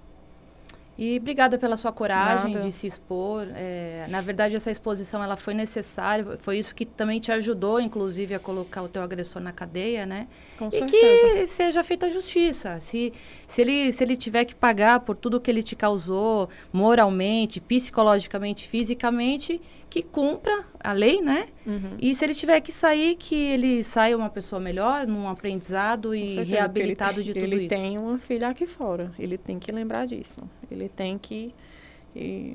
E 0.98 1.16
obrigada 1.16 1.56
pela 1.56 1.76
sua 1.76 1.92
coragem 1.92 2.54
Nada. 2.54 2.66
de 2.66 2.72
se 2.72 2.88
expor. 2.88 3.46
É, 3.54 4.04
na 4.08 4.20
verdade, 4.20 4.56
essa 4.56 4.68
exposição 4.68 5.22
ela 5.22 5.36
foi 5.36 5.54
necessária. 5.54 6.36
Foi 6.40 6.58
isso 6.58 6.74
que 6.74 6.84
também 6.84 7.20
te 7.20 7.30
ajudou, 7.30 7.80
inclusive, 7.80 8.34
a 8.34 8.40
colocar 8.40 8.82
o 8.82 8.88
teu 8.88 9.00
agressor 9.00 9.40
na 9.40 9.52
cadeia, 9.52 10.04
né? 10.04 10.26
Com 10.58 10.66
e 10.66 10.72
certeza. 10.72 11.34
que 11.34 11.46
seja 11.46 11.84
feita 11.84 12.10
justiça. 12.10 12.80
Se, 12.80 13.12
se, 13.46 13.60
ele, 13.60 13.92
se 13.92 14.02
ele 14.02 14.16
tiver 14.16 14.44
que 14.44 14.56
pagar 14.56 14.98
por 14.98 15.14
tudo 15.14 15.40
que 15.40 15.48
ele 15.48 15.62
te 15.62 15.76
causou, 15.76 16.48
moralmente, 16.72 17.60
psicologicamente, 17.60 18.66
fisicamente, 18.66 19.60
que 19.90 20.02
cumpra 20.02 20.64
a 20.78 20.92
lei, 20.92 21.20
né? 21.20 21.48
Uhum. 21.66 21.96
E 21.98 22.14
se 22.14 22.24
ele 22.24 22.34
tiver 22.34 22.60
que 22.60 22.70
sair, 22.70 23.16
que 23.16 23.34
ele 23.34 23.82
saia 23.82 24.16
uma 24.16 24.28
pessoa 24.28 24.60
melhor, 24.60 25.06
num 25.06 25.28
aprendizado 25.28 26.14
e 26.14 26.30
certeza, 26.30 26.56
reabilitado 26.56 27.22
de 27.22 27.30
ele, 27.30 27.40
tudo 27.40 27.52
ele 27.54 27.60
isso. 27.62 27.68
tem 27.74 27.98
uma 27.98 28.18
filha 28.18 28.48
aqui 28.48 28.66
fora. 28.66 29.12
Ele 29.18 29.38
tem 29.38 29.58
que 29.58 29.72
lembrar 29.72 30.06
disso. 30.06 30.42
Ele 30.70 30.88
tem 30.88 31.16
que. 31.18 31.54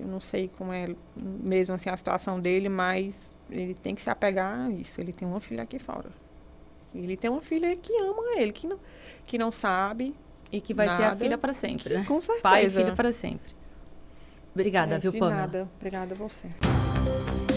não 0.06 0.20
sei 0.20 0.50
como 0.58 0.72
é 0.74 0.90
mesmo 1.16 1.74
assim 1.74 1.90
a 1.90 1.98
situação 1.98 2.40
dele, 2.40 2.70
mas 2.70 3.32
ele 3.50 3.74
tem 3.74 3.96
que 3.96 4.02
se 4.02 4.10
apegar 4.10 4.68
a 4.68 4.70
isso. 4.72 5.00
Ele 5.02 5.12
tem 5.14 5.28
uma 5.28 5.40
filha 5.40 5.64
aqui 5.64 5.80
fora. 5.80 6.10
Ele 6.94 7.18
tem 7.18 7.30
uma 7.32 7.42
filha 7.42 7.76
que 7.76 7.92
ama 8.00 8.24
ele, 8.38 8.52
que 8.52 8.68
não, 8.68 8.80
que 9.26 9.38
não 9.38 9.50
sabe. 9.52 10.16
E 10.52 10.62
que 10.62 10.72
vai 10.72 10.88
ser 10.88 10.94
a 11.02 11.08
Nada. 11.10 11.16
filha 11.18 11.36
para 11.38 11.52
sempre, 11.52 11.84
que- 11.90 11.94
né? 11.96 12.06
Com 12.08 12.22
certeza. 12.22 12.44
Pai 12.44 12.68
e 12.68 12.70
filho 12.70 12.96
para 12.96 13.12
sempre. 13.12 13.52
Obrigada, 14.54 14.98
É, 14.98 15.00
viu, 15.00 15.12
Pamela? 15.12 15.36
nada. 15.42 15.68
Obrigada 15.80 16.14
a 16.14 16.18
você. 16.18 16.48
Bye. 17.06 17.53